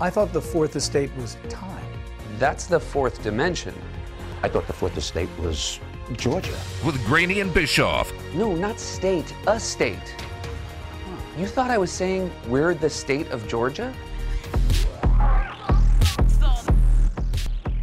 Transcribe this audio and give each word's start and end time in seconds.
I 0.00 0.10
thought 0.10 0.32
the 0.32 0.42
fourth 0.42 0.74
estate 0.74 1.14
was 1.16 1.36
time. 1.48 1.86
That's 2.38 2.66
the 2.66 2.80
fourth 2.80 3.22
dimension. 3.22 3.74
I 4.42 4.48
thought 4.48 4.66
the 4.66 4.72
fourth 4.72 4.96
estate 4.96 5.28
was 5.38 5.78
Georgia. 6.16 6.56
With 6.84 7.02
Graney 7.06 7.40
and 7.40 7.54
Bischoff. 7.54 8.12
No, 8.34 8.54
not 8.54 8.80
state, 8.80 9.32
a 9.46 9.58
state. 9.60 10.14
You 11.38 11.46
thought 11.46 11.70
I 11.70 11.78
was 11.78 11.92
saying 11.92 12.30
we're 12.48 12.74
the 12.74 12.90
state 12.90 13.30
of 13.30 13.46
Georgia? 13.46 13.94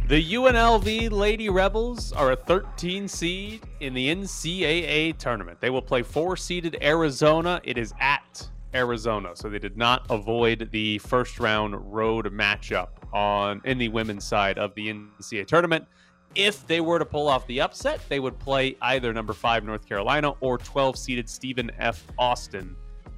The 0.08 0.22
UNLV 0.34 1.10
Lady 1.10 1.48
Rebels 1.48 2.12
are 2.12 2.32
a 2.32 2.36
13 2.36 3.08
seed 3.08 3.62
in 3.80 3.94
the 3.94 4.14
NCAA 4.14 5.16
tournament. 5.16 5.58
They 5.62 5.70
will 5.70 5.80
play 5.80 6.02
four 6.02 6.36
seeded 6.36 6.76
Arizona. 6.82 7.62
It 7.64 7.78
is 7.78 7.94
at 7.98 8.50
Arizona, 8.74 9.30
so 9.34 9.48
they 9.48 9.58
did 9.58 9.76
not 9.76 10.06
avoid 10.10 10.68
the 10.72 10.98
first 10.98 11.38
round 11.38 11.92
road 11.92 12.26
matchup 12.26 12.88
on 13.12 13.60
in 13.64 13.78
the 13.78 13.88
women's 13.88 14.24
side 14.24 14.58
of 14.58 14.74
the 14.74 14.88
NCAA 14.92 15.46
tournament. 15.46 15.84
If 16.34 16.66
they 16.66 16.80
were 16.80 16.98
to 16.98 17.04
pull 17.04 17.28
off 17.28 17.46
the 17.46 17.60
upset, 17.60 18.00
they 18.08 18.18
would 18.18 18.38
play 18.38 18.76
either 18.80 19.12
number 19.12 19.34
five 19.34 19.64
North 19.64 19.86
Carolina 19.86 20.30
or 20.40 20.56
12 20.56 20.96
seeded 20.96 21.28
Stephen 21.28 21.70
F. 21.78 22.04
Austin 22.18 22.74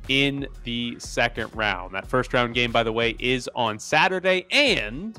in 0.08 0.46
the 0.64 0.96
second 0.98 1.54
round. 1.54 1.94
That 1.94 2.06
first 2.06 2.32
round 2.34 2.54
game, 2.54 2.72
by 2.72 2.82
the 2.82 2.92
way, 2.92 3.14
is 3.18 3.48
on 3.54 3.78
Saturday, 3.78 4.46
and 4.50 5.18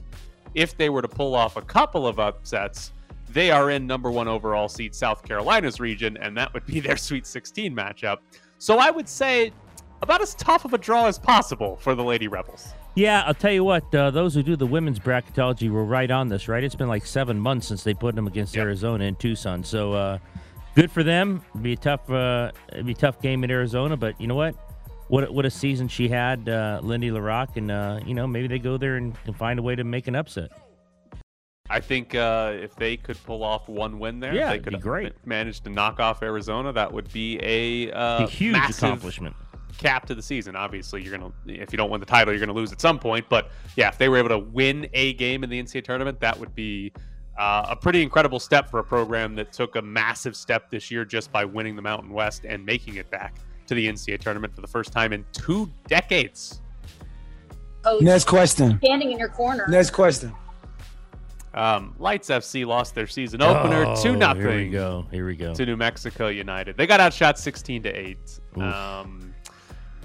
if 0.53 0.77
they 0.77 0.89
were 0.89 1.01
to 1.01 1.07
pull 1.07 1.35
off 1.35 1.55
a 1.57 1.61
couple 1.61 2.05
of 2.05 2.19
upsets, 2.19 2.91
they 3.29 3.51
are 3.51 3.71
in 3.71 3.87
number 3.87 4.11
one 4.11 4.27
overall 4.27 4.69
seed 4.69 4.93
South 4.93 5.23
Carolina's 5.23 5.79
region, 5.79 6.17
and 6.17 6.37
that 6.37 6.53
would 6.53 6.65
be 6.65 6.79
their 6.79 6.97
Sweet 6.97 7.25
16 7.25 7.75
matchup. 7.75 8.17
So 8.57 8.77
I 8.77 8.91
would 8.91 9.09
say 9.09 9.51
about 10.01 10.21
as 10.21 10.35
tough 10.35 10.65
of 10.65 10.73
a 10.73 10.77
draw 10.77 11.07
as 11.07 11.17
possible 11.17 11.77
for 11.77 11.95
the 11.95 12.03
Lady 12.03 12.27
Rebels. 12.27 12.73
Yeah, 12.95 13.23
I'll 13.25 13.33
tell 13.33 13.51
you 13.51 13.63
what. 13.63 13.93
Uh, 13.93 14.11
those 14.11 14.33
who 14.33 14.43
do 14.43 14.55
the 14.55 14.65
women's 14.65 14.99
bracketology 14.99 15.69
were 15.69 15.83
right 15.83 16.09
on 16.09 16.29
this, 16.29 16.47
right? 16.47 16.63
It's 16.63 16.75
been 16.75 16.87
like 16.87 17.05
seven 17.05 17.37
months 17.39 17.67
since 17.67 17.83
they 17.83 17.93
put 17.93 18.15
them 18.15 18.27
against 18.27 18.55
yep. 18.55 18.63
Arizona 18.63 19.03
in 19.03 19.15
Tucson. 19.15 19.63
So 19.63 19.93
uh, 19.93 20.17
good 20.75 20.89
for 20.89 21.03
them. 21.03 21.43
It'd 21.49 21.63
be 21.63 21.73
a 21.73 21.77
tough, 21.77 22.09
uh, 22.09 22.51
it'd 22.71 22.85
be 22.85 22.93
a 22.93 22.95
tough 22.95 23.21
game 23.21 23.43
in 23.43 23.51
Arizona, 23.51 23.97
but 23.97 24.19
you 24.19 24.27
know 24.27 24.35
what? 24.35 24.55
what 25.07 25.31
what 25.33 25.45
a 25.45 25.51
season 25.51 25.87
she 25.87 26.07
had, 26.07 26.47
uh, 26.49 26.79
Lindy 26.83 27.11
La 27.11 27.19
Rocque, 27.19 27.57
and 27.57 27.71
uh, 27.71 27.99
you 28.05 28.13
know 28.13 28.27
maybe 28.27 28.47
they 28.47 28.59
go 28.59 28.77
there 28.77 28.95
and, 28.95 29.15
and, 29.25 29.35
find 29.35 29.59
a 29.59 29.61
way 29.61 29.75
to 29.75 29.83
make 29.83 30.07
an 30.07 30.15
upset. 30.15 30.51
I 31.69 31.79
think 31.79 32.13
uh, 32.13 32.53
if 32.55 32.75
they 32.75 32.95
could 32.95 33.21
pull 33.23 33.43
off 33.43 33.67
one 33.67 33.97
win 33.97 34.19
there, 34.19 34.33
yeah, 34.33 34.51
they 34.51 34.59
could 34.59 34.73
be 34.73 34.79
great. 34.79 35.13
manage 35.25 35.61
to 35.61 35.69
knock 35.69 35.99
off 35.99 36.21
Arizona. 36.21 36.71
That 36.71 36.91
would 36.91 37.11
be 37.11 37.39
a, 37.41 37.91
uh, 37.91 38.25
a 38.25 38.27
huge 38.27 38.55
accomplishment. 38.55 39.35
Cap 39.77 40.05
to 40.07 40.15
the 40.15 40.21
season. 40.21 40.55
Obviously, 40.55 41.03
you're 41.03 41.17
gonna 41.17 41.31
if 41.45 41.71
you 41.71 41.77
don't 41.77 41.89
win 41.89 41.99
the 41.99 42.05
title, 42.05 42.33
you're 42.33 42.39
gonna 42.39 42.57
lose 42.57 42.71
at 42.71 42.81
some 42.81 42.99
point. 42.99 43.25
But 43.29 43.49
yeah, 43.75 43.89
if 43.89 43.97
they 43.97 44.09
were 44.09 44.17
able 44.17 44.29
to 44.29 44.39
win 44.39 44.87
a 44.93 45.13
game 45.13 45.43
in 45.43 45.49
the 45.49 45.61
NCAA 45.61 45.83
tournament, 45.83 46.19
that 46.21 46.39
would 46.39 46.55
be 46.55 46.91
uh, 47.37 47.65
a 47.69 47.75
pretty 47.75 48.01
incredible 48.01 48.39
step 48.39 48.69
for 48.69 48.79
a 48.79 48.83
program 48.83 49.35
that 49.35 49.51
took 49.51 49.75
a 49.75 49.81
massive 49.81 50.35
step 50.35 50.69
this 50.69 50.89
year 50.89 51.03
just 51.03 51.31
by 51.31 51.43
winning 51.43 51.75
the 51.75 51.81
Mountain 51.81 52.11
West 52.11 52.45
and 52.45 52.65
making 52.65 52.95
it 52.95 53.09
back 53.11 53.35
to 53.67 53.75
the 53.75 53.87
NCAA 53.87 54.19
tournament 54.19 54.53
for 54.55 54.61
the 54.61 54.67
first 54.67 54.91
time 54.91 55.11
in 55.11 55.25
two 55.33 55.69
decades. 55.87 56.61
Oh, 57.83 57.99
Next 58.01 58.25
question. 58.25 58.79
Standing 58.83 59.11
in 59.11 59.19
your 59.19 59.29
corner. 59.29 59.65
Next 59.67 59.91
question. 59.91 60.33
Um, 61.53 61.95
Lights 61.99 62.29
FC 62.29 62.65
lost 62.65 62.95
their 62.95 63.07
season 63.07 63.41
opener 63.41 63.85
oh, 63.85 64.01
two 64.01 64.15
nothing. 64.17 64.41
Here 64.41 64.55
we 64.57 64.69
go. 64.69 65.05
Here 65.09 65.25
we 65.25 65.35
go. 65.35 65.53
To 65.53 65.65
New 65.65 65.77
Mexico 65.77 66.27
United. 66.27 66.75
They 66.75 66.85
got 66.85 66.99
outshot 66.99 67.39
sixteen 67.39 67.81
to 67.83 67.89
eight. 67.89 68.39
Um, 68.57 69.33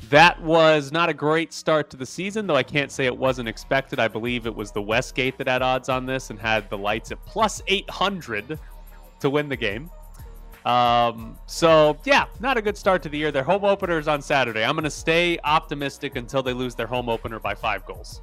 that 0.08 0.40
was 0.42 0.92
not 0.92 1.08
a 1.08 1.14
great 1.14 1.52
start 1.52 1.90
to 1.90 1.96
the 1.96 2.06
season, 2.06 2.46
though 2.46 2.56
I 2.56 2.62
can't 2.62 2.90
say 2.90 3.06
it 3.06 3.16
wasn't 3.16 3.48
expected. 3.48 3.98
I 3.98 4.08
believe 4.08 4.46
it 4.46 4.54
was 4.54 4.72
the 4.72 4.82
Westgate 4.82 5.36
that 5.38 5.46
had 5.46 5.62
odds 5.62 5.88
on 5.88 6.06
this 6.06 6.30
and 6.30 6.38
had 6.38 6.68
the 6.70 6.78
Lights 6.78 7.12
at 7.12 7.24
plus 7.26 7.62
eight 7.66 7.88
hundred 7.90 8.58
to 9.20 9.30
win 9.30 9.48
the 9.48 9.56
game. 9.56 9.90
Um, 10.64 11.38
so 11.46 11.98
yeah, 12.04 12.26
not 12.40 12.56
a 12.56 12.62
good 12.62 12.76
start 12.76 13.02
to 13.04 13.08
the 13.08 13.18
year. 13.18 13.30
Their 13.30 13.42
home 13.42 13.64
opener 13.64 13.98
is 13.98 14.08
on 14.08 14.20
Saturday. 14.22 14.64
I'm 14.64 14.74
going 14.74 14.84
to 14.84 14.90
stay 14.90 15.38
optimistic 15.44 16.16
until 16.16 16.42
they 16.42 16.52
lose 16.52 16.74
their 16.74 16.86
home 16.86 17.08
opener 17.08 17.38
by 17.38 17.54
five 17.54 17.86
goals. 17.86 18.20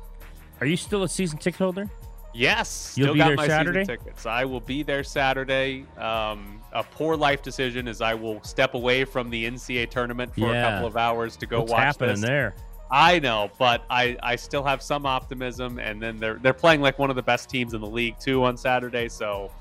Are 0.59 0.67
you 0.67 0.77
still 0.77 1.03
a 1.03 1.09
season 1.09 1.38
ticket 1.38 1.59
holder? 1.59 1.89
Yes, 2.33 2.93
you'll 2.95 3.13
be 3.13 3.19
there 3.19 3.38
Saturday. 3.38 3.85
Tickets. 3.85 4.25
I 4.25 4.45
will 4.45 4.59
be 4.59 4.83
there 4.83 5.03
Saturday. 5.03 5.85
Um, 5.97 6.61
a 6.71 6.83
poor 6.83 7.15
life 7.15 7.41
decision 7.41 7.88
is 7.88 8.01
I 8.01 8.13
will 8.13 8.43
step 8.43 8.73
away 8.73 9.05
from 9.05 9.29
the 9.29 9.49
NCAA 9.49 9.89
tournament 9.89 10.33
for 10.33 10.41
yeah. 10.41 10.67
a 10.67 10.71
couple 10.71 10.88
of 10.88 10.97
hours 10.97 11.35
to 11.38 11.45
go 11.45 11.59
What's 11.59 11.71
watch 11.71 11.81
happening 11.81 12.21
this. 12.21 12.21
there? 12.21 12.55
I 12.89 13.19
know, 13.19 13.49
but 13.57 13.83
I, 13.89 14.17
I 14.23 14.35
still 14.35 14.63
have 14.63 14.81
some 14.81 15.05
optimism, 15.05 15.77
and 15.79 16.01
then 16.01 16.17
they're 16.17 16.35
they're 16.35 16.53
playing 16.53 16.81
like 16.81 16.99
one 16.99 17.09
of 17.09 17.15
the 17.15 17.23
best 17.23 17.49
teams 17.49 17.73
in 17.73 17.81
the 17.81 17.88
league 17.88 18.17
too 18.19 18.44
on 18.44 18.55
Saturday, 18.55 19.09
so 19.09 19.51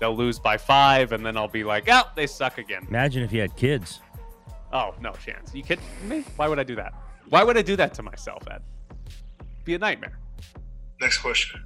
they'll 0.00 0.16
lose 0.16 0.38
by 0.38 0.56
five, 0.56 1.12
and 1.12 1.24
then 1.24 1.36
I'll 1.36 1.46
be 1.46 1.62
like, 1.62 1.84
oh, 1.88 2.02
they 2.16 2.26
suck 2.26 2.58
again. 2.58 2.84
Imagine 2.88 3.22
if 3.22 3.32
you 3.32 3.40
had 3.40 3.54
kids. 3.56 4.00
Oh, 4.72 4.92
no 5.00 5.12
chance. 5.12 5.54
You 5.54 5.62
kidding 5.62 5.84
me? 6.02 6.24
Why 6.36 6.48
would 6.48 6.58
I 6.58 6.64
do 6.64 6.74
that? 6.74 6.94
Why 7.28 7.44
would 7.44 7.56
I 7.56 7.62
do 7.62 7.76
that 7.76 7.94
to 7.94 8.02
myself, 8.02 8.42
Ed? 8.50 8.60
Be 9.64 9.74
a 9.74 9.78
nightmare. 9.78 10.18
Next 11.00 11.18
question. 11.18 11.64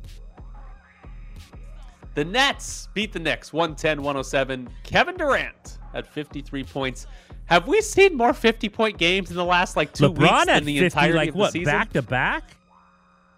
The 2.18 2.24
Nets 2.24 2.88
beat 2.94 3.12
the 3.12 3.20
Knicks 3.20 3.52
110 3.52 3.98
107. 3.98 4.68
Kevin 4.82 5.16
Durant 5.16 5.78
had 5.92 6.04
53 6.04 6.64
points. 6.64 7.06
Have 7.44 7.68
we 7.68 7.80
seen 7.80 8.16
more 8.16 8.32
50 8.32 8.68
point 8.70 8.98
games 8.98 9.30
in 9.30 9.36
the 9.36 9.44
last 9.44 9.76
like 9.76 9.92
two 9.92 10.10
LeBron 10.10 10.18
weeks 10.18 10.46
than 10.46 10.64
the 10.64 10.80
50, 10.80 10.84
entirety 10.84 11.16
like 11.16 11.28
of 11.28 11.34
what, 11.36 11.52
the 11.52 11.60
season? 11.60 11.72
back 11.72 11.92
to 11.92 12.02
back? 12.02 12.56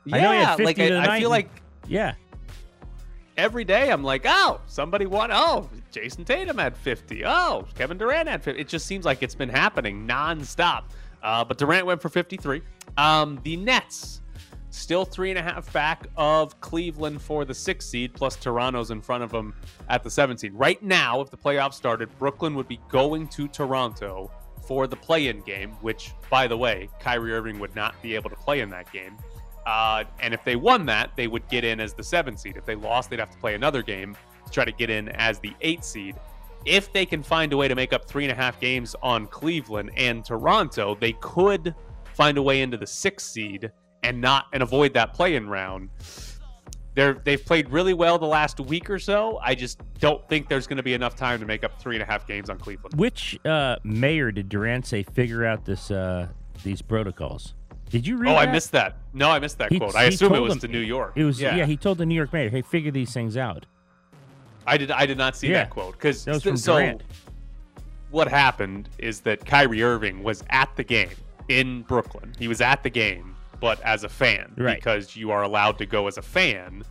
Yeah, 0.07 0.17
I 0.17 0.21
know 0.23 0.33
he 0.33 0.39
had 0.39 0.57
50 0.57 0.65
like 0.65 0.79
I, 0.81 1.17
I 1.17 1.21
feel 1.21 1.29
like 1.29 1.51
yeah. 1.89 2.15
Every 3.37 3.65
day 3.65 3.93
I'm 3.93 4.03
like, 4.03 4.23
oh, 4.25 4.63
somebody 4.67 5.05
won. 5.05 5.29
Oh, 5.31 5.69
Jayson 5.93 6.25
Tatum 6.25 6.57
had 6.57 6.75
50. 6.75 7.27
Oh, 7.27 7.67
Kevin 7.75 7.99
Durant 7.99 8.31
had 8.31 8.43
50. 8.43 8.59
It 8.59 8.67
just 8.67 8.87
seems 8.87 9.05
like 9.05 9.23
it's 9.23 9.35
been 9.35 9.51
happening 9.51 10.09
nonstop. 10.09 10.85
Uh, 11.23 11.45
but 11.45 11.59
Durant 11.59 11.85
went 11.85 12.01
for 12.01 12.09
53. 12.09 12.63
Um, 12.97 13.39
the 13.43 13.59
Nets 13.59 14.23
still 14.71 15.05
three 15.05 15.31
and 15.31 15.39
a 15.39 15.43
half 15.43 15.73
back 15.73 16.07
of 16.17 16.61
Cleveland 16.61 17.21
for 17.21 17.45
the 17.45 17.55
sixth 17.55 17.89
seed, 17.89 18.15
plus 18.15 18.37
Toronto's 18.37 18.91
in 18.91 19.03
front 19.03 19.23
of 19.23 19.31
them 19.31 19.55
at 19.89 20.03
the 20.03 20.11
seventh 20.11 20.41
seed. 20.41 20.55
Right 20.55 20.83
now, 20.83 21.21
if 21.21 21.31
the 21.31 21.37
playoffs 21.37 21.75
started, 21.75 22.09
Brooklyn 22.19 22.55
would 22.55 22.69
be 22.69 22.81
going 22.89 23.29
to 23.29 23.49
Toronto 23.49 24.31
for 24.67 24.87
the 24.87 24.97
play-in 24.97 25.41
game, 25.41 25.71
which, 25.81 26.13
by 26.31 26.47
the 26.47 26.57
way, 26.57 26.89
Kyrie 27.01 27.33
Irving 27.33 27.59
would 27.59 27.75
not 27.75 28.01
be 28.03 28.15
able 28.15 28.31
to 28.31 28.37
play 28.37 28.61
in 28.61 28.71
that 28.71 28.91
game. 28.93 29.17
Uh, 29.67 30.05
and 30.21 30.33
if 30.33 30.45
they 30.45 30.57
won 30.57 30.87
that, 30.87 31.11
they 31.17 31.27
would 31.27 31.47
get 31.49 31.65
in 31.65 31.81
as 31.81 31.93
the 31.93 32.05
seventh 32.05 32.39
seed. 32.39 32.57
If 32.57 32.65
they 32.65 32.77
lost, 32.77 33.11
they'd 33.11 33.19
have 33.19 33.31
to 33.31 33.39
play 33.39 33.55
another 33.55 33.83
game 33.83 34.17
to 34.47 34.51
try 34.51 34.65
to 34.65 34.73
get 34.73 34.89
in 34.89 35.09
as 35.11 35.39
the 35.41 35.53
eighth 35.61 35.85
seed. 35.85 36.17
If 36.65 36.93
they 36.93 37.07
can 37.07 37.23
find 37.23 37.53
a 37.53 37.57
way 37.57 37.69
to 37.69 37.75
make 37.75 37.93
up 37.93 38.07
three 38.07 38.25
and 38.25 38.33
a 38.33 38.35
half 38.35 38.61
games 38.61 38.95
on 39.03 39.27
Cleveland 39.27 39.91
and 39.97 40.25
Toronto, 40.25 40.95
they 40.95 41.13
could 41.15 41.75
find 42.15 42.39
a 42.39 42.43
way 42.43 42.63
into 42.63 42.77
the 42.77 42.87
sixth 42.87 43.31
seed 43.31 43.71
and 44.03 44.21
not 44.21 44.47
and 44.53 44.63
avoid 44.63 44.95
that 44.95 45.13
play-in 45.15 45.49
round. 45.49 45.89
They're 46.95 47.15
they've 47.15 47.45
played 47.45 47.71
really 47.71 47.95
well 47.95 48.19
the 48.19 48.27
last 48.27 48.59
week 48.59 48.91
or 48.91 48.99
so. 48.99 49.39
I 49.43 49.55
just 49.55 49.81
don't 50.01 50.27
think 50.29 50.49
there's 50.49 50.67
going 50.67 50.77
to 50.79 50.83
be 50.83 50.95
enough 50.95 51.15
time 51.15 51.39
to 51.41 51.47
make 51.47 51.63
up 51.63 51.81
three 51.81 51.95
and 51.95 52.03
a 52.03 52.07
half 52.07 52.27
games 52.27 52.51
on 52.51 52.59
Cleveland. 52.59 52.95
Which 52.99 53.39
uh, 53.47 53.77
mayor 53.85 54.33
did 54.33 54.49
Durant 54.49 54.87
say 54.87 55.03
figure 55.05 55.45
out 55.45 55.65
this 55.65 55.91
uh, 55.91 56.29
these 56.65 56.83
protocols? 56.83 57.55
Did 57.91 58.07
you 58.07 58.17
read? 58.19 58.31
Oh, 58.31 58.35
that? 58.35 58.49
I 58.49 58.53
missed 58.53 58.73
that. 58.73 58.97
No, 59.13 59.31
I 59.31 59.39
missed 59.39 59.59
that 59.59 59.73
He- 59.73 59.79
quote. 59.79 59.95
I 59.95 60.05
assume 60.05 60.33
it 60.33 60.37
told 60.37 60.49
was 60.49 60.59
them- 60.61 60.71
to 60.73 60.79
New 60.79 60.85
York. 60.85 61.13
It 61.17 61.25
was 61.25 61.41
yeah. 61.41 61.57
yeah. 61.57 61.67
He 61.67 61.77
told 61.77 61.99
the 61.99 62.07
New 62.07 62.15
York 62.15 62.33
mayor, 62.33 62.49
"Hey, 62.51 62.63
figure 62.63 62.91
these 62.91 63.13
things 63.13 63.37
out." 63.37 63.67
I 64.67 64.77
did. 64.77 64.91
I 64.91 65.07
did 65.07 65.17
not 65.19 65.37
see 65.37 65.49
Yeah. 65.49 65.55
that 65.65 65.71
quote 65.71 65.93
because 65.93 66.25
That 66.25 66.35
was 66.35 66.43
from 66.43 66.57
so. 66.57 66.75
Durant. 66.79 67.03
What 68.11 68.27
happened 68.27 68.89
is 68.99 69.21
that 69.21 69.47
Kyrie 69.47 69.85
Irving 69.85 70.25
was 70.25 70.43
at 70.51 70.69
the 70.75 70.83
game 70.83 71.11
in 71.49 71.83
Brooklyn. 71.83 72.33
He 72.39 72.49
was 72.49 72.61
at 72.61 72.83
the 72.83 72.91
game, 72.91 73.37
but 73.61 73.81
as 73.83 74.05
a 74.05 74.09
fan, 74.09 74.53
Right. 74.57 74.77
because 74.77 75.15
you 75.17 75.31
are 75.31 75.43
allowed 75.43 75.79
to 75.79 75.87
go 75.87 76.07
as 76.09 76.17
a 76.19 76.23
fan, 76.23 76.83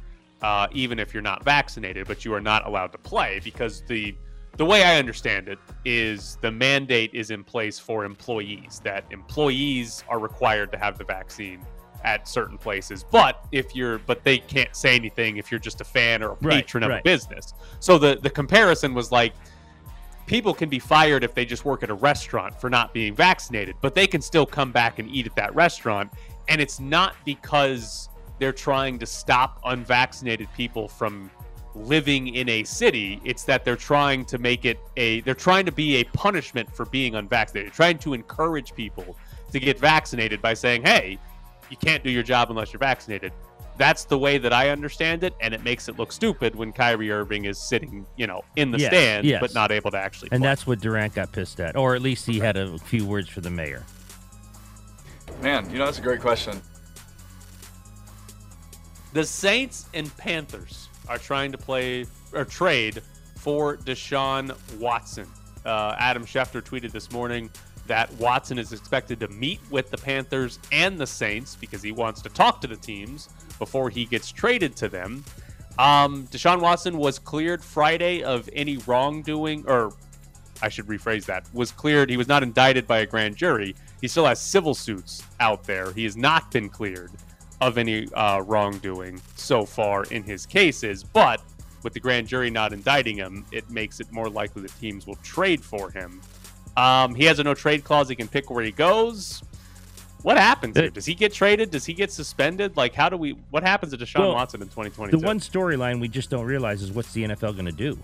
uh, 0.41 0.67
even 0.71 0.99
if 0.99 1.13
you're 1.13 1.23
not 1.23 1.43
vaccinated, 1.43 2.07
but 2.07 2.23
you 2.23 2.33
are 2.33 2.41
not 2.41 2.65
allowed 2.65 2.91
to 2.93 2.97
play 2.97 3.41
because 3.43 3.81
the 3.87 4.15
the 4.57 4.65
way 4.65 4.83
I 4.83 4.97
understand 4.97 5.47
it 5.47 5.57
is 5.85 6.37
the 6.41 6.51
mandate 6.51 7.11
is 7.13 7.31
in 7.31 7.45
place 7.45 7.79
for 7.79 8.03
employees 8.03 8.81
that 8.83 9.05
employees 9.09 10.03
are 10.09 10.19
required 10.19 10.71
to 10.73 10.77
have 10.77 10.97
the 10.97 11.03
vaccine. 11.05 11.61
at 12.05 12.29
certain 12.29 12.57
places. 12.57 13.03
But 13.11 13.45
if 13.51 13.75
you're, 13.75 13.97
but 13.99 14.23
they 14.23 14.37
can't 14.37 14.73
say 14.73 14.95
anything 14.95 15.35
if 15.35 15.51
you're 15.51 15.59
just 15.59 15.81
a 15.81 15.83
fan 15.83 16.23
or 16.23 16.29
a 16.31 16.37
Right, 16.39 16.63
patron 16.63 16.81
of 16.83 16.91
a 16.91 17.01
business. 17.03 17.53
So 17.81 17.97
the 17.97 18.17
the 18.21 18.29
comparison 18.29 18.93
was 18.93 19.11
like, 19.11 19.33
people 20.25 20.53
can 20.53 20.69
be 20.69 20.79
fired 20.79 21.25
if 21.25 21.33
they 21.33 21.43
just 21.43 21.65
work 21.65 21.83
at 21.83 21.89
a 21.89 21.93
restaurant 21.93 22.59
for 22.61 22.69
not 22.69 22.93
being 22.93 23.13
vaccinated, 23.15 23.75
but 23.81 23.95
they 23.95 24.07
can 24.07 24.21
still 24.21 24.45
come 24.45 24.71
back 24.71 24.99
and 24.99 25.09
eat 25.09 25.25
at 25.27 25.35
that 25.35 25.53
restaurant. 25.55 26.09
And 26.49 26.59
it's 26.59 26.79
not 26.79 27.15
because 27.25 28.09
they're 28.39 28.51
trying 28.51 28.99
to 28.99 29.05
stop 29.05 29.59
unvaccinated 29.65 30.47
people 30.53 30.87
from 30.87 31.29
living 31.75 32.35
in 32.35 32.49
a 32.49 32.63
city. 32.63 33.21
It's 33.23 33.43
that 33.43 33.63
they're 33.63 33.75
trying 33.75 34.25
to 34.25 34.37
make 34.37 34.65
it 34.65 34.79
a, 34.97 35.21
they're 35.21 35.35
trying 35.35 35.65
to 35.65 35.71
be 35.71 35.97
a 35.97 36.03
punishment 36.05 36.73
for 36.75 36.85
being 36.85 37.15
unvaccinated, 37.15 37.71
They're 37.71 37.75
trying 37.75 37.99
to 37.99 38.13
encourage 38.13 38.73
people 38.73 39.15
to 39.51 39.59
get 39.59 39.79
vaccinated 39.79 40.41
by 40.41 40.53
saying, 40.53 40.83
hey, 40.83 41.17
you 41.69 41.77
can't 41.77 42.03
do 42.03 42.09
your 42.09 42.23
job 42.23 42.49
unless 42.49 42.73
you're 42.73 42.79
vaccinated. 42.79 43.31
That's 43.77 44.03
the 44.03 44.17
way 44.17 44.37
that 44.39 44.51
I 44.51 44.69
understand 44.69 45.23
it, 45.23 45.33
and 45.39 45.53
it 45.53 45.63
makes 45.63 45.87
it 45.87 45.97
look 45.97 46.11
stupid 46.11 46.53
when 46.53 46.73
Kyrie 46.73 47.11
Irving 47.11 47.45
is 47.45 47.57
sitting, 47.57 48.05
you 48.17 48.27
know, 48.27 48.43
in 48.57 48.71
the 48.71 48.79
Yes, 48.79 48.89
stand 48.89 49.25
yes. 49.25 49.39
but 49.39 49.53
not 49.53 49.71
able 49.71 49.89
to 49.91 49.97
actually. 49.97 50.29
And 50.33 50.41
play. 50.41 50.49
that's 50.49 50.67
what 50.67 50.81
Durant 50.81 51.13
got 51.13 51.31
pissed 51.31 51.61
at, 51.61 51.77
or 51.77 51.95
at 51.95 52.01
least 52.01 52.25
he 52.25 52.39
had 52.39 52.57
a 52.57 52.77
few 52.79 53.05
words 53.05 53.29
for 53.29 53.39
the 53.39 53.49
mayor. 53.49 53.85
Man, 55.41 55.69
you 55.71 55.77
know, 55.77 55.85
that's 55.85 55.99
a 55.99 56.01
great 56.01 56.19
question. 56.19 56.61
The 59.13 59.23
Saints 59.23 59.87
and 59.93 60.15
Panthers 60.17 60.89
are 61.07 61.17
trying 61.17 61.51
to 61.51 61.57
play 61.57 62.05
or 62.33 62.45
trade 62.45 63.01
for 63.37 63.77
Deshaun 63.77 64.55
Watson. 64.79 65.27
Uh, 65.65 65.95
Adam 65.97 66.25
Schefter 66.25 66.61
tweeted 66.61 66.91
this 66.91 67.11
morning 67.11 67.49
that 67.87 68.11
Watson 68.13 68.59
is 68.59 68.71
expected 68.71 69.19
to 69.21 69.27
meet 69.29 69.59
with 69.71 69.89
the 69.89 69.97
Panthers 69.97 70.59
and 70.71 70.97
the 70.97 71.07
Saints 71.07 71.55
because 71.55 71.81
he 71.81 71.91
wants 71.91 72.21
to 72.21 72.29
talk 72.29 72.61
to 72.61 72.67
the 72.67 72.75
teams 72.75 73.29
before 73.57 73.89
he 73.89 74.05
gets 74.05 74.31
traded 74.31 74.75
to 74.75 74.89
them. 74.89 75.23
Um, 75.79 76.27
Deshaun 76.27 76.59
Watson 76.59 76.97
was 76.97 77.17
cleared 77.17 77.63
Friday 77.63 78.21
of 78.23 78.49
any 78.53 78.77
wrongdoing, 78.77 79.63
or 79.67 79.93
I 80.61 80.69
should 80.69 80.85
rephrase 80.85 81.25
that, 81.25 81.47
was 81.53 81.71
cleared. 81.71 82.09
He 82.09 82.17
was 82.17 82.27
not 82.27 82.43
indicted 82.43 82.85
by 82.85 82.99
a 82.99 83.05
grand 83.05 83.37
jury. 83.37 83.75
He 84.01 84.07
still 84.07 84.25
has 84.25 84.39
civil 84.41 84.73
suits 84.73 85.23
out 85.39 85.63
there. 85.63 85.91
He 85.91 86.03
has 86.05 86.15
not 86.15 86.51
been 86.51 86.69
cleared 86.69 87.11
of 87.61 87.77
any 87.77 88.07
uh, 88.13 88.41
wrongdoing 88.41 89.21
so 89.35 89.65
far 89.65 90.05
in 90.05 90.23
his 90.23 90.45
cases. 90.45 91.03
But 91.03 91.41
with 91.83 91.93
the 91.93 91.99
grand 91.99 92.27
jury 92.27 92.49
not 92.49 92.71
indicting 92.73 93.17
him, 93.17 93.45
it 93.51 93.69
makes 93.69 93.99
it 93.99 94.11
more 94.11 94.29
likely 94.29 94.61
that 94.61 94.71
teams 94.79 95.05
will 95.05 95.15
trade 95.17 95.63
for 95.63 95.89
him. 95.91 96.21
Um, 96.77 97.13
he 97.15 97.25
has 97.25 97.39
a 97.39 97.43
no 97.43 97.53
trade 97.53 97.83
clause. 97.83 98.07
He 98.07 98.15
can 98.15 98.27
pick 98.27 98.49
where 98.49 98.63
he 98.63 98.71
goes. 98.71 99.43
What 100.21 100.37
happens 100.37 100.77
here? 100.77 100.89
Does 100.89 101.05
he 101.05 101.15
get 101.15 101.31
traded? 101.33 101.71
Does 101.71 101.85
he 101.85 101.93
get 101.93 102.11
suspended? 102.11 102.75
Like, 102.75 102.93
how 102.93 103.07
do 103.09 103.15
we? 103.17 103.31
What 103.51 103.63
happens 103.63 103.93
to 103.93 103.97
Deshaun 103.97 104.19
Well, 104.19 104.33
Watson 104.33 104.61
in 104.61 104.67
2022? 104.67 105.17
The 105.17 105.25
one 105.25 105.39
storyline 105.39 106.01
we 106.01 106.09
just 106.09 106.29
don't 106.29 106.45
realize 106.45 106.81
is 106.81 106.91
what's 106.91 107.13
the 107.13 107.23
NFL 107.23 107.53
going 107.53 107.65
to 107.65 107.71
do. 107.71 107.97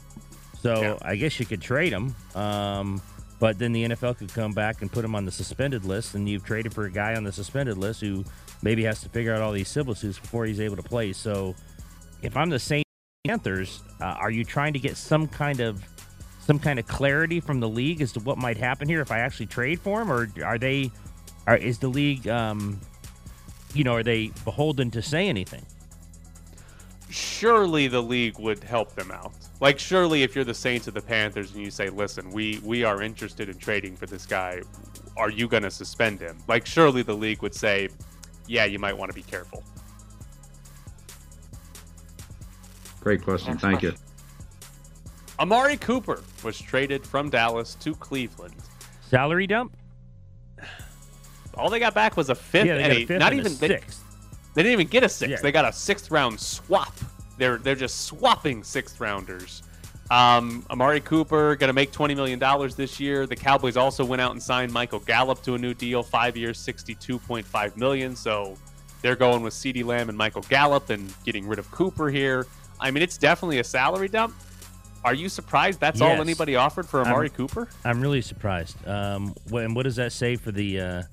So 0.62 0.82
Yeah. 0.82 0.98
I 1.02 1.16
guess 1.18 1.40
you 1.40 1.46
could 1.46 1.62
trade 1.62 1.92
him, 1.94 2.16
um, 2.34 3.02
but 3.40 3.60
then 3.60 3.72
the 3.72 3.86
NFL 3.90 4.18
could 4.18 4.34
come 4.34 4.54
back 4.54 4.82
and 4.82 4.92
put 4.92 5.04
him 5.04 5.16
on 5.16 5.26
the 5.26 5.32
suspended 5.32 5.86
list, 5.86 6.16
and 6.16 6.28
you've 6.28 6.44
traded 6.44 6.74
for 6.74 6.86
a 6.86 6.92
guy 6.92 7.16
on 7.16 7.24
the 7.24 7.32
suspended 7.32 7.78
list 7.78 8.02
who 8.02 8.24
maybe 8.62 8.84
has 8.84 9.02
to 9.02 9.10
figure 9.10 9.34
out 9.34 9.42
all 9.42 9.52
these 9.52 9.68
suits 9.68 10.02
before 10.02 10.46
he's 10.46 10.60
able 10.60 10.76
to 10.76 10.84
play. 10.84 11.14
So 11.14 11.56
if 12.22 12.36
I'm 12.38 12.50
the 12.50 12.60
Saint 12.60 12.86
Panthers, 13.26 13.82
uh, 14.02 14.06
are 14.06 14.32
you 14.32 14.44
trying 14.44 14.74
to 14.74 14.80
get 14.80 14.98
some 14.98 15.28
kind 15.28 15.60
of 15.60 15.84
some 16.40 16.60
kind 16.60 16.78
of 16.78 16.86
clarity 16.86 17.40
from 17.40 17.60
the 17.60 17.68
league 17.68 18.02
as 18.02 18.12
to 18.12 18.20
what 18.20 18.38
might 18.38 18.58
happen 18.58 18.88
here 18.88 19.02
if 19.02 19.12
I 19.12 19.20
actually 19.20 19.48
trade 19.48 19.80
for 19.80 20.02
him, 20.02 20.12
or 20.12 20.30
are 20.44 20.58
they? 20.58 20.92
Are, 21.48 21.58
is 21.58 21.78
the 21.80 21.88
league, 21.88 22.28
um, 22.28 22.80
you 23.74 23.84
know, 23.84 23.96
are 23.96 24.04
they 24.04 24.32
beholden 24.44 24.90
to 24.92 25.02
say 25.02 25.28
anything? 25.28 25.64
surely 27.16 27.88
the 27.88 28.02
league 28.02 28.38
would 28.40 28.64
help 28.64 28.94
them 28.96 29.12
out. 29.12 29.34
Like 29.62 29.80
surely 29.80 30.24
if 30.24 30.36
you're 30.36 30.44
the 30.44 30.54
Saints 30.54 30.88
or 30.88 30.92
the 30.92 31.02
Panthers 31.02 31.54
and 31.54 31.64
you 31.64 31.72
say, 31.72 31.90
"Listen, 31.90 32.30
we 32.32 32.60
we 32.64 32.84
are 32.84 33.02
interested 33.02 33.50
in 33.50 33.58
trading 33.58 33.96
for 33.96 34.06
this 34.06 34.26
guy. 34.26 34.62
Are 35.18 35.30
you 35.30 35.48
going 35.48 35.64
to 35.64 35.72
suspend 35.72 36.20
him?" 36.20 36.38
Like 36.48 36.66
surely 36.66 37.04
the 37.04 37.14
league 37.14 37.42
would 37.42 37.56
say, 37.56 37.90
"Yeah, 38.48 38.66
you 38.66 38.80
might 38.80 38.98
want 38.98 39.12
to 39.12 39.16
be 39.16 39.24
careful." 39.24 39.64
Great 43.00 43.22
question. 43.22 43.58
Thank 43.58 43.82
you. 43.82 43.94
Amari 45.40 45.78
Cooper 45.78 46.24
was 46.44 46.60
traded 46.60 47.06
from 47.06 47.30
Dallas 47.30 47.76
to 47.76 47.94
Cleveland. 47.96 48.56
Salary 49.10 49.48
dump? 49.48 49.76
All 51.56 51.70
they 51.70 51.80
got 51.80 51.94
back 51.94 52.18
was 52.18 52.30
a 52.30 52.36
fifth 52.36 52.66
Yeah, 52.66 52.78
they 52.78 52.84
and 52.84 52.94
a, 52.94 52.96
a 52.96 53.06
fifth 53.06 53.20
not 53.20 53.32
and 53.32 53.40
a 53.40 53.44
even 53.44 53.58
they, 53.60 53.68
they 53.68 54.64
didn't 54.64 54.72
even 54.72 54.88
get 54.88 55.04
a 55.04 55.10
sixth. 55.10 55.32
Yeah. 55.32 55.42
They 55.42 55.52
got 55.52 55.66
a 55.66 55.72
sixth 55.72 56.12
round 56.12 56.40
swap. 56.40 56.94
They're 57.38 57.58
they're 57.58 57.76
just 57.76 58.06
swapping 58.06 58.64
sixth 58.64 59.00
rounders. 59.00 59.64
Um, 60.12 60.64
Amari 60.70 61.02
Cooper 61.02 61.56
going 61.56 61.70
to 61.70 61.74
make 61.74 61.92
twenty 61.92 62.14
million 62.16 62.38
dollars 62.40 62.76
this 62.76 63.00
year. 63.00 63.26
The 63.26 63.36
Cowboys 63.36 63.76
also 63.76 64.06
went 64.06 64.22
out 64.22 64.32
and 64.32 64.42
signed 64.42 64.72
Michael 64.72 65.00
Gallup 65.00 65.42
to 65.44 65.56
a 65.56 65.58
new 65.58 65.74
deal, 65.74 66.04
five 66.04 66.38
years, 66.38 66.60
sixty-two 66.60 67.20
point 67.20 67.46
five 67.46 67.76
million. 67.76 68.16
So 68.16 68.56
they're 69.02 69.16
going 69.16 69.42
with 69.42 69.54
CeeDee 69.54 69.84
Lamb 69.84 70.10
and 70.10 70.18
Michael 70.18 70.44
Gallup 70.44 70.90
and 70.92 71.12
getting 71.26 71.48
rid 71.48 71.60
of 71.60 71.70
Cooper 71.72 72.10
here. 72.10 72.46
I 72.80 72.92
mean, 72.92 73.02
it's 73.04 73.18
definitely 73.18 73.60
a 73.60 73.64
salary 73.64 74.08
dump. 74.08 74.36
Are 75.04 75.14
you 75.14 75.30
surprised 75.30 75.80
that's 75.80 76.02
all 76.02 76.10
anybody 76.10 76.56
offered 76.56 76.88
for 76.88 77.02
Amari 77.02 77.28
I'm- 77.28 77.36
Cooper? 77.36 77.68
I'm 77.84 78.02
really 78.02 78.22
surprised. 78.22 78.76
Um, 78.88 79.36
and 79.52 79.76
what 79.76 79.84
does 79.84 79.96
that 79.98 80.12
say 80.12 80.36
for 80.36 80.52
the 80.52 80.80
uh, 80.80 81.04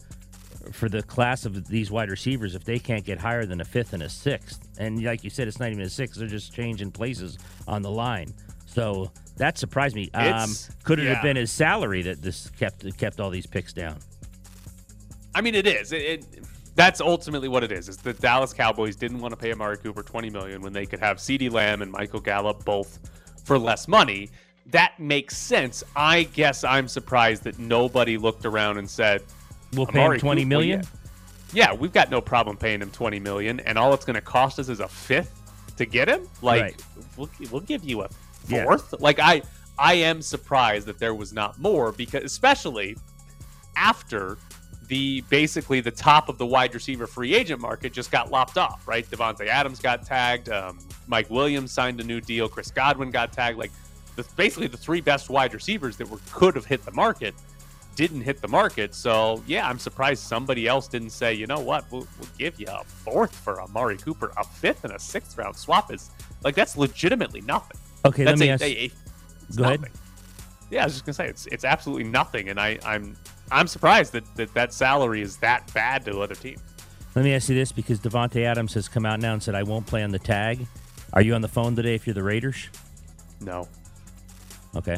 for 0.73 0.89
the 0.89 1.03
class 1.03 1.45
of 1.45 1.67
these 1.67 1.91
wide 1.91 2.11
receivers 2.11 2.55
if 2.55 2.65
they 2.65 2.79
can't 2.79 3.05
get 3.05 3.19
higher 3.19 3.45
than 3.45 3.61
a 3.61 3.65
fifth 3.65 3.93
and 3.93 4.03
a 4.03 4.09
sixth? 4.09 4.69
And 4.79 5.03
like 5.03 5.25
you 5.25 5.31
said, 5.31 5.49
it's 5.49 5.59
not 5.59 5.71
even 5.71 5.83
a 5.83 5.91
sixth; 5.91 6.19
they're 6.19 6.29
just 6.29 6.55
changing 6.55 6.93
places 6.93 7.39
on 7.67 7.83
the 7.83 7.91
line. 7.91 8.33
So 8.67 9.11
that 9.37 9.59
surprised 9.59 9.95
me. 9.95 10.11
Um, 10.15 10.51
could 10.85 10.99
it 10.99 11.05
yeah. 11.05 11.15
have 11.15 11.23
been 11.23 11.37
his 11.37 11.51
salary 11.51 12.03
that 12.03 12.23
this 12.23 12.49
kept 12.51 12.97
kept 12.99 13.21
all 13.21 13.31
these 13.31 13.47
picks 13.47 13.73
down? 13.73 13.99
I 15.35 15.41
mean, 15.41 15.55
it 15.55 15.67
is. 15.67 15.93
It, 15.93 16.03
it 16.03 16.27
that's 16.75 17.01
ultimately 17.01 17.49
what 17.49 17.63
it 17.63 17.73
is. 17.73 17.89
Is 17.89 17.99
the 17.99 18.13
Dallas 18.15 18.53
Cowboys 18.53 18.97
didn't 18.97 19.21
want 19.21 19.33
to 19.33 19.37
pay 19.37 19.53
Amari 19.53 19.77
Cooper 19.77 20.03
twenty 20.03 20.31
million 20.31 20.63
when 20.63 20.73
they 20.73 20.87
could 20.87 21.01
have 21.01 21.19
CeeDee 21.19 21.51
Lamb 21.51 21.83
and 21.83 21.91
Michael 21.93 22.21
Gallup 22.21 22.65
both 22.65 22.99
for 23.45 23.59
less 23.59 23.89
money. 23.89 24.31
That 24.67 24.99
makes 24.99 25.37
sense. 25.37 25.83
I 25.97 26.23
guess 26.23 26.63
I'm 26.65 26.87
surprised 26.87 27.43
that 27.45 27.59
nobody 27.59 28.17
looked 28.17 28.45
around 28.45 28.79
and 28.79 28.89
said, 28.89 29.23
We'll 29.75 29.87
pay 29.87 30.01
him 30.05 30.19
twenty 30.19 30.43
Cooper- 30.43 30.49
million. 30.49 30.83
yeah. 31.53 31.71
yeah, 31.71 31.75
we've 31.75 31.93
got 31.93 32.11
no 32.11 32.21
problem 32.21 32.57
paying 32.57 32.81
him 32.83 32.91
twenty 32.91 33.19
million, 33.21 33.61
and 33.61 33.79
all 33.79 33.93
it's 33.95 34.05
going 34.05 34.15
to 34.15 34.21
cost 34.21 34.59
us 34.59 34.69
is 34.69 34.81
a 34.81 34.89
fifth 34.89 35.39
to 35.77 35.87
get 35.87 36.09
him. 36.09 36.29
Like, 36.43 36.63
Right. 36.63 36.83
we'll, 37.17 37.31
we'll 37.51 37.61
give 37.63 37.83
you 37.85 38.03
a 38.03 38.09
Yeah. 38.49 38.65
fourth. 38.65 38.95
Like, 39.01 39.19
I 39.19 39.43
I 39.79 39.95
am 39.95 40.21
surprised 40.23 40.87
that 40.87 40.99
there 40.99 41.15
was 41.15 41.33
not 41.33 41.59
more 41.59 41.93
because, 41.93 42.23
especially 42.25 42.97
after 43.77 44.37
the 44.89 45.23
basically 45.31 45.81
the 45.81 45.91
top 45.91 46.29
of 46.29 46.37
the 46.37 46.45
wide 46.47 46.75
receiver 46.75 47.07
free 47.07 47.35
agent 47.35 47.61
market 47.61 47.93
just 47.93 48.11
got 48.11 48.31
lopped 48.31 48.59
off, 48.59 48.87
right? 48.87 49.09
Davante 49.11 49.47
Adams 49.47 49.79
got 49.79 50.05
tagged, 50.05 50.51
um, 50.51 50.79
Mike 51.07 51.31
Williams 51.31 51.73
signed 51.73 52.01
a 52.01 52.05
new 52.05 52.21
deal, 52.21 52.49
Chris 52.49 52.71
Godwin 52.71 53.11
got 53.11 53.33
tagged. 53.33 53.57
Like, 53.59 53.71
the, 54.17 54.25
basically 54.37 54.67
the 54.67 54.77
three 54.77 55.01
best 55.01 55.31
wide 55.31 55.55
receivers 55.55 55.97
that 55.97 56.11
were 56.11 56.19
could 56.33 56.55
have 56.55 56.67
hit 56.67 56.85
the 56.85 56.93
market 56.93 57.35
didn't 57.97 58.23
hit 58.23 58.41
the 58.41 58.49
market. 58.49 58.95
So 58.95 59.43
yeah, 59.47 59.69
I'm 59.69 59.79
surprised 59.79 60.23
somebody 60.23 60.67
else 60.67 60.89
didn't 60.89 61.11
say, 61.11 61.35
you 61.35 61.47
know 61.47 61.61
what, 61.61 61.85
we'll, 61.93 62.07
we'll 62.19 62.29
give 62.39 62.59
you 62.61 62.67
a 62.69 62.83
fourth 62.85 63.35
for 63.35 63.61
Amari 63.61 63.97
Cooper, 63.99 64.33
a 64.37 64.45
fifth 64.45 64.85
and 64.85 64.93
a 64.95 64.99
sixth 64.99 65.37
round 65.39 65.57
swap 65.57 65.93
is 65.93 66.11
like 66.45 66.55
that's 66.55 66.77
legitimately 66.77 67.41
nothing. 67.43 67.79
Okay, 68.05 68.25
That's 68.25 68.41
let 68.41 68.45
me 68.45 68.49
a- 68.51 68.53
ask. 68.55 68.63
a- 68.63 68.85
a- 68.85 68.93
Go 69.57 69.65
ahead. 69.65 69.81
nothing. 69.83 69.95
Yeah, 70.71 70.83
I 70.83 70.85
was 70.87 70.95
just 70.95 71.05
gonna 71.05 71.15
say 71.15 71.29
it's 71.29 71.47
it's 71.47 71.65
absolutely 71.65 72.05
nothing, 72.05 72.49
and 72.49 72.59
I 72.59 72.79
I'm 72.85 73.15
I'm 73.51 73.67
surprised 73.67 74.13
that 74.15 74.25
that, 74.37 74.55
that 74.55 74.73
salary 74.73 75.21
is 75.21 75.37
that 75.39 75.73
bad 75.75 76.05
to 76.07 76.21
other 76.21 76.35
teams. 76.35 76.61
Let 77.15 77.25
me 77.27 77.35
ask 77.35 77.51
you 77.51 77.55
this 77.55 77.73
because 77.73 78.01
Davante 78.01 78.43
Adams 78.45 78.73
has 78.73 78.89
come 78.89 79.05
out 79.05 79.21
now 79.21 79.35
and 79.35 79.43
said 79.43 79.55
I 79.55 79.63
won't 79.65 79.87
play 79.87 80.03
on 80.03 80.11
the 80.11 80.19
tag. 80.19 80.67
Are 81.13 81.21
you 81.21 81.35
on 81.35 81.43
the 81.43 81.49
phone 81.49 81.77
today 81.77 81.95
if 81.95 82.07
you're 82.07 82.15
the 82.15 82.23
Raiders? 82.23 82.69
No, 83.43 83.69
Okay. 84.75 84.97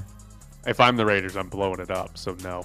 If 0.66 0.80
I'm 0.80 0.96
the 0.96 1.06
Raiders, 1.06 1.36
I'm 1.36 1.48
blowing 1.48 1.80
it 1.80 1.90
up. 1.90 2.16
So 2.16 2.36
no. 2.42 2.64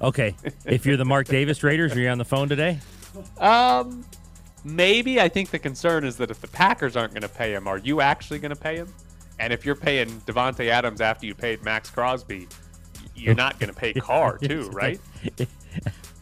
Okay. 0.00 0.34
if 0.64 0.86
you're 0.86 0.96
the 0.96 1.04
Mark 1.04 1.26
Davis 1.26 1.62
Raiders, 1.62 1.92
are 1.94 2.00
you 2.00 2.08
on 2.08 2.18
the 2.18 2.24
phone 2.24 2.48
today? 2.48 2.78
Um, 3.38 4.04
maybe 4.64 5.20
I 5.20 5.28
think 5.28 5.50
the 5.50 5.58
concern 5.58 6.04
is 6.04 6.16
that 6.18 6.30
if 6.30 6.40
the 6.40 6.48
Packers 6.48 6.96
aren't 6.96 7.12
going 7.12 7.22
to 7.22 7.28
pay 7.28 7.52
him, 7.52 7.66
are 7.66 7.78
you 7.78 8.00
actually 8.00 8.38
going 8.38 8.54
to 8.54 8.60
pay 8.60 8.76
him? 8.76 8.92
And 9.40 9.52
if 9.52 9.64
you're 9.64 9.76
paying 9.76 10.08
Davante 10.22 10.68
Adams 10.68 11.00
after 11.00 11.26
you 11.26 11.34
paid 11.34 11.62
Maxx 11.62 11.90
Crosby, 11.90 12.48
you're 13.14 13.34
not 13.34 13.58
going 13.58 13.72
to 13.72 13.78
pay 13.78 13.92
Carr 13.92 14.38
too, 14.42 14.68
right? 14.70 15.00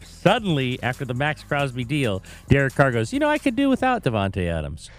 Suddenly, 0.01 0.81
after 0.83 1.05
the 1.05 1.13
Maxx 1.13 1.43
Crosby 1.43 1.83
deal, 1.83 2.23
Derek 2.49 2.75
Carr 2.75 2.91
goes, 2.91 3.13
you 3.13 3.19
know, 3.19 3.29
I 3.29 3.37
could 3.37 3.55
do 3.55 3.69
without 3.69 4.03
Davante 4.03 4.47
Adams. 4.47 4.89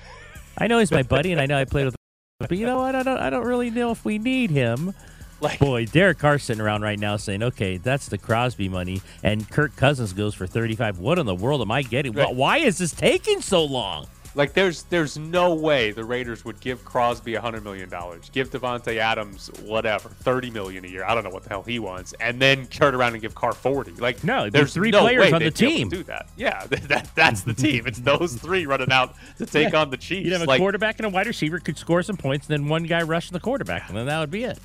I 0.57 0.67
know 0.67 0.79
he's 0.79 0.91
my 0.91 1.03
buddy, 1.03 1.33
and 1.33 1.41
I 1.41 1.47
know 1.47 1.59
I 1.59 1.65
played 1.65 1.85
with, 1.87 1.97
but 2.41 2.53
you 2.53 2.67
know 2.67 2.79
what? 2.79 2.95
I 2.95 3.03
don't, 3.03 3.19
I 3.19 3.31
don't 3.31 3.47
really 3.47 3.71
know 3.71 3.91
if 3.91 4.05
we 4.05 4.19
need 4.19 4.51
him. 4.51 4.95
Like, 5.41 5.61
Boy, 5.61 5.87
Derek 5.87 6.19
Carr's 6.19 6.43
sitting 6.43 6.61
around 6.61 6.83
right 6.83 6.99
now 6.99 7.17
saying, 7.17 7.43
"Okay, 7.43 7.77
that's 7.77 8.09
the 8.09 8.19
Crosby 8.19 8.69
money," 8.69 9.03
and 9.23 9.49
Kirk 9.49 9.77
Cousins 9.77 10.13
goes 10.13 10.35
for 10.35 10.47
thirty-five. 10.47 10.99
What 10.99 11.19
in 11.19 11.27
the 11.27 11.35
world 11.35 11.61
am 11.61 11.71
I 11.71 11.83
getting? 11.83 12.13
Right. 12.13 12.35
Why 12.35 12.59
is 12.59 12.79
this 12.79 12.93
taking 12.93 13.41
so 13.41 13.65
long? 13.65 14.09
Like 14.35 14.53
there's 14.53 14.85
there's 14.85 15.19
no 15.19 15.55
way 15.55 15.91
the 15.91 16.05
Raiders 16.05 16.45
would 16.45 16.61
give 16.61 16.85
Crosby 16.85 17.35
hundred 17.35 17.65
million 17.65 17.89
dollars, 17.89 18.31
give 18.31 18.51
Davante 18.51 18.97
Adams 18.99 19.51
whatever 19.63 20.11
thirty 20.11 20.51
million 20.51 20.85
a 20.85 20.89
year. 20.89 21.05
I 21.05 21.15
don't 21.15 21.25
know 21.25 21.31
what 21.31 21.45
the 21.45 21.49
hell 21.49 21.63
he 21.63 21.79
wants, 21.79 22.13
and 22.21 22.41
then 22.41 22.67
turn 22.67 22.95
around 22.95 23.15
and 23.15 23.23
give 23.23 23.35
Carr 23.35 23.53
forty. 23.53 23.93
Like 23.93 24.23
No, 24.23 24.49
there's 24.51 24.75
three 24.75 24.91
no 24.91 25.01
players 25.01 25.33
on 25.33 25.43
the 25.43 25.51
they'd 25.51 25.59
be 25.59 25.65
able 25.65 25.73
to 25.73 25.79
team. 25.79 25.89
Do 25.89 26.03
that? 26.05 26.29
Yeah, 26.37 26.67
that, 26.71 27.11
that's 27.15 27.43
the 27.43 27.55
team. 27.55 27.87
It's 27.87 27.99
those 27.99 28.35
three 28.35 28.67
running 28.67 28.93
out 28.93 29.17
to 29.39 29.47
take 29.47 29.75
on 29.75 29.91
the 29.91 29.97
Chiefs. 29.97 30.27
You'd 30.27 30.33
have 30.35 30.43
a 30.43 30.47
like, 30.47 30.61
quarterback 30.61 30.99
and 30.99 31.07
a 31.07 31.09
wide 31.09 31.27
receiver 31.27 31.59
could 31.59 31.79
score 31.79 32.03
some 32.03 32.17
points, 32.17 32.49
and 32.49 32.53
then 32.53 32.69
one 32.69 32.85
guy 32.85 33.03
rushing 33.03 33.33
the 33.33 33.41
quarterback, 33.41 33.89
and 33.89 33.97
then 33.97 34.07
that 34.07 34.21
would 34.21 34.31
be 34.31 34.45
it. 34.45 34.59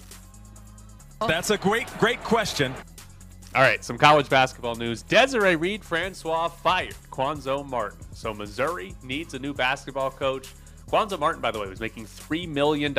That's 1.28 1.50
a 1.50 1.58
great, 1.58 1.88
great 2.00 2.24
question. 2.24 2.74
All 3.56 3.62
right, 3.62 3.84
some 3.84 3.98
college 3.98 4.30
basketball 4.30 4.76
news. 4.76 5.04
Desiree 5.04 5.56
Reed 5.56 5.84
Francois 5.84 6.48
fired 6.48 6.96
Cuonzo 7.12 7.68
Martin. 7.68 8.00
So 8.14 8.34
Missouri 8.34 8.96
needs 9.04 9.36
a 9.36 9.40
new 9.40 9.54
basketball 9.54 10.10
coach. 10.10 10.50
Cuonzo 10.90 11.20
Martin, 11.20 11.42
by 11.42 11.52
the 11.52 11.60
way, 11.60 11.68
was 11.68 11.80
making 11.80 12.06
$3 12.06 12.48
million. 12.48 12.96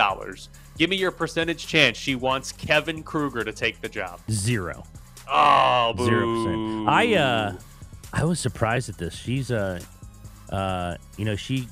Give 0.78 0.90
me 0.90 0.96
your 0.96 1.10
percentage 1.10 1.66
chance 1.66 1.96
she 1.96 2.14
wants 2.14 2.52
Kevin 2.52 3.02
Kruger 3.02 3.44
to 3.44 3.52
take 3.52 3.80
the 3.80 3.88
job. 3.88 4.20
Zero. 4.30 4.84
Oh, 5.28 5.92
boo. 5.96 6.04
Zero 6.04 6.44
percent. 6.44 6.88
I 6.88 7.14
uh, 7.14 7.56
I 8.12 8.24
was 8.24 8.38
surprised 8.38 8.88
at 8.88 8.98
this. 8.98 9.14
She's 9.14 9.50
uh, 9.50 9.80
uh, 10.50 10.96
you 11.16 11.24
know, 11.24 11.36
she 11.36 11.68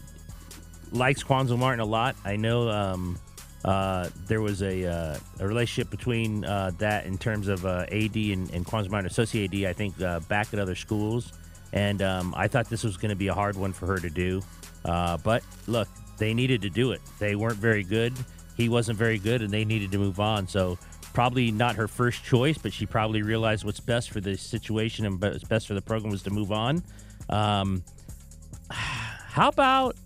likes 0.91 1.23
Cuonzo 1.23 1.59
Martin 1.59 1.81
a 1.81 1.85
lot. 1.85 2.17
I 2.25 2.37
know 2.37 2.69
um, 2.69 3.19
uh, 3.65 4.09
there 4.27 4.41
was 4.41 4.63
a 4.63 4.85
uh, 4.85 5.19
a 5.39 5.47
relationship 5.47 5.91
between 5.91 6.45
uh, 6.45 6.73
that 6.79 7.07
in 7.07 7.17
terms 7.17 7.49
of 7.49 7.65
uh, 7.65 7.87
AD 7.93 8.17
and, 8.17 8.51
and 8.51 8.67
Cuonzo 8.67 8.91
Martin, 8.91 9.07
associate 9.07 9.55
AD. 9.55 9.71
I 9.71 9.73
think 9.73 10.01
uh, 10.01 10.21
back 10.21 10.53
at 10.53 10.59
other 10.59 10.75
schools, 10.75 11.33
and 11.73 12.03
um, 12.03 12.35
I 12.37 12.49
thought 12.49 12.69
this 12.69 12.83
was 12.83 12.97
going 12.97 13.11
to 13.11 13.17
be 13.17 13.29
a 13.29 13.35
hard 13.35 13.57
one 13.57 13.73
for 13.73 13.87
her 13.87 13.99
to 13.99 14.11
do. 14.11 14.43
Uh, 14.85 15.17
but 15.19 15.45
look, 15.69 15.89
they 16.19 16.35
needed 16.35 16.63
to 16.63 16.71
do 16.71 16.93
it. 16.93 17.01
They 17.19 17.37
weren't 17.37 17.59
very 17.59 17.85
good. 17.85 18.13
He 18.57 18.69
wasn't 18.69 18.99
very 18.99 19.19
good, 19.19 19.43
and 19.43 19.51
they 19.51 19.65
needed 19.65 19.93
to 19.93 19.99
move 19.99 20.19
on. 20.19 20.49
So 20.49 20.77
probably 21.13 21.53
not 21.53 21.77
her 21.77 21.87
first 21.87 22.25
choice, 22.25 22.59
but 22.59 22.73
she 22.73 22.87
probably 22.87 23.23
realized 23.23 23.65
what's 23.65 23.81
best 23.81 24.11
for 24.11 24.21
the 24.21 24.37
situation 24.37 25.07
and 25.07 25.21
what's 25.21 25.45
best 25.45 25.69
for 25.69 25.75
the 25.75 25.83
program 25.83 26.11
was 26.11 26.23
to 26.25 26.31
move 26.31 26.51
on. 26.51 26.83
Um, 27.29 27.85
how 28.71 29.49
about 29.49 29.97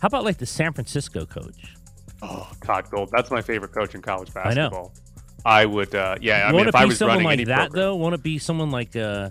how 0.00 0.08
about 0.08 0.24
like 0.24 0.36
the 0.36 0.46
San 0.46 0.74
Francisco 0.74 1.24
coach? 1.24 1.75
Oh, 2.22 2.50
Todd 2.64 2.90
Gold. 2.90 3.10
That's 3.12 3.30
my 3.30 3.42
favorite 3.42 3.72
coach 3.72 3.94
in 3.94 4.02
college 4.02 4.32
basketball. 4.32 4.92
I 4.94 4.98
know. 4.98 5.02
I 5.44 5.64
would, 5.66 5.94
uh, 5.94 6.16
yeah. 6.20 6.48
I 6.48 6.52
Won't 6.52 6.66
mean, 6.66 6.74
I 6.74 6.80
be 6.84 6.88
was 6.88 6.98
someone 6.98 7.18
running 7.24 7.38
like 7.40 7.46
that 7.48 7.56
program, 7.70 7.72
though? 7.82 7.96
Want 7.96 8.14
to 8.14 8.18
be 8.18 8.38
someone 8.38 8.70
like 8.70 8.96
uh, 8.96 9.30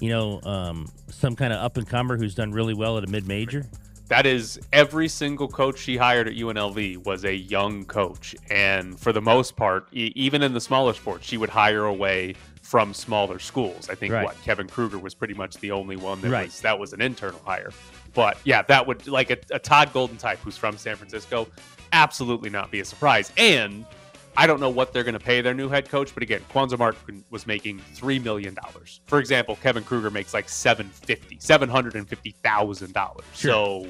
you 0.00 0.10
know, 0.10 0.40
um, 0.42 0.90
some 1.08 1.36
kind 1.36 1.52
of 1.52 1.60
up 1.60 1.76
and 1.76 1.88
comer 1.88 2.16
who's 2.18 2.34
done 2.34 2.52
really 2.52 2.74
well 2.74 2.98
at 2.98 3.04
a 3.04 3.06
mid 3.06 3.26
major? 3.26 3.64
That 4.08 4.26
is 4.26 4.60
every 4.72 5.08
single 5.08 5.48
coach 5.48 5.78
she 5.78 5.96
hired 5.96 6.28
at 6.28 6.34
UNLV 6.34 7.06
was 7.06 7.24
a 7.24 7.34
young 7.34 7.86
coach, 7.86 8.34
and 8.50 9.00
for 9.00 9.12
the 9.12 9.22
most 9.22 9.56
part, 9.56 9.88
e- 9.92 10.12
even 10.14 10.42
in 10.42 10.52
the 10.52 10.60
smaller 10.60 10.92
sports, 10.92 11.26
she 11.26 11.38
would 11.38 11.48
hire 11.48 11.86
away 11.86 12.34
from 12.60 12.92
smaller 12.92 13.38
schools. 13.38 13.88
I 13.88 13.94
think 13.94 14.12
Right. 14.12 14.24
what 14.26 14.36
Kevin 14.42 14.68
Kruger 14.68 14.98
was 14.98 15.14
pretty 15.14 15.32
much 15.34 15.56
the 15.58 15.70
only 15.70 15.96
one 15.96 16.20
that 16.20 16.30
Right. 16.30 16.46
was 16.46 16.60
that 16.60 16.78
was 16.78 16.92
an 16.92 17.00
internal 17.00 17.40
hire. 17.46 17.70
But 18.12 18.36
yeah, 18.44 18.60
that 18.62 18.86
would 18.86 19.06
like 19.08 19.30
a, 19.30 19.38
a 19.50 19.58
Todd 19.58 19.90
Golden 19.94 20.18
type 20.18 20.38
who's 20.40 20.58
from 20.58 20.76
San 20.76 20.96
Francisco, 20.96 21.48
absolutely 21.92 22.50
not 22.50 22.70
be 22.70 22.80
a 22.80 22.84
surprise. 22.84 23.32
And 23.36 23.84
I 24.36 24.46
don't 24.46 24.60
know 24.60 24.70
what 24.70 24.92
they're 24.92 25.04
going 25.04 25.14
to 25.14 25.24
pay 25.24 25.40
their 25.40 25.54
new 25.54 25.68
head 25.68 25.88
coach, 25.88 26.12
but 26.12 26.22
again, 26.22 26.40
Cuonzo 26.52 26.78
Martin 26.78 27.24
was 27.30 27.46
making 27.46 27.78
three 27.94 28.18
million 28.18 28.54
dollars. 28.54 29.00
For 29.06 29.20
example, 29.20 29.56
Kevin 29.62 29.84
Kruger 29.84 30.10
makes 30.10 30.34
like 30.34 30.48
seven 30.48 30.88
fifty, 30.88 31.38
seven 31.40 31.68
hundred 31.68 31.94
and 31.94 32.08
fifty 32.08 32.34
thousand 32.42 32.92
dollars. 32.92 33.24
So 33.32 33.86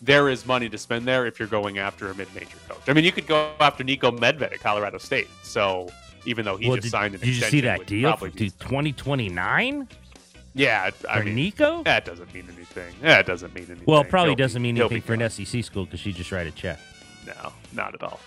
there 0.00 0.28
is 0.28 0.46
money 0.46 0.68
to 0.68 0.78
spend 0.78 1.06
there 1.06 1.26
if 1.26 1.38
you're 1.38 1.48
going 1.48 1.78
after 1.78 2.10
a 2.10 2.14
mid-major 2.14 2.58
coach. 2.68 2.82
I 2.88 2.92
mean, 2.92 3.04
you 3.04 3.12
could 3.12 3.26
go 3.26 3.52
after 3.58 3.82
Niko 3.82 4.16
Medved 4.16 4.42
at 4.42 4.60
Colorado 4.60 4.98
State. 4.98 5.28
So 5.42 5.88
even 6.24 6.44
though 6.44 6.56
he 6.56 6.68
well, 6.68 6.76
just 6.76 6.86
did, 6.86 6.90
signed 6.90 7.14
an 7.14 7.20
did 7.20 7.28
you 7.30 7.42
see 7.42 7.60
that 7.62 7.86
deal 7.86 8.16
to 8.16 8.50
twenty 8.58 8.92
twenty 8.92 9.28
nine 9.28 9.88
yeah, 10.54 10.90
I 11.10 11.18
for 11.18 11.24
mean, 11.24 11.52
Niko? 11.52 11.84
that 11.84 12.04
doesn't 12.04 12.32
mean 12.32 12.46
anything. 12.54 12.94
That 13.02 13.26
doesn't 13.26 13.52
mean 13.54 13.64
anything. 13.64 13.84
Well, 13.86 14.02
it 14.02 14.08
probably 14.08 14.30
He'll 14.30 14.36
doesn't 14.36 14.62
mean 14.62 14.78
anything 14.78 15.02
for 15.02 15.14
an 15.14 15.28
SEC 15.28 15.64
school 15.64 15.84
because 15.84 15.98
she 15.98 16.12
just 16.12 16.30
write 16.30 16.46
a 16.46 16.52
check. 16.52 16.78
No, 17.26 17.52
not 17.72 17.94
at 17.94 18.02
all. 18.02 18.20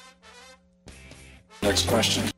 Next 1.62 1.88
question. 1.88 2.32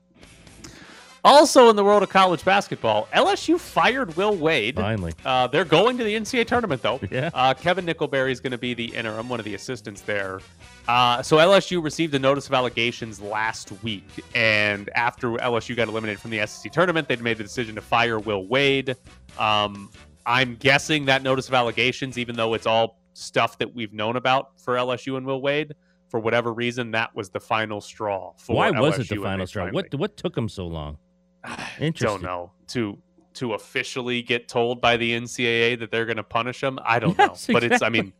Also, 1.24 1.70
in 1.70 1.76
the 1.76 1.84
world 1.84 2.02
of 2.02 2.10
college 2.10 2.46
basketball, 2.46 3.08
LSU 3.14 3.60
fired 3.60 4.16
Will 4.16 4.36
Wade. 4.36 4.76
Finally. 4.76 5.14
Uh, 5.26 5.48
they're 5.48 5.66
going 5.66 5.98
to 5.98 6.04
the 6.04 6.16
NCAA 6.16 6.48
tournament, 6.48 6.82
though. 6.82 7.00
Yeah. 7.12 7.30
Uh, 7.34 7.54
Kevin 7.54 7.86
Nickelberry 7.86 8.32
is 8.32 8.40
going 8.40 8.52
to 8.52 8.58
be 8.58 8.74
the 8.74 8.86
interim, 8.86 9.28
one 9.28 9.40
of 9.40 9.46
the 9.46 9.56
assistants 9.56 10.02
there. 10.02 10.40
Uh, 10.88 11.22
so 11.22 11.38
LSU 11.38 11.84
received 11.84 12.16
a 12.16 12.20
notice 12.20 12.48
of 12.48 12.54
allegations 12.54 13.20
last 13.20 13.72
week, 13.84 14.08
and 14.34 14.90
after 14.96 15.32
LSU 15.32 15.76
got 15.76 15.88
eliminated 15.88 16.22
from 16.22 16.32
the 16.32 16.46
SEC 16.48 16.72
tournament, 16.72 17.08
they'd 17.08 17.22
made 17.22 17.38
the 17.38 17.44
decision 17.44 17.76
to 17.76 17.82
fire 17.82 18.18
Will 18.18 18.48
Wade. 18.48 18.96
Um, 19.38 19.92
I'm 20.26 20.56
guessing 20.56 21.06
that 21.06 21.22
notice 21.22 21.48
of 21.48 21.54
allegations, 21.54 22.18
even 22.18 22.36
though 22.36 22.54
it's 22.54 22.66
all 22.66 23.00
stuff 23.14 23.58
that 23.58 23.76
we've 23.76 23.94
known 23.94 24.16
about 24.16 24.60
for 24.60 24.76
LSU 24.76 25.18
and 25.18 25.26
Will 25.26 25.42
Wade, 25.42 25.74
for 26.10 26.20
whatever 26.20 26.52
reason, 26.54 26.92
that 26.92 27.16
was 27.16 27.30
the 27.30 27.40
final 27.40 27.80
straw. 27.82 28.34
For 28.38 28.56
Why 28.56 28.72
was 28.72 28.96
LSU, 28.98 29.00
it 29.02 29.10
the 29.10 29.16
final 29.24 29.48
straw? 29.48 29.64
finally- 29.66 29.76
What 29.92 29.96
what 30.00 30.18
took 30.18 30.36
them 30.36 30.50
so 30.50 30.68
long? 30.68 30.98
I 31.44 31.92
don't 31.96 32.22
know 32.22 32.52
to 32.70 32.98
to 33.36 33.54
officially 33.54 34.22
get 34.22 34.48
told 34.50 34.82
by 34.82 34.98
the 34.98 35.12
NCAA 35.14 35.80
that 35.80 35.92
they're 35.92 36.06
going 36.06 36.18
to 36.18 36.24
punish 36.24 36.62
him. 36.62 36.80
I 36.84 37.00
don't 37.00 37.16
Yes, 37.20 37.48
know, 37.48 37.54
but 37.54 37.64
it's 37.64 37.82
I 37.82 37.90
mean, 37.90 38.12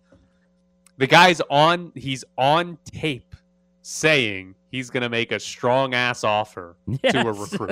the 0.98 1.08
guy's 1.08 1.42
on 1.50 1.92
he's 1.96 2.24
on 2.38 2.78
tape 2.86 3.36
saying 3.82 4.56
he's 4.72 4.90
going 4.92 5.02
to 5.04 5.10
make 5.10 5.32
a 5.32 5.40
strong 5.40 5.94
ass 5.96 6.24
offer 6.24 6.78
to 7.10 7.28
a 7.28 7.34
recruit. 7.34 7.72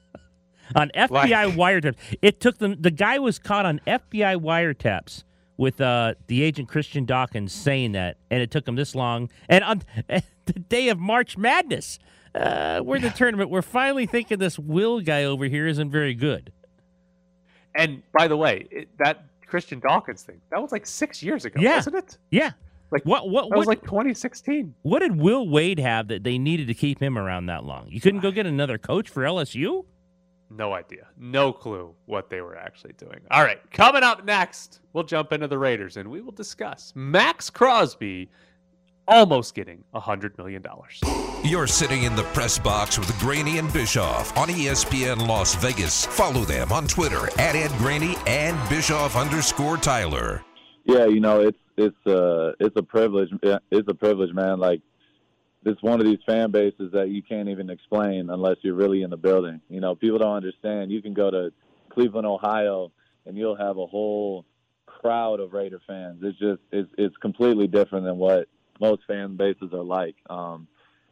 on 0.74 0.90
FBI 0.94 1.10
Like- 1.10 1.54
wiretaps. 1.54 1.96
It 2.20 2.40
took 2.40 2.58
them. 2.58 2.76
The 2.80 2.90
guy 2.90 3.18
was 3.18 3.38
caught 3.38 3.64
on 3.66 3.80
FBI 3.86 4.36
wiretaps 4.36 5.24
with 5.58 5.80
uh, 5.82 6.14
the 6.28 6.42
agent 6.42 6.68
Christian 6.68 7.04
Dawkins 7.04 7.52
saying 7.52 7.92
that, 7.92 8.16
and 8.30 8.40
it 8.40 8.50
took 8.50 8.66
him 8.66 8.76
this 8.76 8.94
long. 8.94 9.28
And 9.50 9.62
on 9.62 9.82
the 10.46 10.52
day 10.52 10.88
of 10.88 10.98
March 10.98 11.36
Madness, 11.36 11.98
uh, 12.34 12.80
we're 12.82 12.96
in 12.96 13.02
the 13.02 13.10
tournament. 13.10 13.50
We're 13.50 13.60
finally 13.62 14.06
thinking 14.06 14.38
this 14.38 14.58
Will 14.58 15.00
guy 15.00 15.24
over 15.24 15.44
here 15.44 15.66
isn't 15.66 15.90
very 15.90 16.14
good. 16.14 16.52
and 17.74 18.02
by 18.16 18.28
the 18.28 18.36
way, 18.36 18.66
it, 18.70 18.88
that 18.98 19.24
Christian 19.46 19.80
Dawkins 19.80 20.22
thing 20.22 20.40
that 20.50 20.60
was 20.62 20.72
like 20.72 20.86
six 20.86 21.22
years 21.22 21.44
ago, 21.44 21.60
Yeah. 21.60 21.76
wasn't 21.76 21.96
it? 21.96 22.18
Yeah. 22.30 22.52
Like 22.90 23.02
What? 23.04 23.28
What? 23.28 23.50
that 23.50 23.56
was 23.56 23.66
What? 23.66 23.78
like 23.78 23.82
2016. 23.84 24.74
what 24.82 25.00
did 25.00 25.16
Will 25.16 25.48
Wade 25.48 25.78
have 25.78 26.08
that 26.08 26.22
they 26.24 26.38
needed 26.38 26.68
to 26.68 26.74
keep 26.74 27.00
him 27.02 27.18
around 27.18 27.46
that 27.46 27.64
long? 27.64 27.86
You 27.90 28.00
couldn't 28.00 28.20
go 28.20 28.30
get 28.30 28.46
another 28.46 28.78
coach 28.78 29.08
for 29.08 29.22
LSU? 29.24 29.84
No 30.50 30.72
idea. 30.72 31.08
No 31.18 31.52
clue 31.52 31.94
what 32.06 32.30
they 32.30 32.40
were 32.40 32.56
actually 32.56 32.94
doing. 32.94 33.20
All 33.30 33.42
right, 33.42 33.58
coming 33.70 34.02
up 34.02 34.24
next, 34.24 34.80
we'll 34.92 35.04
jump 35.04 35.32
into 35.32 35.46
the 35.46 35.58
Raiders 35.58 35.96
and 35.96 36.10
we 36.10 36.20
will 36.20 36.32
discuss 36.32 36.92
Maxx 36.96 37.50
Crosby 37.50 38.30
almost 39.06 39.54
getting 39.54 39.84
$100 39.94 40.38
million. 40.38 40.62
You're 41.44 41.66
sitting 41.66 42.04
in 42.04 42.14
the 42.14 42.24
press 42.24 42.58
box 42.58 42.98
with 42.98 43.18
Graney 43.18 43.58
and 43.58 43.72
Bischoff 43.72 44.36
on 44.36 44.48
ESPN 44.48 45.26
Las 45.26 45.54
Vegas. 45.56 46.06
Follow 46.06 46.42
them 46.42 46.72
on 46.72 46.86
Twitter 46.86 47.26
at 47.40 47.54
Ed 47.54 47.70
Graney 47.78 48.16
and 48.26 48.56
Bischoff 48.68 49.16
underscore 49.16 49.76
Tyler. 49.76 50.44
Yeah, 50.84 51.06
you 51.06 51.20
know, 51.20 51.40
it's 51.40 51.58
it's 51.76 52.06
uh 52.06 52.52
it's 52.60 52.76
a 52.76 52.82
privilege. 52.82 53.28
It's 53.42 53.88
a 53.88 53.94
privilege, 53.94 54.32
man. 54.32 54.58
Like 54.58 54.80
it's 55.64 55.82
one 55.82 56.00
of 56.00 56.06
these 56.06 56.18
fan 56.26 56.50
bases 56.50 56.92
that 56.92 57.08
you 57.08 57.22
can't 57.22 57.48
even 57.48 57.70
explain 57.70 58.30
unless 58.30 58.56
you're 58.62 58.74
really 58.74 59.02
in 59.02 59.10
the 59.10 59.16
building. 59.16 59.60
You 59.68 59.80
know, 59.80 59.94
people 59.94 60.18
don't 60.18 60.36
understand. 60.36 60.90
You 60.90 61.02
can 61.02 61.14
go 61.14 61.30
to 61.30 61.52
Cleveland, 61.90 62.26
Ohio, 62.26 62.92
and 63.26 63.36
you'll 63.36 63.56
have 63.56 63.76
a 63.76 63.86
whole 63.86 64.44
crowd 64.86 65.40
of 65.40 65.52
Raider 65.52 65.80
fans. 65.86 66.20
It's 66.22 66.38
just 66.38 66.60
it's 66.72 66.90
it's 66.96 67.16
completely 67.18 67.66
different 67.66 68.04
than 68.04 68.16
what 68.16 68.48
most 68.80 69.02
fan 69.06 69.36
bases 69.36 69.72
are 69.72 69.82
like. 69.82 70.16
Um, 70.30 70.68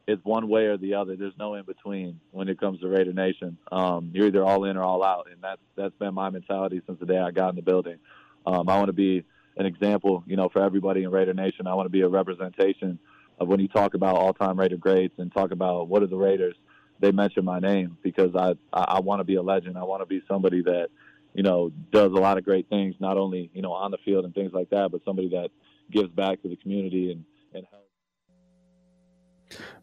it's 0.07 0.25
one 0.25 0.49
way 0.49 0.67
or 0.67 0.77
the 0.77 0.95
other. 0.95 1.17
There's 1.17 1.35
no 1.39 1.55
in 1.55 1.65
between 1.65 2.21
when 2.31 2.49
it 2.49 2.61
comes 2.61 2.81
to 2.81 2.89
Raider 2.89 3.13
Nation. 3.13 3.59
Um, 3.73 4.11
you're 4.15 4.29
either 4.29 4.45
all 4.45 4.65
in 4.65 4.77
or 4.77 4.83
all 4.83 5.05
out, 5.05 5.27
and 5.31 5.43
that's 5.43 5.61
that's 5.77 5.95
been 5.97 6.15
my 6.15 6.31
mentality 6.31 6.81
since 6.87 7.01
the 7.01 7.07
day 7.07 7.19
I 7.19 7.33
got 7.33 7.51
in 7.51 7.57
the 7.57 7.63
building. 7.63 7.99
Um, 8.47 8.69
I 8.69 8.77
want 8.77 8.87
to 8.87 8.93
be 8.93 9.25
an 9.57 9.67
example, 9.67 10.23
you 10.27 10.37
know, 10.37 10.49
for 10.49 10.63
everybody 10.63 11.03
in 11.03 11.11
Raider 11.11 11.35
Nation. 11.35 11.67
I 11.67 11.75
want 11.75 11.87
to 11.87 11.91
be 11.91 12.03
a 12.03 12.09
representation 12.09 12.99
of 13.39 13.49
when 13.49 13.61
you 13.61 13.69
talk 13.69 13.95
about 13.95 14.17
all-time 14.17 14.59
Raider 14.59 14.77
greats 14.77 15.15
and 15.19 15.33
talk 15.33 15.51
about 15.51 15.89
what 15.89 16.03
are 16.03 16.07
the 16.07 16.17
Raiders. 16.17 16.57
They 17.01 17.13
mention 17.13 17.45
my 17.45 17.61
name 17.61 17.99
because 18.03 18.35
I 18.35 18.55
I, 18.73 18.97
I 18.97 19.01
want 19.01 19.21
to 19.21 19.25
be 19.25 19.35
a 19.35 19.43
legend. 19.43 19.77
I 19.77 19.83
want 19.85 20.03
to 20.03 20.07
be 20.07 20.23
somebody 20.27 20.63
that 20.63 20.89
you 21.35 21.43
know 21.43 21.71
does 21.93 22.13
a 22.13 22.17
lot 22.17 22.39
of 22.39 22.45
great 22.45 22.69
things, 22.69 22.95
not 23.01 23.19
only 23.19 23.51
you 23.53 23.63
know 23.63 23.73
on 23.73 23.91
the 23.91 23.99
field 23.99 24.25
and 24.25 24.35
things 24.35 24.53
like 24.53 24.71
that, 24.71 24.91
but 24.91 25.03
somebody 25.05 25.29
that 25.31 25.51
gives 25.91 26.09
back 26.09 26.41
to 26.43 26.49
the 26.49 26.57
community 26.57 27.13
and 27.13 27.25
and 27.55 27.67
helps. 27.71 27.86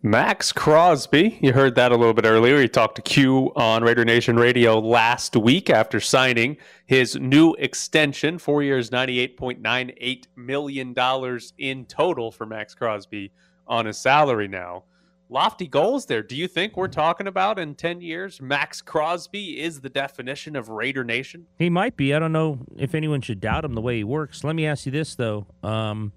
Maxx 0.02 0.52
Crosby, 0.52 1.40
you 1.42 1.54
heard 1.54 1.76
that 1.76 1.92
a 1.92 1.96
little 1.96 2.14
bit 2.14 2.26
earlier. 2.26 2.60
He 2.60 2.68
talked 2.68 2.96
to 2.96 3.02
Q 3.02 3.54
on 3.56 3.84
Raider 3.84 4.04
Nation 4.04 4.36
Radio 4.36 4.80
last 4.80 5.36
week 5.36 5.70
after 5.70 6.00
signing 6.00 6.58
his 6.86 7.16
new 7.16 7.54
extension, 7.54 8.38
four 8.38 8.64
years, 8.64 8.90
$98.98 8.90 10.26
million 10.36 11.40
in 11.58 11.86
total 11.86 12.32
for 12.32 12.46
Maxx 12.46 12.76
Crosby 12.76 13.32
on 13.66 13.86
his 13.86 13.98
salary 13.98 14.48
now. 14.50 14.84
Lofty 15.30 15.68
goals 15.68 16.06
there. 16.06 16.22
Do 16.22 16.36
you 16.36 16.48
think 16.48 16.76
we're 16.76 16.88
talking 16.90 17.28
about 17.28 17.58
in 17.58 17.74
10 17.74 18.02
years? 18.02 18.42
Maxx 18.42 18.82
Crosby 18.82 19.60
is 19.60 19.82
the 19.82 19.90
definition 19.90 20.56
of 20.56 20.70
Raider 20.70 21.04
Nation? 21.04 21.48
He 21.58 21.70
might 21.70 21.96
be. 21.96 22.14
I 22.14 22.20
don't 22.20 22.34
know 22.34 22.60
if 22.78 22.94
anyone 22.94 23.22
should 23.22 23.40
doubt 23.40 23.66
him 23.66 23.74
the 23.74 23.82
way 23.82 23.98
he 23.98 24.04
works. 24.04 24.44
Let 24.44 24.56
me 24.56 24.68
ask 24.68 24.86
you 24.86 24.92
this, 24.92 25.16
though. 25.16 25.48
Um, 25.64 26.12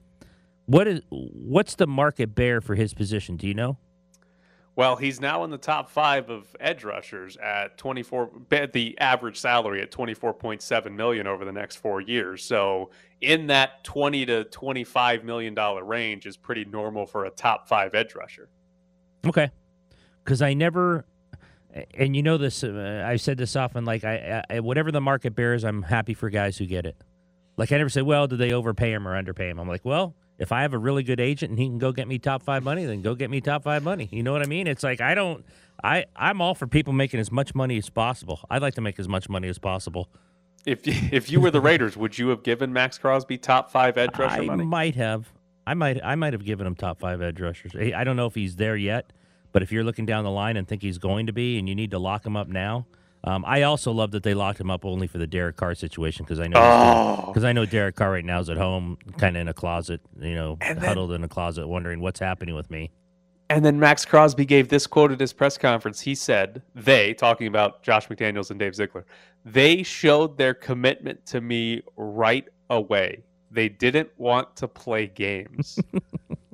what 0.67 0.87
is 0.89 1.01
what's 1.11 1.77
the 1.77 1.87
market 1.87 2.35
bear 2.35 2.61
for 2.61 2.75
his 2.75 2.93
position? 2.93 3.37
Do 3.37 3.47
you 3.47 3.55
know? 3.55 3.79
Well, 4.75 4.97
he's 4.97 5.21
now 5.23 5.43
in 5.45 5.51
the 5.51 5.57
top 5.57 5.89
five 5.89 6.29
of 6.29 6.55
edge 6.61 6.85
rushers 6.85 7.39
at 7.39 7.79
24, 7.79 8.31
the 8.75 8.95
average 9.01 9.39
salary 9.39 9.81
at 9.81 9.91
24.7 9.91 10.93
million 10.93 11.27
over 11.27 11.47
the 11.47 11.53
next 11.53 11.77
four 11.77 12.03
years. 12.03 12.45
So, 12.45 12.91
in 13.23 13.47
that 13.47 13.85
20 13.85 14.27
to 14.27 14.45
25 14.45 15.25
million 15.25 15.55
dollar 15.55 15.83
range 15.83 16.27
is 16.27 16.37
pretty 16.37 16.67
normal 16.67 17.07
for 17.07 17.25
a 17.25 17.31
top 17.31 17.67
five 17.69 17.95
edge 17.95 18.15
rusher. 18.15 18.51
Okay, 19.27 19.51
because 20.23 20.43
I 20.43 20.53
never, 20.53 21.07
and 21.95 22.15
you 22.15 22.23
know 22.23 22.37
this. 22.37 22.63
Uh, 22.63 23.03
I've 23.07 23.23
said 23.23 23.39
this 23.39 23.57
often. 23.57 23.87
Like 23.87 24.05
I, 24.05 24.45
I, 24.51 24.61
whatever 24.61 24.93
the 24.93 25.01
market 25.01 25.35
bears, 25.35 25.65
I'm 25.65 25.83
happy 25.83 26.13
for 26.13 26.29
guys 26.29 26.59
who 26.59 26.67
get 26.67 26.85
it. 26.85 26.97
Like 27.57 27.73
I 27.73 27.79
never 27.79 27.89
say, 27.89 28.03
well, 28.03 28.27
did 28.27 28.39
they 28.39 28.53
overpay 28.53 28.93
him 28.93 29.09
or 29.09 29.17
underpay 29.17 29.49
him? 29.49 29.59
I'm 29.59 29.69
like, 29.69 29.87
well 29.87 30.15
if 30.39 30.53
I 30.53 30.63
have 30.63 30.75
a 30.75 30.79
really 30.79 31.03
good 31.03 31.21
agent 31.21 31.51
and 31.51 31.59
he 31.59 31.67
can 31.67 31.79
go 31.79 31.93
get 31.93 32.09
me 32.09 32.19
top 32.19 32.43
five 32.43 32.63
money, 32.63 32.85
then 32.85 33.03
go 33.03 33.15
get 33.15 33.31
me 33.31 33.41
top 33.41 33.63
five 33.65 33.83
money. 33.83 34.09
You 34.13 34.23
know 34.23 34.33
what 34.33 34.43
I 34.43 34.47
mean? 34.47 34.67
It's 34.67 34.83
like 34.83 35.01
I 35.01 35.15
don't. 35.15 35.45
I 35.83 36.07
I'm 36.15 36.41
all 36.41 36.55
for 36.55 36.67
people 36.67 36.93
making 36.93 37.21
as 37.21 37.31
much 37.31 37.55
money 37.55 37.79
as 37.79 37.91
possible. 37.91 38.41
I'd 38.51 38.63
like 38.63 38.75
to 38.75 38.81
make 38.81 38.99
as 38.99 39.09
much 39.09 39.29
money 39.29 39.49
as 39.49 39.59
possible. 39.59 40.09
If 40.65 40.81
if 41.13 41.31
you 41.31 41.41
were 41.41 41.51
the 41.51 41.61
Raiders, 41.61 41.97
would 41.97 42.19
you 42.19 42.29
have 42.29 42.43
given 42.43 42.73
Maxx 42.73 42.99
Crosby 42.99 43.39
top 43.39 43.71
five 43.71 43.97
edge 43.97 44.19
rusher 44.19 44.43
I 44.43 44.47
money? 44.47 44.65
might 44.65 44.97
have. 44.97 45.33
I 45.67 45.75
might. 45.75 46.01
I 46.05 46.15
might 46.15 46.33
have 46.33 46.45
given 46.45 46.67
him 46.67 46.75
top 46.75 47.01
five 47.01 47.23
edge 47.23 47.41
rushers. 47.41 47.75
I 47.75 48.05
don't 48.05 48.17
know 48.17 48.27
if 48.27 48.35
he's 48.35 48.57
there 48.57 48.77
yet, 48.77 49.13
but 49.53 49.63
if 49.63 49.73
you're 49.73 49.85
looking 49.85 50.07
down 50.07 50.25
the 50.25 50.31
line 50.31 50.57
and 50.57 50.67
think 50.67 50.83
he's 50.83 50.99
going 50.99 51.27
to 51.27 51.33
be, 51.33 51.59
and 51.59 51.69
you 51.69 51.75
need 51.75 51.91
to 51.93 51.99
lock 51.99 52.25
him 52.27 52.37
up 52.37 52.49
now, 52.49 52.87
um, 53.27 53.45
I 53.45 53.63
also 53.63 53.91
love 53.91 54.13
that 54.13 54.23
they 54.23 54.35
locked 54.35 54.61
him 54.61 54.71
up 54.71 54.85
only 54.85 55.09
for 55.09 55.19
the 55.19 55.27
Derek 55.27 55.57
Carr 55.57 55.75
situation 55.75 56.25
because 56.25 56.39
I 56.39 56.47
know 56.47 57.25
because 57.27 57.45
oh. 57.45 57.49
I 57.49 57.53
know 57.53 57.67
Derek 57.67 57.97
Carr 57.97 58.13
right 58.13 58.25
now 58.25 58.39
is 58.39 58.49
at 58.49 58.57
home, 58.57 58.99
kind 59.19 59.37
of 59.37 59.41
in 59.41 59.49
a 59.49 59.55
closet, 59.55 60.01
you 60.21 60.35
know, 60.35 60.57
and 60.61 60.79
huddled 60.79 61.13
in 61.13 61.25
a 61.25 61.29
closet, 61.29 61.67
wondering 61.67 62.01
what's 62.01 62.21
happening 62.21 62.55
with 62.55 62.71
me. 62.71 62.93
And 63.51 63.65
then 63.65 63.79
Maxx 63.81 64.05
Crosby 64.05 64.45
gave 64.45 64.69
this 64.69 64.87
quote 64.87 65.11
at 65.11 65.21
his 65.21 65.33
press 65.33 65.59
conference. 65.59 66.01
He 66.01 66.15
said, 66.15 66.63
"They, 66.75 67.15
talking 67.15 67.49
about 67.49 67.83
Josh 67.83 68.07
McDaniels 68.07 68.51
and 68.51 68.61
Dave 68.61 68.77
Ziegler, 68.77 69.07
they 69.45 69.83
showed 69.83 70.39
their 70.39 70.55
commitment 70.55 71.27
to 71.27 71.41
me 71.41 71.83
right 71.97 72.49
away. 72.71 73.25
They 73.51 73.69
didn't 73.69 74.11
want 74.17 74.55
to 74.57 74.69
play 74.69 75.09
games." 75.09 75.81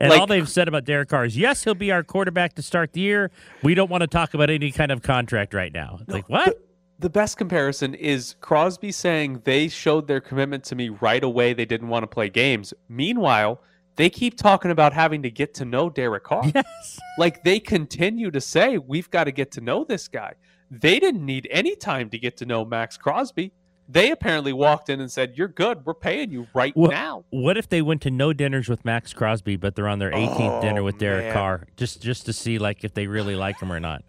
And 0.00 0.10
like, 0.10 0.20
all 0.20 0.26
they've 0.26 0.48
said 0.48 0.68
about 0.68 0.84
Derek 0.84 1.08
Carr 1.08 1.24
is, 1.24 1.36
yes, 1.36 1.64
he'll 1.64 1.74
be 1.74 1.90
our 1.92 2.02
quarterback 2.02 2.54
to 2.54 2.62
start 2.62 2.92
the 2.92 3.00
year. 3.00 3.30
We 3.62 3.74
don't 3.74 3.90
want 3.90 4.02
to 4.02 4.06
talk 4.06 4.34
about 4.34 4.50
any 4.50 4.70
kind 4.70 4.90
of 4.90 5.02
contract 5.02 5.54
right 5.54 5.72
now. 5.72 6.00
No, 6.06 6.14
like, 6.14 6.28
what? 6.28 6.46
The, 6.46 6.58
the 7.00 7.10
best 7.10 7.36
comparison 7.36 7.94
is 7.94 8.36
Crosby 8.40 8.92
saying 8.92 9.42
they 9.44 9.68
showed 9.68 10.06
their 10.06 10.20
commitment 10.20 10.64
to 10.64 10.74
me 10.74 10.88
right 10.88 11.22
away. 11.22 11.52
They 11.52 11.64
didn't 11.64 11.88
want 11.88 12.02
to 12.04 12.06
play 12.06 12.28
games. 12.28 12.72
Meanwhile, 12.88 13.60
they 13.96 14.10
keep 14.10 14.36
talking 14.36 14.70
about 14.70 14.92
having 14.92 15.22
to 15.22 15.30
get 15.30 15.54
to 15.54 15.64
know 15.64 15.90
Derek 15.90 16.24
Carr. 16.24 16.44
Yes. 16.54 16.98
Like 17.18 17.44
they 17.44 17.60
continue 17.60 18.30
to 18.30 18.40
say, 18.40 18.78
we've 18.78 19.10
got 19.10 19.24
to 19.24 19.32
get 19.32 19.52
to 19.52 19.60
know 19.60 19.84
this 19.84 20.08
guy. 20.08 20.34
They 20.70 20.98
didn't 20.98 21.24
need 21.24 21.46
any 21.50 21.76
time 21.76 22.10
to 22.10 22.18
get 22.18 22.36
to 22.38 22.46
know 22.46 22.64
Maxx 22.64 22.96
Crosby. 22.96 23.52
They 23.88 24.10
apparently 24.10 24.52
walked 24.52 24.88
in 24.88 25.00
and 25.00 25.10
said, 25.10 25.36
"You're 25.36 25.48
good. 25.48 25.84
We're 25.84 25.94
paying 25.94 26.30
you 26.30 26.46
right 26.54 26.74
now." 26.76 27.24
What 27.30 27.58
if 27.58 27.68
they 27.68 27.82
went 27.82 28.00
to 28.02 28.10
no 28.10 28.32
dinners 28.32 28.68
with 28.68 28.84
Maxx 28.84 29.12
Crosby, 29.12 29.56
but 29.56 29.74
they're 29.74 29.88
on 29.88 29.98
their 29.98 30.10
18th 30.10 30.58
oh, 30.58 30.60
dinner 30.62 30.82
with 30.82 30.98
Derek 30.98 31.26
man. 31.26 31.34
Carr, 31.34 31.66
just 31.76 32.00
just 32.00 32.24
to 32.26 32.32
see 32.32 32.58
like 32.58 32.82
if 32.82 32.94
they 32.94 33.06
really 33.06 33.36
like 33.36 33.60
him 33.60 33.70
or 33.70 33.80
not? 33.80 34.02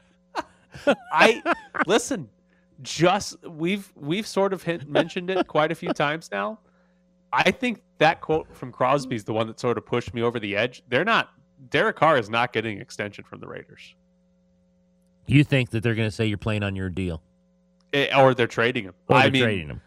I 1.11 1.41
listen. 1.85 2.29
Just 2.81 3.37
we've 3.47 3.91
we've 3.95 4.27
sort 4.27 4.53
of 4.53 4.63
hit, 4.63 4.87
mentioned 4.87 5.29
it 5.29 5.47
quite 5.47 5.71
a 5.71 5.75
few 5.75 5.93
times 5.93 6.29
now. 6.31 6.59
I 7.31 7.51
think 7.51 7.81
that 7.97 8.21
quote 8.21 8.53
from 8.55 8.71
Crosby 8.71 9.15
is 9.15 9.23
the 9.23 9.33
one 9.33 9.47
that 9.47 9.59
sort 9.59 9.77
of 9.77 9.85
pushed 9.85 10.13
me 10.13 10.21
over 10.21 10.39
the 10.39 10.55
edge. 10.55 10.83
They're 10.89 11.05
not. 11.05 11.29
Derek 11.69 11.95
Carr 11.95 12.17
is 12.17 12.29
not 12.29 12.53
getting 12.53 12.79
extension 12.79 13.23
from 13.23 13.39
the 13.39 13.47
Raiders. 13.47 13.95
You 15.25 15.43
think 15.43 15.71
that 15.71 15.83
they're 15.83 15.95
going 15.95 16.07
to 16.07 16.15
say 16.15 16.25
you're 16.25 16.37
playing 16.37 16.63
on 16.63 16.75
your 16.75 16.89
deal? 16.89 17.21
Eh, 17.95 18.09
or 18.13 18.33
they're 18.33 18.45
trading 18.45 18.83
him. 18.83 18.93
Or 19.07 19.15
I 19.15 19.29
mean, 19.29 19.43
trading 19.43 19.69
him. 19.69 19.81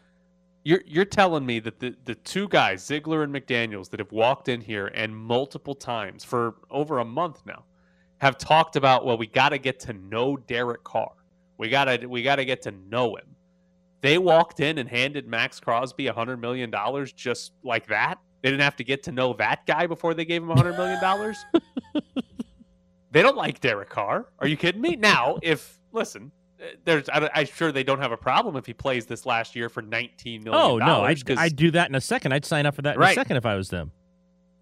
You're 0.65 0.81
you're 0.87 1.05
telling 1.05 1.45
me 1.45 1.61
that 1.61 1.79
the 1.79 1.95
the 2.07 2.15
two 2.15 2.49
guys, 2.49 2.85
Ziegler 2.85 3.23
and 3.23 3.33
McDaniels, 3.33 3.91
that 3.91 4.01
have 4.01 4.13
walked 4.13 4.49
in 4.49 4.63
here 4.63 4.87
and 4.89 5.15
multiple 5.15 5.75
times 5.75 6.25
for 6.25 6.57
over 6.71 7.01
a 7.01 7.05
month 7.05 7.43
now, 7.45 7.65
have 8.19 8.39
talked 8.39 8.77
about 8.77 9.05
well, 9.05 9.19
we 9.19 9.27
got 9.27 9.51
to 9.51 9.59
get 9.59 9.79
to 9.81 9.93
know 9.93 10.39
Derek 10.39 10.85
Carr. 10.85 11.13
We 11.59 11.69
gotta 11.69 12.09
we 12.09 12.23
gotta 12.23 12.47
get 12.47 12.63
to 12.63 12.71
know 12.71 13.17
him. 13.17 13.37
They 14.01 14.17
walked 14.17 14.61
in 14.61 14.79
and 14.79 14.89
handed 14.89 15.27
Maxx 15.27 15.61
Crosby 15.61 16.07
a 16.07 16.13
hundred 16.13 16.39
million 16.39 16.71
dollars 16.71 17.13
just 17.13 17.53
like 17.63 17.87
that. 17.89 18.19
They 18.43 18.51
didn't 18.51 18.63
have 18.63 18.77
to 18.77 18.85
get 18.85 19.03
to 19.03 19.13
know 19.13 19.35
that 19.35 19.67
guy 19.67 19.87
before 19.87 20.15
they 20.15 20.25
gave 20.25 20.43
him 20.43 20.51
a 20.51 20.57
hundred 20.57 20.79
million 20.79 21.01
dollars. 21.01 21.37
they 23.11 23.21
don't 23.21 23.37
like 23.37 23.61
Derek 23.61 23.91
Carr. 23.91 24.29
Are 24.39 24.47
you 24.47 24.57
kidding 24.57 24.81
me? 24.81 24.97
Now, 24.97 25.39
if 25.43 25.79
listen, 25.93 26.31
there's 26.85 27.09
I, 27.09 27.31
am 27.35 27.47
sure 27.47 27.73
they 27.73 27.85
don't 27.85 28.01
have 28.01 28.13
a 28.13 28.17
problem 28.17 28.57
if 28.57 28.67
he 28.67 28.73
plays 28.73 29.07
this 29.07 29.25
last 29.27 29.55
year 29.55 29.69
for 29.69 29.83
19 29.83 30.45
million. 30.45 30.61
Oh 30.61 30.79
no, 30.79 31.03
I'd, 31.03 31.23
I'd 31.31 31.57
do 31.57 31.71
that 31.73 31.89
in 31.89 31.95
a 31.95 32.01
second. 32.01 32.33
I'd 32.33 32.45
sign 32.45 32.67
up 32.67 32.75
for 32.75 32.83
that 32.83 32.97
in 32.97 33.01
right. 33.01 33.13
a 33.13 33.15
second 33.15 33.37
if 33.37 33.47
I 33.47 33.55
was 33.55 33.69
them. 33.69 33.93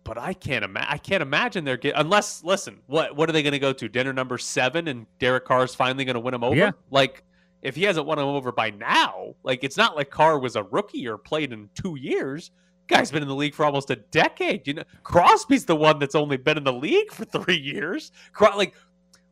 But 0.05 0.19
I 0.19 0.35
can't 0.35 0.65
imagine. 0.65 0.89
I 0.91 0.99
can't 0.99 1.23
imagine 1.23 1.65
they're 1.65 1.77
get 1.77 1.95
unless 1.97 2.45
listen. 2.45 2.81
What 2.87 3.17
what 3.17 3.29
are 3.29 3.33
they 3.33 3.43
going 3.43 3.55
to 3.55 3.59
go 3.59 3.73
to 3.73 3.89
dinner 3.89 4.13
number 4.13 4.39
seven 4.39 4.89
and 4.89 5.07
Derek 5.19 5.45
Carr 5.45 5.65
is 5.65 5.75
finally 5.75 6.05
going 6.05 6.15
to 6.15 6.21
win 6.21 6.35
him 6.35 6.45
over? 6.45 6.55
Yeah. 6.55 6.73
Like 6.91 7.25
if 7.63 7.75
he 7.75 7.85
hasn't 7.85 8.07
won 8.07 8.19
him 8.19 8.27
over 8.27 8.53
by 8.53 8.71
now, 8.71 9.35
like 9.43 9.65
it's 9.65 9.77
not 9.77 9.97
like 9.97 10.11
Carr 10.11 10.39
was 10.39 10.55
a 10.55 10.63
rookie 10.63 11.09
or 11.09 11.19
played 11.19 11.53
in 11.53 11.71
two 11.75 11.97
years. 11.99 12.51
Guy's 12.87 13.11
been 13.11 13.23
in 13.23 13.29
the 13.29 13.35
league 13.35 13.55
for 13.55 13.65
almost 13.65 13.91
a 13.91 13.97
decade. 13.97 14.69
You 14.69 14.75
know, 14.75 14.85
Crosby's 15.03 15.65
the 15.65 15.75
one 15.75 15.99
that's 15.99 16.15
only 16.15 16.37
been 16.37 16.57
in 16.57 16.63
the 16.63 16.73
league 16.73 17.11
for 17.11 17.25
three 17.25 17.59
years. 17.59 18.13
Like 18.41 18.75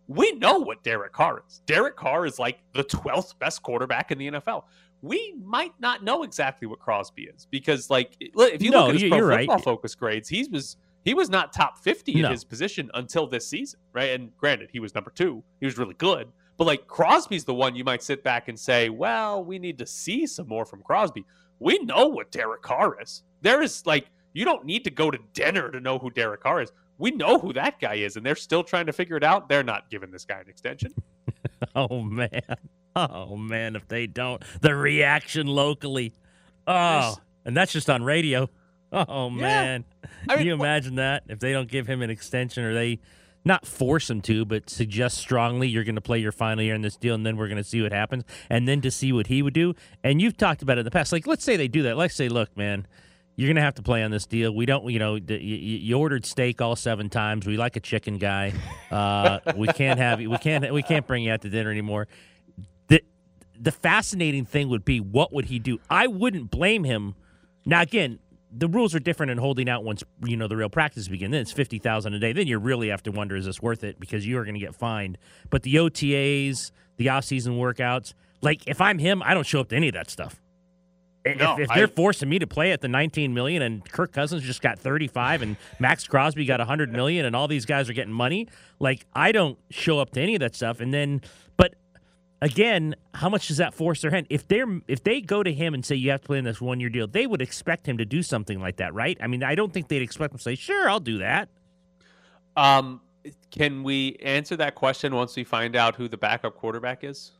we 0.07 0.33
know 0.33 0.59
what 0.59 0.83
Derek 0.83 1.12
Carr 1.12 1.43
is. 1.49 1.62
Derek 1.67 1.97
Carr 1.97 2.27
is 2.27 2.38
like 2.38 2.59
the 2.73 2.85
12th 2.85 3.38
best 3.38 3.62
quarterback 3.62 4.11
in 4.11 4.19
the 4.19 4.31
NFL. 4.33 4.64
We 5.03 5.35
might 5.43 5.73
not 5.81 6.03
know 6.03 6.23
exactly 6.23 6.67
what 6.67 6.79
Crosby 6.79 7.25
is 7.25 7.47
because, 7.51 7.90
like, 7.90 8.17
if 8.21 8.62
you 8.62 8.71
no, 8.71 8.87
look 8.87 8.95
at 8.95 9.01
his 9.01 9.11
pro 9.11 9.19
football 9.19 9.57
right. 9.57 9.64
focus 9.64 9.95
grades, 9.95 10.29
he 10.29 10.47
was 10.51 10.77
he 11.05 11.12
was 11.12 11.29
not 11.29 11.53
top 11.53 11.79
50 11.79 12.14
no. 12.14 12.27
in 12.27 12.33
his 12.33 12.45
position 12.45 12.90
until 12.95 13.27
this 13.27 13.47
season, 13.47 13.79
right? 13.93 14.11
And 14.11 14.35
granted, 14.38 14.71
he 14.73 14.81
was 14.81 14.95
number 14.95 15.11
two. 15.11 15.45
He 15.61 15.67
was 15.67 15.77
really 15.77 15.95
good. 15.95 16.29
But 16.57 16.67
like 16.67 16.87
Crosby's 16.87 17.45
the 17.45 17.55
one 17.55 17.77
you 17.77 17.85
might 17.85 18.03
sit 18.03 18.23
back 18.23 18.49
and 18.49 18.59
say, 18.59 18.88
well, 18.88 19.45
we 19.45 19.59
need 19.59 19.77
to 19.79 19.87
see 19.87 20.27
some 20.27 20.49
more 20.49 20.64
from 20.64 20.83
Crosby. 20.83 21.27
We 21.59 21.79
know 21.81 22.07
what 22.07 22.31
Derek 22.31 22.62
Carr 22.62 23.01
is. 23.01 23.23
There 23.43 23.62
is 23.62 23.85
like 23.85 24.07
you 24.33 24.45
don't 24.45 24.64
need 24.64 24.85
to 24.85 24.90
go 24.90 25.11
to 25.11 25.19
dinner 25.33 25.71
to 25.71 25.81
know 25.81 25.99
who 25.99 26.11
Derek 26.11 26.43
Carr 26.43 26.62
is 26.62 26.73
we 26.98 27.11
know 27.11 27.38
who 27.38 27.52
that 27.52 27.80
guy 27.80 27.94
is, 27.94 28.16
and 28.16 28.24
they're 28.24 28.35
still 28.37 28.64
trying 28.64 28.87
to 28.87 28.92
figure 28.92 29.16
it 29.16 29.24
out. 29.24 29.48
They're 29.48 29.62
not 29.62 29.90
giving 29.90 30.11
this 30.11 30.24
guy 30.24 30.40
an 30.40 30.48
extension. 30.48 30.94
oh 31.74 32.02
man, 32.02 32.42
oh 32.94 33.37
man, 33.37 33.76
if 33.76 33.88
they 33.88 34.07
don't, 34.07 34.42
the 34.61 34.74
reaction 34.74 35.46
locally. 35.46 36.12
Oh, 36.66 37.16
and 37.44 37.57
that's 37.57 37.72
just 37.72 37.90
on 37.90 38.02
radio. 38.02 38.48
Oh 38.92 39.28
man, 39.28 39.85
I 40.28 40.37
mean, 40.37 40.38
can 40.38 40.46
you 40.46 40.54
imagine 40.54 40.96
that 40.96 41.24
if 41.28 41.40
they 41.40 41.52
don't 41.52 41.68
give 41.68 41.87
him 41.87 42.00
an 42.02 42.11
extension 42.11 42.64
or 42.64 42.74
they 42.74 43.00
not 43.44 43.66
force 43.66 44.09
him 44.09 44.20
to, 44.22 44.44
but 44.44 44.70
suggest 44.70 45.18
strongly 45.18 45.68
you're 45.68 45.85
going 45.85 45.94
to 45.94 46.00
play 46.00 46.18
your 46.18 46.33
final 46.33 46.64
year 46.64 46.74
in 46.74 46.83
this 46.83 46.96
deal, 46.96 47.14
and 47.14 47.26
then 47.26 47.37
we're 47.37 47.48
going 47.48 47.62
to 47.62 47.68
see 47.68 47.83
what 47.83 47.92
happens, 47.92 48.24
and 48.48 48.66
then 48.66 48.80
to 48.80 48.90
see 48.90 49.12
what 49.12 49.26
he 49.26 49.42
would 49.42 49.52
do. 49.52 49.74
And 50.02 50.20
you've 50.22 50.37
talked 50.37 50.62
about 50.62 50.78
it 50.78 50.80
in 50.80 50.85
the 50.85 50.90
past. 50.90 51.12
Like, 51.12 51.26
let's 51.26 51.44
say 51.44 51.57
they 51.57 51.68
do 51.68 51.83
that. 51.83 51.96
Let's 51.96 52.14
say, 52.14 52.28
look, 52.28 52.57
man, 52.57 52.87
you're 53.37 53.49
gonna 53.49 53.62
have 53.64 53.75
to 53.75 53.83
play 53.83 54.03
on 54.03 54.11
this 54.11 54.27
deal. 54.27 54.55
We 54.55 54.66
don't, 54.66 54.88
you 54.90 54.99
know, 54.99 55.16
you, 55.16 55.97
ordered 55.97 56.25
steak 56.25 56.61
all 56.61 56.77
seven 56.77 57.11
times. 57.11 57.47
We 57.47 57.57
like 57.57 57.77
a 57.77 57.81
chicken 57.81 58.18
guy. 58.18 58.53
Uh, 58.90 59.40
we 59.57 59.66
can't 59.68 59.99
have 59.99 60.20
you. 60.20 60.31
We 60.31 60.38
can't. 60.38 60.73
We 60.73 60.83
can't 60.83 61.05
bring 61.05 61.25
you 61.25 61.33
out 61.33 61.40
to 61.42 61.49
dinner 61.49 61.70
anymore. 61.70 62.07
The 62.87 63.03
the 63.59 63.73
fascinating 63.73 64.44
thing 64.44 64.68
would 64.68 64.85
be 64.85 65.01
what 65.01 65.33
would 65.33 65.47
he 65.47 65.59
do? 65.59 65.81
I 65.90 66.07
wouldn't 66.07 66.51
blame 66.51 66.85
him. 66.85 67.16
Now 67.66 67.83
again, 67.83 68.20
the 68.57 68.68
rules 68.68 68.94
are 68.94 69.01
different 69.01 69.33
in 69.33 69.38
holding 69.38 69.68
out 69.68 69.83
once 69.83 70.05
you 70.25 70.37
know 70.37 70.47
the 70.47 70.57
real 70.57 70.68
practice 70.68 71.09
begins. 71.09 71.33
Then 71.33 71.40
it's 71.40 71.53
fifty 71.53 71.79
thousand 71.79 72.14
a 72.14 72.20
day. 72.20 72.33
Then 72.33 72.47
you 72.47 72.59
really 72.59 72.88
have 72.88 73.03
to 73.05 73.11
wonder 73.11 73.35
is 73.35 73.47
this 73.47 73.61
worth 73.61 73.83
it 73.83 73.99
because 73.99 74.25
you 74.25 74.38
are 74.38 74.44
going 74.44 74.55
to 74.55 74.61
get 74.61 74.77
fined. 74.77 75.18
But 75.51 75.64
the 75.64 75.75
OTAs, 75.75 76.70
the 76.99 77.09
off 77.09 77.25
season 77.25 77.55
workouts, 77.55 78.14
like 78.42 78.62
if 78.68 78.81
I'm 78.81 78.99
him, 78.99 79.23
I 79.25 79.35
don't 79.35 79.47
show 79.47 79.61
up 79.61 79.70
to 79.70 79.77
any 79.77 79.88
of 79.88 79.94
that 79.94 80.09
stuff. 80.09 80.40
If, 81.24 81.38
No, 81.38 81.58
if 81.58 81.70
I- 81.70 81.76
they're 81.76 81.88
forcing 81.88 82.28
me 82.28 82.38
to 82.38 82.46
play 82.46 82.72
at 82.72 82.80
the 82.82 82.88
19 82.88 83.32
million 83.32 83.62
and 83.62 83.84
Kirk 83.90 84.12
Cousins 84.12 84.42
just 84.42 84.60
got 84.60 84.78
35 84.78 85.40
and 85.42 85.56
Maxx 85.78 86.06
Crosby 86.06 86.44
got 86.44 86.60
100 86.60 86.92
million 86.92 87.24
and 87.24 87.34
all 87.34 87.48
these 87.48 87.64
guys 87.64 87.88
are 87.88 87.94
getting 87.94 88.12
money, 88.12 88.46
like 88.78 89.06
I 89.14 89.32
don't 89.32 89.58
show 89.70 89.98
up 90.00 90.10
to 90.12 90.20
any 90.20 90.34
of 90.34 90.40
that 90.40 90.54
stuff. 90.54 90.80
And 90.80 90.92
then, 90.92 91.22
but 91.56 91.74
again, 92.42 92.94
how 93.14 93.30
much 93.30 93.48
does 93.48 93.56
that 93.56 93.72
force 93.72 94.02
their 94.02 94.10
hand? 94.10 94.26
If 94.28 94.46
they're 94.48 94.66
if 94.87 95.02
they 95.02 95.22
go 95.22 95.42
to 95.42 95.50
him 95.52 95.72
and 95.72 95.84
say 95.84 95.94
you 95.96 96.10
have 96.10 96.20
to 96.20 96.26
play 96.26 96.38
in 96.38 96.44
this 96.44 96.60
one 96.60 96.78
year 96.78 96.90
deal, 96.90 97.06
they 97.06 97.26
would 97.26 97.40
expect 97.40 97.87
him 97.88 97.96
to 97.98 98.04
do 98.04 98.22
something 98.22 98.60
like 98.60 98.76
that, 98.76 98.92
right? 98.92 99.16
I 99.20 99.26
mean, 99.26 99.42
I 99.42 99.54
don't 99.54 99.72
think 99.72 99.88
they'd 99.88 100.02
expect 100.02 100.32
him 100.34 100.38
to 100.38 100.42
say, 100.42 100.54
"Sure, 100.56 100.90
I'll 100.90 101.00
do 101.00 101.18
that." 101.18 101.48
Um, 102.56 103.00
can 103.50 103.82
we 103.82 104.16
answer 104.22 104.56
that 104.56 104.74
question 104.74 105.14
once 105.14 105.34
we 105.37 105.44
find 105.44 105.74
out 105.74 105.96
who 105.96 106.08
the 106.08 106.16
backup 106.18 106.56
quarterback 106.56 107.02
is? 107.02 107.32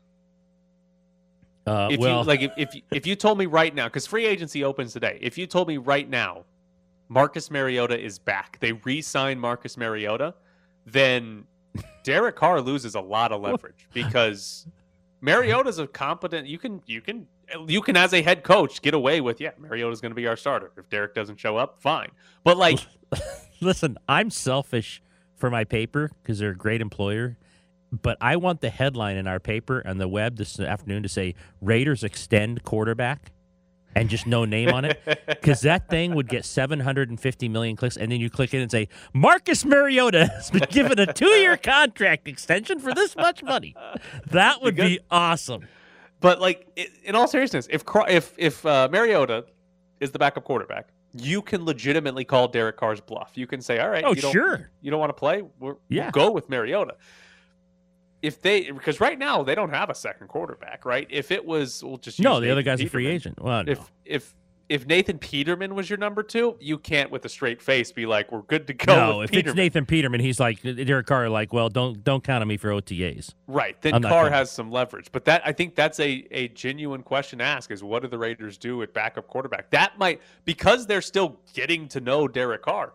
Uh, 1.65 1.89
if 1.91 1.99
well, 1.99 2.19
you 2.19 2.25
like, 2.25 2.41
if 2.41 2.51
if 2.57 2.75
you, 2.75 2.81
if 2.91 3.07
you 3.07 3.15
told 3.15 3.37
me 3.37 3.47
right 3.47 3.73
now, 3.73 3.85
because 3.85 4.05
free 4.05 4.25
agency 4.25 4.63
opens 4.63 4.93
today, 4.93 5.17
if 5.21 5.37
you 5.37 5.47
told 5.47 5.67
me 5.67 5.77
right 5.77 6.09
now, 6.09 6.43
Marcus 7.09 7.49
Mariota 7.49 7.99
is 7.99 8.19
back, 8.19 8.59
they 8.59 8.73
re-sign 8.73 9.39
Marcus 9.39 9.77
Mariota, 9.77 10.35
then 10.85 11.45
Derek 12.03 12.35
Carr 12.35 12.61
loses 12.61 12.95
a 12.95 13.01
lot 13.01 13.31
of 13.31 13.41
leverage 13.41 13.87
because 13.93 14.67
Mariota's 15.21 15.79
a 15.79 15.87
competent. 15.87 16.47
You 16.47 16.59
can 16.59 16.81
you 16.85 17.01
can 17.01 17.27
you 17.67 17.81
can 17.81 17.97
as 17.97 18.13
a 18.13 18.21
head 18.21 18.43
coach 18.43 18.81
get 18.81 18.93
away 18.93 19.21
with 19.21 19.41
yeah, 19.41 19.51
Mariota's 19.57 20.01
going 20.01 20.11
to 20.11 20.15
be 20.15 20.27
our 20.27 20.37
starter. 20.37 20.71
If 20.77 20.89
Derek 20.89 21.15
doesn't 21.15 21.39
show 21.39 21.57
up, 21.57 21.81
fine. 21.81 22.11
But 22.43 22.57
like, 22.57 22.79
listen, 23.61 23.97
I'm 24.07 24.29
selfish 24.29 25.01
for 25.35 25.49
my 25.49 25.63
paper 25.63 26.11
because 26.21 26.39
they're 26.39 26.51
a 26.51 26.55
great 26.55 26.81
employer, 26.81 27.37
but 28.01 28.17
I 28.21 28.35
want 28.37 28.61
the 28.61 28.69
headline 28.69 29.17
in 29.17 29.27
our 29.27 29.39
paper 29.39 29.79
and 29.79 29.99
the 29.99 30.07
web 30.07 30.37
this 30.37 30.59
afternoon 30.59 31.03
to 31.03 31.09
say 31.09 31.35
Raiders 31.61 32.03
extend 32.03 32.63
quarterback 32.63 33.31
and 33.95 34.09
just 34.09 34.27
no 34.27 34.43
name 34.43 34.69
on 34.69 34.83
it 34.85 34.99
because 35.27 35.61
that 35.61 35.89
thing 35.89 36.15
would 36.15 36.27
get 36.27 36.43
750 36.45 37.47
million 37.49 37.75
clicks 37.75 37.95
and 37.97 38.11
then 38.11 38.19
you 38.19 38.29
click 38.29 38.53
it 38.53 38.61
and 38.61 38.69
say 38.69 38.89
Marcus 39.13 39.63
Mariota 39.63 40.25
has 40.27 40.51
been 40.51 40.65
given 40.69 40.99
a 40.99 41.11
two-year 41.11 41.57
contract 41.63 42.27
extension 42.27 42.79
for 42.79 42.93
this 42.93 43.15
much 43.15 43.41
money. 43.43 43.75
That 44.31 44.61
would 44.61 44.75
be 44.75 44.99
awesome. 45.09 45.67
But 46.19 46.41
like, 46.41 46.67
in 47.03 47.13
all 47.15 47.27
seriousness, 47.27 47.67
if 47.69 47.83
if 48.07 48.33
if 48.37 48.65
uh, 48.65 48.87
Mariota 48.91 49.45
is 49.99 50.11
the 50.11 50.17
backup 50.19 50.43
quarterback, 50.43 50.89
you 51.13 51.41
can 51.41 51.63
legitimately 51.65 52.25
call 52.25 52.47
Derek 52.47 52.77
Carr's 52.77 52.99
bluff. 52.99 53.33
You 53.35 53.45
can 53.47 53.61
say, 53.61 53.79
"All 53.79 53.89
right, 53.89 54.03
Oh, 54.03 54.13
you 54.13 54.21
don't, 54.21 54.31
sure. 54.31 54.71
you 54.81 54.91
don't 54.91 54.99
want 54.99 55.09
to 55.11 55.13
play. 55.13 55.43
We're, 55.59 55.75
Yeah. 55.87 56.05
we'll 56.05 56.11
go 56.27 56.31
with 56.31 56.49
Mariota." 56.49 56.95
If 58.25 58.41
they, 58.41 58.71
because 58.71 58.99
right 58.99 59.17
now 59.17 59.43
they 59.43 59.55
don't 59.55 59.69
have 59.69 59.89
a 59.89 59.95
second 59.95 60.27
quarterback, 60.27 60.85
right? 60.85 61.07
If 61.09 61.31
it 61.31 61.45
was, 61.45 61.83
we'll 61.83 61.97
just 61.97 62.19
No, 62.19 62.39
the 62.39 62.51
other 62.51 62.61
Nathan 62.61 62.77
guy's 62.77 62.85
a 62.87 62.89
free 62.89 63.07
agent. 63.07 63.41
Well, 63.41 63.63
no. 63.63 63.71
If 63.71 63.91
if 64.05 64.35
if 64.67 64.87
Nathan 64.87 65.19
Peterman 65.19 65.75
was 65.75 65.89
your 65.89 65.97
number 65.97 66.23
two, 66.23 66.57
you 66.59 66.77
can't 66.77 67.11
with 67.11 67.23
a 67.25 67.29
straight 67.29 67.61
face 67.61 67.91
be 67.91 68.05
like, 68.05 68.31
"We're 68.31 68.41
good 68.41 68.67
to 68.67 68.73
go." 68.73 68.95
no, 68.95 69.21
if 69.21 69.31
it's 69.31 69.53
Nathan 69.53 69.85
Peterman, 69.85 70.21
he's 70.21 70.39
like 70.39 70.61
Derek 70.61 71.05
Carr, 71.05 71.29
like, 71.29 71.53
well, 71.53 71.69
don't 71.69 72.03
don't 72.03 72.23
count 72.23 72.41
on 72.41 72.47
me 72.47 72.57
for 72.57 72.69
OTAs. 72.69 73.33
Right. 73.47 73.79
Then 73.81 73.95
I'm 73.95 74.01
Carr 74.01 74.29
has 74.29 74.51
some 74.51 74.71
leverage. 74.71 75.11
But 75.11 75.25
that 75.25 75.43
I 75.45 75.51
think 75.51 75.75
that's 75.75 75.99
a, 75.99 76.27
a 76.31 76.47
genuine 76.49 77.03
question 77.03 77.39
to 77.39 77.45
ask 77.45 77.69
is 77.69 77.83
what 77.83 78.01
do 78.01 78.07
the 78.07 78.17
Raiders 78.17 78.57
do 78.57 78.81
at 78.81 78.93
backup 78.93 79.27
quarterback? 79.27 79.69
That 79.69 79.99
might 79.99 80.21
because 80.45 80.87
they're 80.87 81.01
still 81.01 81.39
getting 81.53 81.87
to 81.89 82.01
know 82.01 82.27
Derek 82.27 82.63
Carr, 82.63 82.93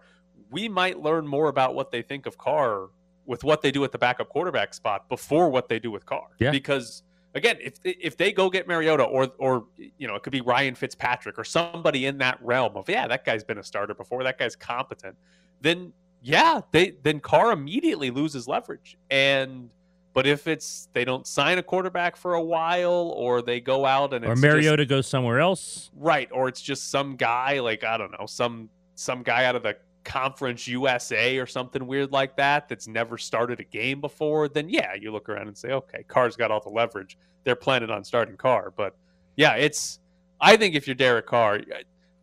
we 0.50 0.68
might 0.68 1.00
learn 1.00 1.26
more 1.26 1.48
about 1.48 1.74
what 1.74 1.92
they 1.92 2.02
think 2.02 2.26
of 2.26 2.36
Carr 2.36 2.88
with 3.26 3.44
what 3.44 3.62
they 3.62 3.70
do 3.70 3.84
at 3.84 3.92
the 3.92 3.98
backup 3.98 4.28
quarterback 4.28 4.74
spot 4.74 5.08
before 5.08 5.50
what 5.50 5.68
they 5.68 5.78
do 5.78 5.90
with 5.90 6.06
Carr. 6.06 6.28
Yeah. 6.38 6.50
Because 6.50 7.02
again, 7.34 7.56
if 7.60 7.74
if 7.84 8.16
they 8.16 8.32
go 8.32 8.50
get 8.50 8.66
Mariota 8.66 9.04
or 9.04 9.30
or 9.38 9.66
you 9.76 10.08
know, 10.08 10.14
it 10.14 10.22
could 10.22 10.32
be 10.32 10.40
Ryan 10.40 10.74
Fitzpatrick 10.74 11.38
or 11.38 11.44
somebody 11.44 12.06
in 12.06 12.18
that 12.18 12.38
realm 12.42 12.76
of 12.76 12.88
yeah, 12.88 13.06
that 13.06 13.24
guy's 13.24 13.44
been 13.44 13.58
a 13.58 13.64
starter 13.64 13.94
before, 13.94 14.22
that 14.24 14.38
guy's 14.38 14.56
competent, 14.56 15.16
then 15.60 15.92
yeah, 16.22 16.60
they 16.72 16.92
then 17.02 17.20
Carr 17.20 17.52
immediately 17.52 18.10
loses 18.10 18.46
leverage. 18.48 18.98
And 19.10 19.70
but 20.12 20.26
if 20.26 20.48
it's 20.48 20.88
they 20.92 21.04
don't 21.04 21.26
sign 21.26 21.58
a 21.58 21.62
quarterback 21.62 22.16
for 22.16 22.34
a 22.34 22.42
while, 22.42 23.14
or 23.16 23.42
they 23.42 23.60
go 23.60 23.86
out 23.86 24.12
and 24.12 24.24
Or 24.24 24.32
it's 24.32 24.40
Mariota 24.42 24.84
goes 24.84 25.06
somewhere 25.06 25.40
else. 25.40 25.90
right, 25.96 26.28
or 26.32 26.48
it's 26.48 26.60
just 26.60 26.90
some 26.90 27.16
guy 27.16 27.60
like 27.60 27.84
I 27.84 27.96
don't 27.96 28.10
know, 28.12 28.26
some 28.26 28.70
some 28.96 29.22
guy 29.22 29.44
out 29.44 29.56
of 29.56 29.62
the 29.62 29.76
conference 30.04 30.66
USA 30.66 31.38
or 31.38 31.46
something 31.46 31.86
weird 31.86 32.12
like 32.12 32.36
that 32.36 32.68
that's 32.68 32.88
never 32.88 33.18
started 33.18 33.60
a 33.60 33.64
game 33.64 34.00
before, 34.00 34.48
then 34.48 34.68
yeah, 34.68 34.94
you 34.94 35.12
look 35.12 35.28
around 35.28 35.48
and 35.48 35.56
say, 35.56 35.70
okay, 35.72 36.04
Carr's 36.08 36.36
got 36.36 36.50
all 36.50 36.60
the 36.60 36.70
leverage. 36.70 37.18
They're 37.44 37.56
planning 37.56 37.90
on 37.90 38.04
starting 38.04 38.36
Carr, 38.36 38.72
but 38.76 38.96
yeah, 39.36 39.54
it's. 39.54 40.00
I 40.42 40.56
think 40.56 40.74
if 40.74 40.86
you're 40.86 40.94
Derek 40.94 41.26
Carr, 41.26 41.60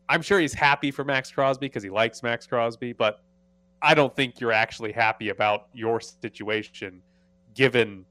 I'm 0.10 0.22
sure 0.22 0.40
he's 0.40 0.54
happy 0.54 0.90
for 0.90 1.04
Maxx 1.04 1.32
Crosby 1.32 1.68
because 1.68 1.84
he 1.84 1.90
likes 1.90 2.24
Maxx 2.24 2.48
Crosby, 2.48 2.94
but 2.94 3.22
I 3.82 3.94
don't 3.94 4.16
think 4.16 4.40
you're 4.40 4.52
actually 4.52 4.92
happy 4.92 5.30
about 5.30 5.68
your 5.74 6.00
situation 6.00 7.02
given 7.54 8.06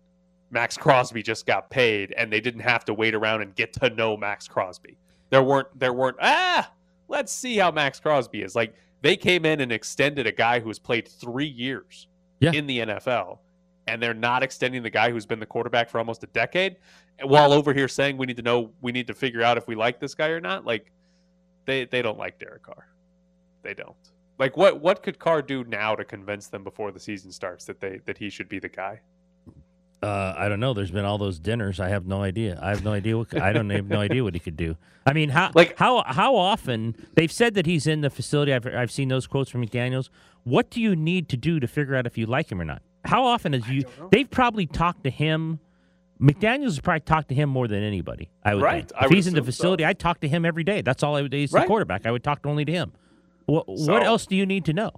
Maxx 0.50 0.76
Crosby 0.76 1.22
just 1.22 1.46
got 1.46 1.70
paid 1.70 2.12
and 2.16 2.32
they 2.32 2.40
didn't 2.40 2.60
have 2.60 2.84
to 2.84 2.94
wait 2.94 3.14
around 3.14 3.42
and 3.42 3.54
get 3.54 3.72
to 3.74 3.90
know 3.90 4.16
Maxx 4.16 4.46
Crosby. 4.46 4.96
There 5.30 5.42
weren't 5.42 5.68
there 5.78 5.92
weren't 5.92 6.18
ah, 6.20 6.70
let's 7.08 7.32
see 7.32 7.56
how 7.56 7.70
Maxx 7.70 7.98
Crosby 7.98 8.42
is. 8.42 8.54
Like 8.54 8.74
they 9.02 9.16
came 9.16 9.44
in 9.44 9.60
and 9.60 9.70
extended 9.72 10.26
a 10.26 10.32
guy 10.32 10.60
who's 10.60 10.78
played 10.78 11.06
3 11.08 11.46
years 11.46 12.08
Yeah. 12.40 12.52
in 12.52 12.66
the 12.66 12.80
NFL 12.80 13.38
and 13.86 14.02
they're 14.02 14.14
not 14.14 14.42
extending 14.42 14.82
the 14.82 14.90
guy 14.90 15.10
who's 15.10 15.26
been 15.26 15.38
the 15.40 15.46
quarterback 15.46 15.88
for 15.88 15.98
almost 15.98 16.22
a 16.24 16.26
decade 16.28 16.76
while 17.22 17.52
over 17.52 17.72
here 17.72 17.88
saying 17.88 18.16
we 18.16 18.26
need 18.26 18.36
to 18.36 18.42
know 18.42 18.72
we 18.80 18.92
need 18.92 19.06
to 19.06 19.14
figure 19.14 19.42
out 19.42 19.56
if 19.56 19.66
we 19.66 19.74
like 19.74 20.00
this 20.00 20.14
guy 20.14 20.28
or 20.28 20.40
not. 20.40 20.64
Like 20.66 20.90
they 21.64 21.84
they 21.84 22.02
don't 22.02 22.18
like 22.18 22.38
Derek 22.38 22.62
Carr. 22.62 22.88
They 23.62 23.74
don't. 23.74 23.96
Like 24.38 24.56
what 24.56 24.80
what 24.80 25.02
could 25.02 25.18
Carr 25.18 25.40
do 25.40 25.64
now 25.64 25.94
to 25.94 26.04
convince 26.04 26.48
them 26.48 26.62
before 26.64 26.92
the 26.92 27.00
season 27.00 27.32
starts 27.32 27.64
that 27.66 27.80
they 27.80 28.00
that 28.04 28.18
he 28.18 28.28
should 28.28 28.48
be 28.48 28.58
the 28.58 28.68
guy? 28.68 29.00
Uh, 30.02 30.34
I 30.36 30.48
don't 30.48 30.60
know. 30.60 30.74
There's 30.74 30.90
been 30.90 31.04
all 31.04 31.18
those 31.18 31.38
dinners. 31.38 31.80
I 31.80 31.88
have 31.88 32.06
no 32.06 32.22
idea. 32.22 32.58
I 32.62 32.68
have 32.70 32.84
no 32.84 32.92
idea. 32.92 33.16
What, 33.16 33.40
I 33.40 33.52
don't 33.52 33.70
have 33.70 33.88
no 33.88 33.98
idea 34.00 34.22
what 34.22 34.34
he 34.34 34.40
could 34.40 34.56
do. 34.56 34.76
I 35.06 35.12
mean, 35.12 35.30
how 35.30 35.50
like 35.54 35.76
how 35.78 36.02
how 36.06 36.36
often 36.36 36.94
they've 37.14 37.32
said 37.32 37.54
that 37.54 37.64
he's 37.66 37.86
in 37.86 38.02
the 38.02 38.10
facility. 38.10 38.52
I've 38.52 38.66
I've 38.66 38.90
seen 38.92 39.08
those 39.08 39.26
quotes 39.26 39.50
from 39.50 39.64
McDaniel's. 39.66 40.10
What 40.44 40.68
do 40.70 40.80
you 40.80 40.94
need 40.94 41.28
to 41.30 41.36
do 41.36 41.58
to 41.60 41.66
figure 41.66 41.96
out 41.96 42.06
if 42.06 42.18
you 42.18 42.26
like 42.26 42.52
him 42.52 42.60
or 42.60 42.64
not? 42.64 42.82
How 43.04 43.24
often 43.24 43.52
has 43.52 43.68
you? 43.68 43.84
They've 44.10 44.30
probably 44.30 44.66
talked 44.66 45.04
to 45.04 45.10
him. 45.10 45.60
McDaniel's 46.20 46.74
has 46.76 46.80
probably 46.80 47.00
talked 47.00 47.28
to 47.28 47.34
him 47.34 47.48
more 47.48 47.68
than 47.68 47.82
anybody. 47.82 48.30
I 48.44 48.54
would 48.54 48.62
Right. 48.62 48.88
think. 48.88 49.00
I 49.00 49.04
If 49.04 49.10
would 49.10 49.16
he's 49.16 49.26
in 49.26 49.34
the 49.34 49.40
assume 49.40 49.52
so. 49.52 49.56
facility, 49.58 49.84
I'd 49.84 49.98
talk 49.98 50.20
to 50.20 50.28
him 50.28 50.44
every 50.44 50.64
day. 50.64 50.80
That's 50.82 51.02
all 51.02 51.14
I 51.16 51.22
would. 51.22 51.32
He's 51.32 51.50
the 51.50 51.64
quarterback. 51.64 52.06
I 52.06 52.10
would 52.10 52.24
talk 52.24 52.46
only 52.46 52.64
to 52.64 52.72
him. 52.72 52.92
What 53.46 53.66
So- 53.78 53.92
what 53.92 54.02
else 54.02 54.26
do 54.26 54.34
you 54.36 54.46
need 54.46 54.64
to 54.66 54.72
know? 54.72 54.90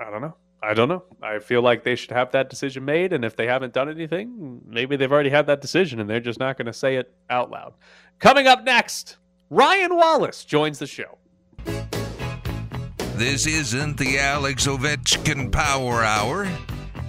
I 0.00 0.10
don't 0.10 0.20
know. 0.20 0.34
I 0.62 0.74
don't 0.74 0.88
know. 0.88 1.02
I 1.20 1.40
feel 1.40 1.60
like 1.60 1.82
they 1.82 1.96
should 1.96 2.12
have 2.12 2.30
that 2.32 2.48
decision 2.48 2.84
made, 2.84 3.12
and 3.12 3.24
if 3.24 3.34
they 3.34 3.48
haven't 3.48 3.72
done 3.72 3.88
anything, 3.88 4.60
maybe 4.64 4.94
they've 4.94 5.10
already 5.10 5.30
had 5.30 5.46
that 5.48 5.60
decision, 5.60 5.98
and 5.98 6.08
they're 6.08 6.20
just 6.20 6.38
not 6.38 6.56
going 6.56 6.66
to 6.66 6.72
say 6.72 6.96
it 6.96 7.12
out 7.28 7.50
loud. 7.50 7.74
Coming 8.20 8.46
up 8.46 8.62
next, 8.62 9.16
Ryan 9.50 9.96
Wallace 9.96 10.44
joins 10.44 10.78
the 10.78 10.86
show. 10.86 11.18
This 13.16 13.46
isn't 13.46 13.98
the 13.98 14.18
Alex 14.18 14.66
Ovechkin 14.68 15.50
Power 15.50 16.02
Hour. 16.02 16.48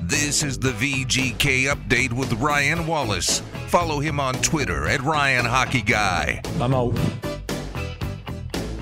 This 0.01 0.43
is 0.43 0.57
the 0.57 0.71
VGK 0.71 1.71
update 1.71 2.11
with 2.11 2.33
Ryan 2.33 2.87
Wallace. 2.87 3.41
Follow 3.67 3.99
him 3.99 4.19
on 4.19 4.33
Twitter 4.35 4.87
at 4.87 5.01
Ryan 5.01 5.45
Hockey 5.45 5.81
Guy. 5.81 6.41
I'm 6.59 6.73
out. 6.73 6.97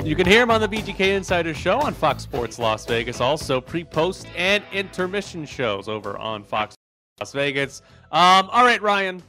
You 0.04 0.16
can 0.16 0.26
hear 0.26 0.42
him 0.42 0.50
on 0.50 0.60
the 0.62 0.68
VGK 0.68 1.16
Insider 1.16 1.54
Show 1.54 1.80
on 1.80 1.94
Fox 1.94 2.24
Sports 2.24 2.58
Las 2.58 2.88
Vegas. 2.88 3.22
Also, 3.22 3.62
pre-post 3.62 4.26
and 4.36 4.64
intermission 4.74 5.46
shows 5.46 5.88
over 5.88 6.18
on 6.18 6.44
Fox 6.44 6.76
Las 7.20 7.32
Vegas. 7.34 7.84
Um, 8.12 8.50
all 8.52 8.66
right, 8.66 8.82
Ryan, 8.82 9.22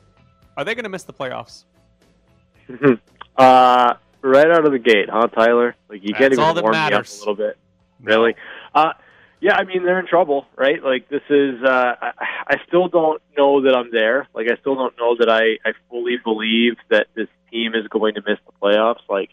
are 0.56 0.64
they 0.64 0.74
going 0.74 0.84
to 0.84 0.88
miss 0.88 1.02
the 1.02 1.12
playoffs? 1.12 1.64
uh, 3.36 3.94
right 4.22 4.50
out 4.50 4.64
of 4.64 4.72
the 4.72 4.78
gate, 4.78 5.10
huh, 5.10 5.26
Tyler? 5.28 5.76
Like 5.90 6.02
you 6.02 6.14
can't 6.14 6.20
That's 6.20 6.32
even 6.34 6.44
all 6.44 6.54
that 6.54 6.62
warm 6.62 6.72
me 6.72 6.78
up 6.78 7.06
a 7.06 7.18
little 7.18 7.34
bit. 7.34 7.58
Really? 8.00 8.34
Uh, 8.74 8.94
yeah, 9.40 9.56
I 9.56 9.64
mean 9.64 9.84
they're 9.84 10.00
in 10.00 10.06
trouble, 10.06 10.46
right? 10.56 10.82
Like 10.82 11.08
this 11.10 11.22
is. 11.28 11.62
Uh, 11.62 11.96
I, 12.00 12.12
I 12.48 12.56
still 12.66 12.88
don't 12.88 13.20
know 13.36 13.60
that 13.62 13.74
I'm 13.74 13.90
there. 13.92 14.26
Like 14.34 14.46
I 14.50 14.56
still 14.60 14.76
don't 14.76 14.96
know 14.96 15.16
that 15.18 15.28
I 15.28 15.58
I 15.68 15.74
fully 15.90 16.16
believe 16.24 16.76
that 16.88 17.08
this 17.14 17.28
team 17.50 17.74
is 17.74 17.86
going 17.88 18.14
to 18.14 18.22
miss 18.26 18.38
the 18.46 18.52
playoffs. 18.62 19.02
Like 19.08 19.30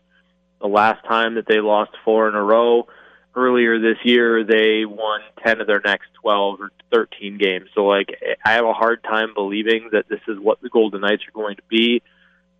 the 0.61 0.67
last 0.67 1.03
time 1.05 1.35
that 1.35 1.45
they 1.47 1.59
lost 1.59 1.91
four 2.03 2.27
in 2.27 2.35
a 2.35 2.43
row. 2.43 2.87
Earlier 3.35 3.79
this 3.79 3.97
year, 4.03 4.43
they 4.43 4.85
won 4.85 5.21
10 5.45 5.61
of 5.61 5.67
their 5.67 5.81
next 5.85 6.07
12 6.21 6.59
or 6.59 6.71
13 6.91 7.37
games. 7.37 7.69
So, 7.75 7.85
like, 7.85 8.09
I 8.43 8.53
have 8.53 8.65
a 8.65 8.73
hard 8.73 9.03
time 9.03 9.33
believing 9.33 9.89
that 9.93 10.09
this 10.09 10.19
is 10.27 10.37
what 10.39 10.61
the 10.61 10.69
Golden 10.69 11.01
Knights 11.01 11.23
are 11.27 11.31
going 11.31 11.55
to 11.55 11.61
be 11.69 12.01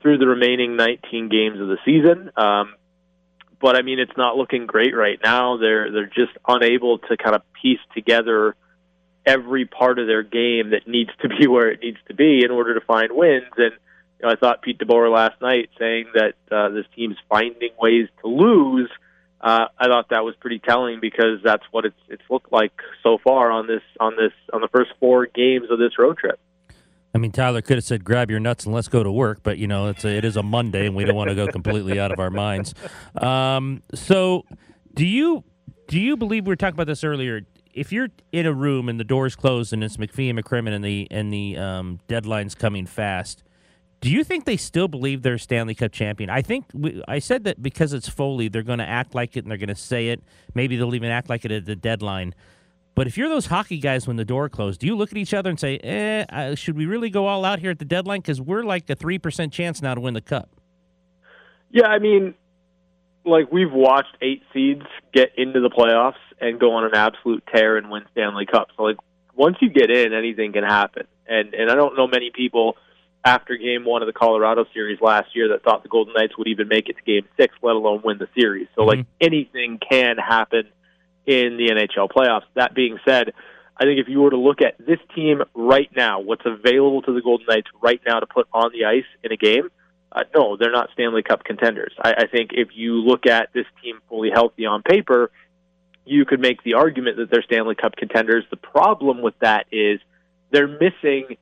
through 0.02 0.20
the 0.20 0.28
remaining 0.28 0.76
19 0.76 1.30
games 1.30 1.60
of 1.60 1.68
the 1.68 1.78
season. 1.84 2.32
Um, 2.38 2.76
but 3.60 3.76
I 3.76 3.82
mean, 3.82 4.00
it's 4.00 4.16
not 4.16 4.38
looking 4.38 4.66
great 4.66 4.96
right 4.96 5.20
now. 5.24 5.58
They're 5.58 5.92
they're 5.92 6.06
just 6.06 6.32
unable 6.48 7.00
to 7.00 7.18
kind 7.18 7.36
of 7.36 7.42
piece 7.62 7.80
together 7.94 8.56
every 9.26 9.66
part 9.66 10.00
of 10.00 10.08
their 10.08 10.24
game 10.24 10.72
that 10.72 10.88
needs 10.88 11.12
to 11.22 11.30
be 11.30 11.48
where 11.48 11.70
it 11.70 11.82
needs 11.82 11.98
to 12.08 12.14
be 12.14 12.44
in 12.44 12.52
order 12.52 12.74
to 12.74 12.86
find 12.86 13.12
wins. 13.12 13.52
And 13.58 13.74
you 14.20 14.28
know, 14.28 14.34
I 14.34 14.36
thought 14.36 14.62
Pete 14.62 14.80
DeBoer 14.80 15.14
last 15.14 15.42
night 15.42 15.70
saying 15.80 16.08
that 16.14 16.34
uh, 16.52 16.70
this 16.70 16.86
team's 16.96 17.18
finding 17.30 17.70
ways 17.80 18.08
to 18.22 18.28
lose. 18.28 18.90
Uh, 19.42 19.68
I 19.78 19.88
thought 19.88 20.10
that 20.10 20.26
was 20.26 20.36
pretty 20.40 20.60
telling 20.60 21.00
because 21.00 21.40
that's 21.44 21.64
what 21.72 21.86
it's 21.86 21.96
it's 22.10 22.24
looked 22.30 22.52
like 22.52 22.74
so 23.04 23.18
far 23.24 23.52
on 23.52 23.68
this 23.68 23.82
on 24.00 24.18
this 24.18 24.34
on 24.52 24.60
the 24.60 24.68
first 24.68 24.92
four 25.00 25.28
games 25.28 25.68
of 25.72 25.80
this 25.80 25.98
road 25.98 26.18
trip. 26.18 26.40
I 27.16 27.18
mean, 27.18 27.32
Tyler 27.32 27.62
could 27.62 27.78
have 27.78 27.86
said, 27.86 28.04
"Grab 28.04 28.30
your 28.30 28.42
nuts 28.42 28.66
and 28.66 28.76
let's 28.76 28.90
go 28.90 29.02
to 29.02 29.12
work," 29.12 29.40
but 29.42 29.58
you 29.58 29.68
know, 29.68 29.88
it's 29.88 30.04
a, 30.04 30.10
it 30.10 30.26
is 30.26 30.36
a 30.36 30.44
Monday, 30.44 30.86
and 30.86 30.96
we 30.96 31.06
don't 31.06 31.16
want 31.16 31.30
to 31.30 31.36
go 31.36 31.48
completely 31.48 32.00
out 32.00 32.12
of 32.12 32.20
our 32.20 32.30
minds. 32.30 32.74
Um, 33.16 33.82
so, 33.94 34.44
do 34.94 35.06
you 35.06 35.46
do 35.88 36.00
you 36.00 36.18
believe 36.18 36.46
we 36.46 36.52
were 36.52 36.56
talking 36.58 36.76
about 36.76 36.88
this 36.88 37.04
earlier? 37.04 37.42
If 37.74 37.94
you're 37.94 38.10
in 38.32 38.46
a 38.46 38.54
room 38.54 38.90
and 38.90 39.00
the 39.00 39.04
door's 39.04 39.36
closed 39.36 39.72
and 39.72 39.84
it's 39.84 39.98
McPhee 39.98 40.30
and 40.30 40.38
McCrimmon 40.38 40.74
and 40.74 40.84
the 40.84 41.08
and 41.10 41.32
the 41.32 41.58
um, 41.58 42.00
deadline's 42.08 42.56
coming 42.56 42.86
fast, 42.86 43.44
do 44.02 44.10
you 44.10 44.24
think 44.24 44.46
they 44.46 44.58
still 44.58 44.88
believe 44.88 45.22
they're 45.22 45.38
Stanley 45.38 45.76
Cup 45.76 45.92
champion? 45.92 46.30
I 46.30 46.42
think 46.42 46.66
we, 46.74 47.04
I 47.08 47.20
said 47.20 47.44
that 47.44 47.62
because 47.62 47.94
it's 47.94 48.08
Foley, 48.08 48.48
they're 48.48 48.64
going 48.64 48.80
to 48.80 48.88
act 48.88 49.14
like 49.14 49.36
it 49.36 49.44
and 49.44 49.52
they're 49.52 49.58
going 49.58 49.70
to 49.70 49.76
say 49.76 50.10
it. 50.10 50.24
Maybe 50.54 50.78
they'll 50.78 50.96
even 50.96 51.12
act 51.12 51.30
like 51.30 51.44
it 51.46 51.52
at 51.52 51.66
the 51.66 51.76
deadline. 51.76 52.34
But 52.96 53.08
if 53.08 53.18
you're 53.18 53.30
those 53.30 53.46
hockey 53.46 53.78
guys 53.80 54.08
when 54.08 54.18
the 54.18 54.26
door 54.26 54.50
closed, 54.50 54.82
do 54.82 54.88
you 54.88 54.96
look 54.96 55.12
at 55.12 55.18
each 55.18 55.34
other 55.34 55.50
and 55.50 55.60
say, 55.60 55.78
"Eh, 55.78 56.56
should 56.56 56.76
we 56.76 56.86
really 56.86 57.10
go 57.10 57.28
all 57.28 57.46
out 57.46 57.60
here 57.60 57.72
at 57.72 57.80
the 57.80 57.86
deadline? 57.86 58.20
Because 58.20 58.42
we're 58.42 58.64
like 58.64 58.90
a 58.90 58.96
three 58.96 59.18
percent 59.18 59.54
chance 59.54 59.82
now 59.82 59.96
to 59.96 60.02
win 60.02 60.14
the 60.14 60.22
cup." 60.22 60.50
Yeah, 61.72 61.88
I 61.88 62.00
mean, 62.00 62.34
like 63.24 63.52
we've 63.52 63.72
watched 63.72 64.18
eight 64.22 64.44
seeds 64.54 64.86
get 65.14 65.32
into 65.38 65.62
the 65.62 65.70
playoffs 65.70 66.20
and 66.42 66.60
go 66.60 66.74
on 66.74 66.84
an 66.84 66.92
absolute 66.94 67.44
tear 67.54 67.78
and 67.78 67.90
win 67.90 68.04
Stanley 68.12 68.46
Cup. 68.46 68.68
So 68.76 68.84
like 68.84 68.98
once 69.34 69.58
you 69.62 69.70
get 69.70 69.90
in, 69.90 70.14
anything 70.14 70.52
can 70.52 70.64
happen. 70.64 71.08
And 71.28 71.54
and 71.54 71.72
I 71.72 71.76
don't 71.76 71.96
know 71.96 72.08
many 72.08 72.32
people 72.34 72.76
after 73.26 73.58
game 73.58 73.86
one 73.86 74.02
of 74.02 74.08
the 74.08 74.14
Colorado 74.14 74.66
series 74.74 75.00
last 75.02 75.36
year 75.36 75.50
that 75.50 75.64
thought 75.64 75.84
the 75.84 75.90
Golden 75.90 76.14
Knights 76.14 76.38
would 76.38 76.48
even 76.48 76.68
make 76.68 76.90
it 76.90 76.96
to 76.98 77.04
game 77.04 77.28
six, 77.38 77.54
let 77.62 77.76
alone 77.76 78.02
win 78.04 78.18
the 78.18 78.30
series. 78.40 78.68
So 78.76 78.84
like 78.84 79.06
anything 79.20 79.80
can 79.90 80.18
happen 80.18 80.64
in 81.26 81.58
the 81.58 81.70
NHL 81.70 82.10
playoffs. 82.10 82.46
That 82.56 82.74
being 82.74 82.98
said, 83.06 83.34
I 83.78 83.84
think 83.84 84.00
if 84.00 84.08
you 84.08 84.22
were 84.22 84.32
to 84.32 84.38
look 84.38 84.62
at 84.62 84.78
this 84.78 85.00
team 85.16 85.44
right 85.54 85.90
now, 85.96 86.20
what's 86.20 86.46
available 86.46 87.02
to 87.04 87.14
the 87.14 87.22
Golden 87.22 87.46
Knights 87.48 87.68
right 87.82 88.02
now 88.06 88.20
to 88.20 88.26
put 88.26 88.48
on 88.54 88.72
the 88.72 88.86
ice 88.86 89.06
in 89.24 89.32
a 89.32 89.38
game, 89.38 89.70
uh, 90.12 90.24
no, 90.36 90.58
they're 90.58 90.72
not 90.72 90.90
Stanley 90.94 91.22
Cup 91.22 91.44
contenders. 91.44 91.94
I, 92.02 92.14
I 92.20 92.28
think 92.28 92.52
if 92.54 92.70
you 92.74 92.96
look 92.96 93.26
at 93.26 93.50
this 93.54 93.66
team 93.84 94.00
fully 94.10 94.32
healthy 94.34 94.66
on 94.66 94.82
paper, 94.82 95.32
you 96.06 96.26
could 96.26 96.40
make 96.40 96.64
the 96.64 96.74
argument 96.74 97.18
that 97.18 97.30
they're 97.30 97.44
Stanley 97.44 97.76
Cup 97.76 97.96
contenders. 97.96 98.44
The 98.50 98.58
problem 98.58 99.22
with 99.22 99.38
that 99.40 99.68
is 99.72 100.00
they're 100.52 100.68
missing 100.68 101.38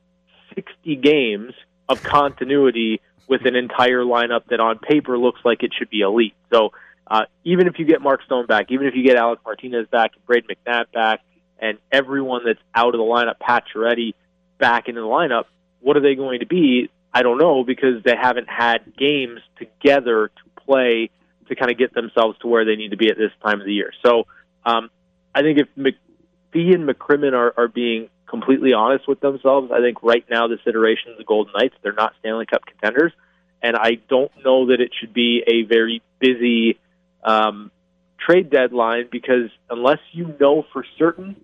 60 0.54 0.96
games 0.98 1.54
of 1.90 2.04
continuity 2.04 3.02
with 3.28 3.46
an 3.46 3.56
entire 3.56 4.04
lineup 4.04 4.46
that 4.50 4.60
on 4.60 4.80
paper 4.80 5.18
looks 5.18 5.42
like 5.44 5.64
it 5.64 5.72
should 5.78 5.90
be 5.90 6.02
elite. 6.02 6.36
So 6.52 6.72
uh, 7.06 7.26
even 7.44 7.68
if 7.68 7.80
you 7.80 7.86
get 7.86 8.02
Mark 8.02 8.24
Stone 8.24 8.46
back, 8.46 8.72
even 8.72 8.88
if 8.88 8.96
you 8.96 9.04
get 9.04 9.16
Alex 9.18 9.42
Martinez 9.46 9.88
back 9.88 10.12
and 10.16 10.26
Brayden 10.26 10.50
McNabb 10.50 10.92
back, 10.92 11.22
and 11.60 11.78
everyone 11.92 12.42
that's 12.46 12.60
out 12.76 12.94
of 12.94 13.00
the 13.00 13.06
lineup, 13.06 13.40
Pat 13.40 13.64
Chiaretti, 13.74 14.14
back 14.58 14.88
into 14.88 15.02
the 15.02 15.08
lineup, 15.08 15.46
what 15.80 15.98
are 15.98 16.02
they 16.02 16.16
going 16.16 16.40
to 16.40 16.46
be? 16.46 16.90
I 17.14 17.24
don't 17.24 17.38
know 17.38 17.64
because 17.64 18.04
they 18.04 18.16
haven't 18.16 18.48
had 18.50 18.96
games 18.98 19.40
together 19.58 20.28
to 20.28 20.62
play 20.62 21.10
to 21.48 21.56
kind 21.56 21.72
of 21.72 21.78
get 21.78 21.94
themselves 21.94 22.38
to 22.40 22.48
where 22.48 22.66
they 22.66 22.76
need 22.76 22.92
to 22.92 22.98
be 22.98 23.10
at 23.10 23.18
this 23.18 23.32
time 23.42 23.60
of 23.60 23.66
the 23.66 23.74
year. 23.74 23.92
So 24.06 24.28
um, 24.66 24.90
I 25.34 25.42
think 25.42 25.60
if 25.60 25.68
McPhee 25.78 26.74
and 26.76 26.88
McCrimmon 26.88 27.34
are, 27.34 27.54
are 27.58 27.68
being 27.68 28.10
completely 28.28 28.74
honest 28.74 29.08
with 29.08 29.20
themselves, 29.20 29.72
I 29.72 29.80
think 29.80 30.04
right 30.04 30.26
now 30.30 30.48
this 30.48 30.60
iteration 30.66 31.12
of 31.12 31.18
the 31.18 31.24
Golden 31.24 31.54
Knights, 31.58 31.76
they're 31.82 31.94
not 31.94 32.14
Stanley 32.20 32.46
Cup 32.46 32.66
contenders. 32.66 33.14
And 33.62 33.76
I 33.76 33.98
don't 34.10 34.32
know 34.44 34.68
that 34.68 34.80
it 34.82 34.92
should 35.00 35.14
be 35.14 35.44
a 35.48 35.64
very 35.64 36.02
busy 36.20 36.78
um, 37.24 37.72
trade 38.20 38.50
deadline 38.50 39.08
because 39.12 39.50
unless 39.70 40.00
you 40.12 40.36
know 40.40 40.66
for 40.74 40.86
certain 40.98 41.36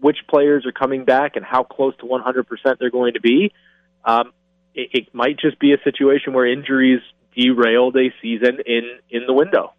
which 0.00 0.18
players 0.28 0.66
are 0.66 0.72
coming 0.72 1.04
back 1.04 1.36
and 1.36 1.44
how 1.44 1.62
close 1.62 1.96
to 1.98 2.04
100% 2.04 2.78
they're 2.78 2.90
going 2.90 3.14
to 3.14 3.20
be, 3.20 3.52
um, 4.04 4.32
it, 4.74 4.88
it 4.92 5.14
might 5.14 5.38
just 5.38 5.58
be 5.58 5.72
a 5.72 5.78
situation 5.84 6.32
where 6.32 6.46
injuries 6.46 7.00
derailed 7.36 7.96
a 7.96 8.12
season 8.20 8.58
in, 8.66 8.98
in 9.10 9.26
the 9.26 9.32
window. 9.32 9.72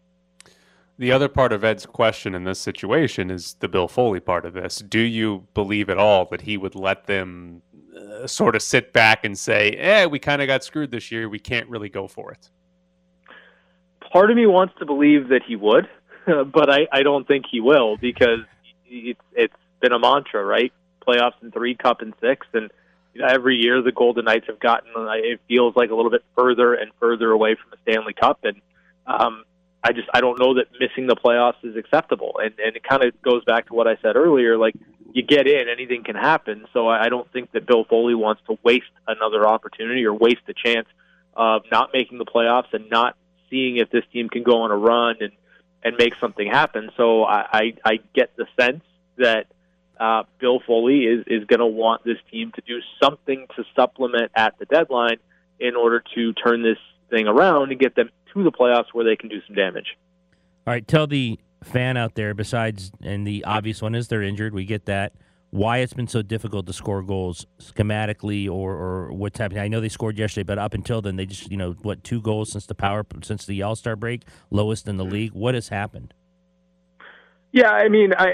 The 0.99 1.11
other 1.11 1.27
part 1.27 1.51
of 1.51 1.63
Ed's 1.63 1.85
question 1.85 2.35
in 2.35 2.43
this 2.43 2.59
situation 2.59 3.31
is 3.31 3.55
the 3.55 3.67
Bill 3.67 3.87
Foley 3.87 4.19
part 4.19 4.45
of 4.45 4.53
this. 4.53 4.77
Do 4.77 4.99
you 4.99 5.47
believe 5.53 5.89
at 5.89 5.97
all 5.97 6.25
that 6.25 6.41
he 6.41 6.55
would 6.55 6.75
let 6.75 7.07
them 7.07 7.63
uh, 7.97 8.27
sort 8.27 8.55
of 8.55 8.61
sit 8.61 8.93
back 8.93 9.25
and 9.25 9.37
say, 9.37 9.71
"Eh, 9.71 10.05
we 10.05 10.19
kind 10.19 10.41
of 10.41 10.47
got 10.47 10.63
screwed 10.63 10.91
this 10.91 11.11
year. 11.11 11.27
We 11.27 11.39
can't 11.39 11.67
really 11.67 11.89
go 11.89 12.07
for 12.07 12.31
it." 12.31 12.49
Part 14.11 14.29
of 14.29 14.37
me 14.37 14.45
wants 14.45 14.75
to 14.79 14.85
believe 14.85 15.29
that 15.29 15.41
he 15.47 15.55
would, 15.55 15.89
but 16.25 16.69
I, 16.69 16.87
I 16.91 17.01
don't 17.01 17.27
think 17.27 17.45
he 17.49 17.59
will 17.59 17.97
because 17.97 18.41
it's 18.85 19.19
it's 19.33 19.55
been 19.79 19.93
a 19.93 19.99
mantra, 19.99 20.45
right? 20.45 20.71
Playoffs 21.07 21.41
in 21.41 21.51
three, 21.51 21.75
cup 21.75 22.03
in 22.03 22.13
six, 22.21 22.45
and 22.53 22.71
every 23.21 23.57
year 23.57 23.81
the 23.81 23.91
Golden 23.91 24.25
Knights 24.25 24.45
have 24.47 24.59
gotten. 24.59 24.91
It 24.95 25.41
feels 25.47 25.75
like 25.75 25.89
a 25.89 25.95
little 25.95 26.11
bit 26.11 26.23
further 26.37 26.75
and 26.75 26.91
further 26.99 27.31
away 27.31 27.55
from 27.55 27.71
the 27.71 27.77
Stanley 27.81 28.13
Cup, 28.13 28.43
and 28.43 28.61
um, 29.07 29.43
I 29.83 29.91
just 29.91 30.07
I 30.13 30.21
don't 30.21 30.39
know 30.39 30.55
that 30.55 30.67
missing 30.79 31.07
the 31.07 31.15
playoffs 31.15 31.63
is 31.63 31.75
acceptable. 31.75 32.39
And 32.41 32.53
and 32.63 32.75
it 32.75 32.83
kind 32.83 33.03
of 33.03 33.21
goes 33.21 33.43
back 33.43 33.67
to 33.67 33.73
what 33.73 33.87
I 33.87 33.97
said 34.01 34.15
earlier. 34.15 34.57
Like 34.57 34.75
you 35.11 35.23
get 35.23 35.47
in, 35.47 35.67
anything 35.67 36.03
can 36.03 36.15
happen. 36.15 36.65
So 36.73 36.87
I, 36.87 37.05
I 37.05 37.09
don't 37.09 37.31
think 37.31 37.51
that 37.51 37.67
Bill 37.67 37.83
Foley 37.83 38.15
wants 38.15 38.41
to 38.47 38.57
waste 38.63 38.85
another 39.07 39.47
opportunity 39.47 40.05
or 40.05 40.13
waste 40.13 40.41
a 40.47 40.53
chance 40.53 40.87
of 41.35 41.63
not 41.71 41.89
making 41.93 42.17
the 42.17 42.25
playoffs 42.25 42.73
and 42.73 42.89
not 42.89 43.17
seeing 43.49 43.77
if 43.77 43.89
this 43.89 44.03
team 44.13 44.29
can 44.29 44.43
go 44.43 44.61
on 44.61 44.71
a 44.71 44.77
run 44.77 45.17
and 45.19 45.31
and 45.83 45.97
make 45.97 46.13
something 46.19 46.47
happen. 46.47 46.89
So 46.95 47.23
I 47.23 47.45
I, 47.51 47.73
I 47.85 47.99
get 48.13 48.35
the 48.35 48.45
sense 48.59 48.83
that. 49.17 49.47
Uh, 49.99 50.23
Bill 50.39 50.59
Foley 50.65 51.03
is, 51.05 51.23
is 51.27 51.45
going 51.45 51.59
to 51.59 51.67
want 51.67 52.03
this 52.03 52.17
team 52.31 52.51
to 52.55 52.61
do 52.67 52.79
something 53.01 53.45
to 53.55 53.63
supplement 53.75 54.31
at 54.35 54.57
the 54.57 54.65
deadline 54.65 55.17
in 55.59 55.75
order 55.75 56.03
to 56.15 56.33
turn 56.33 56.63
this 56.63 56.79
thing 57.13 57.27
around 57.27 57.71
and 57.71 57.79
get 57.79 57.95
them 57.95 58.09
to 58.33 58.43
the 58.43 58.51
playoffs 58.51 58.87
where 58.93 59.05
they 59.05 59.15
can 59.15 59.29
do 59.29 59.39
some 59.45 59.55
damage. 59.55 59.97
All 60.65 60.73
right, 60.73 60.87
tell 60.87 61.07
the 61.07 61.39
fan 61.63 61.97
out 61.97 62.15
there, 62.15 62.33
besides, 62.33 62.91
and 63.01 63.25
the 63.27 63.43
obvious 63.45 63.81
one 63.81 63.95
is 63.95 64.07
they're 64.07 64.23
injured. 64.23 64.53
We 64.53 64.65
get 64.65 64.85
that. 64.85 65.13
Why 65.51 65.79
it's 65.79 65.93
been 65.93 66.07
so 66.07 66.23
difficult 66.23 66.65
to 66.65 66.73
score 66.73 67.03
goals 67.03 67.45
schematically, 67.59 68.49
or, 68.49 68.73
or 68.73 69.13
what's 69.13 69.37
happening? 69.37 69.61
I 69.61 69.67
know 69.67 69.81
they 69.81 69.89
scored 69.89 70.17
yesterday, 70.17 70.43
but 70.43 70.57
up 70.57 70.73
until 70.73 70.99
then, 70.99 71.15
they 71.15 71.27
just 71.27 71.51
you 71.51 71.57
know 71.57 71.73
what 71.83 72.03
two 72.03 72.21
goals 72.21 72.51
since 72.51 72.65
the 72.65 72.73
power 72.73 73.05
since 73.21 73.45
the 73.45 73.61
All 73.61 73.75
Star 73.75 73.95
break, 73.95 74.23
lowest 74.49 74.87
in 74.87 74.97
the 74.97 75.05
league. 75.05 75.33
What 75.33 75.53
has 75.53 75.69
happened? 75.69 76.15
Yeah, 77.51 77.69
I 77.69 77.87
mean, 77.87 78.13
I 78.17 78.33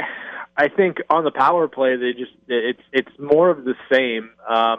I 0.56 0.70
think 0.70 0.98
on 1.10 1.26
the 1.26 1.32
power 1.32 1.68
play, 1.68 1.98
they 1.98 2.14
just 2.14 2.32
it's 2.48 2.82
it's 2.94 3.12
more 3.20 3.50
of 3.50 3.66
the 3.66 3.76
same. 3.92 4.30
Um, 4.48 4.78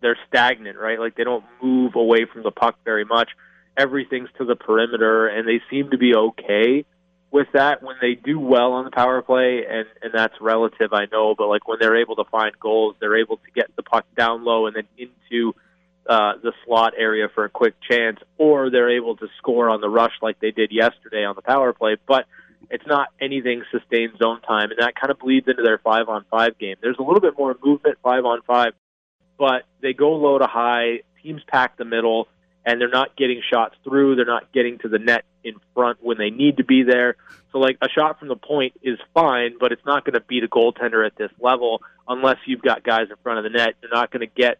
they're 0.00 0.18
stagnant, 0.28 0.78
right? 0.78 0.98
Like 0.98 1.16
they 1.16 1.24
don't 1.24 1.44
move 1.62 1.94
away 1.94 2.26
from 2.32 2.42
the 2.42 2.50
puck 2.50 2.76
very 2.84 3.04
much. 3.04 3.30
Everything's 3.76 4.28
to 4.38 4.44
the 4.44 4.56
perimeter, 4.56 5.28
and 5.28 5.48
they 5.48 5.60
seem 5.70 5.90
to 5.90 5.98
be 5.98 6.14
okay 6.14 6.84
with 7.30 7.46
that 7.54 7.82
when 7.82 7.96
they 8.00 8.14
do 8.14 8.38
well 8.38 8.72
on 8.72 8.84
the 8.84 8.90
power 8.90 9.22
play, 9.22 9.64
and 9.68 9.86
and 10.02 10.12
that's 10.12 10.34
relative, 10.40 10.92
I 10.92 11.06
know. 11.10 11.34
But 11.36 11.48
like 11.48 11.66
when 11.66 11.78
they're 11.80 12.00
able 12.00 12.16
to 12.16 12.24
find 12.24 12.58
goals, 12.60 12.96
they're 13.00 13.18
able 13.18 13.38
to 13.38 13.50
get 13.54 13.74
the 13.74 13.82
puck 13.82 14.04
down 14.16 14.44
low 14.44 14.66
and 14.66 14.76
then 14.76 14.86
into 14.98 15.54
uh, 16.06 16.34
the 16.42 16.52
slot 16.64 16.92
area 16.98 17.28
for 17.34 17.44
a 17.44 17.48
quick 17.48 17.74
chance, 17.88 18.18
or 18.36 18.70
they're 18.70 18.96
able 18.96 19.16
to 19.16 19.28
score 19.38 19.70
on 19.70 19.80
the 19.80 19.88
rush 19.88 20.12
like 20.20 20.38
they 20.40 20.50
did 20.50 20.70
yesterday 20.72 21.24
on 21.24 21.34
the 21.34 21.42
power 21.42 21.72
play. 21.72 21.96
But 22.06 22.26
it's 22.70 22.86
not 22.86 23.08
anything 23.20 23.62
sustained 23.70 24.12
zone 24.18 24.40
time, 24.42 24.70
and 24.70 24.78
that 24.78 24.94
kind 24.94 25.10
of 25.10 25.18
bleeds 25.18 25.48
into 25.48 25.62
their 25.62 25.78
five 25.78 26.08
on 26.08 26.24
five 26.30 26.58
game. 26.58 26.76
There's 26.80 26.98
a 26.98 27.02
little 27.02 27.20
bit 27.20 27.38
more 27.38 27.56
movement 27.64 27.98
five 28.02 28.24
on 28.24 28.42
five, 28.42 28.72
but 29.38 29.64
they 29.80 29.92
go 29.92 30.12
low 30.12 30.38
to 30.38 30.46
high. 30.46 31.00
Teams 31.22 31.42
pack 31.46 31.76
the 31.76 31.84
middle, 31.84 32.28
and 32.66 32.80
they're 32.80 32.88
not 32.88 33.16
getting 33.16 33.42
shots 33.48 33.74
through. 33.84 34.16
They're 34.16 34.24
not 34.24 34.52
getting 34.52 34.78
to 34.78 34.88
the 34.88 34.98
net 34.98 35.24
in 35.44 35.54
front 35.74 35.98
when 36.02 36.18
they 36.18 36.30
need 36.30 36.56
to 36.56 36.64
be 36.64 36.82
there. 36.82 37.16
So, 37.52 37.58
like 37.58 37.78
a 37.80 37.88
shot 37.88 38.18
from 38.18 38.28
the 38.28 38.36
point 38.36 38.74
is 38.82 38.98
fine, 39.14 39.56
but 39.58 39.72
it's 39.72 39.84
not 39.84 40.04
going 40.04 40.14
to 40.14 40.20
beat 40.20 40.42
a 40.44 40.48
goaltender 40.48 41.06
at 41.06 41.16
this 41.16 41.30
level 41.38 41.82
unless 42.08 42.38
you've 42.46 42.62
got 42.62 42.82
guys 42.82 43.08
in 43.10 43.16
front 43.22 43.38
of 43.38 43.44
the 43.44 43.56
net. 43.56 43.74
You're 43.82 43.92
not 43.92 44.10
going 44.10 44.26
to 44.26 44.34
get 44.34 44.58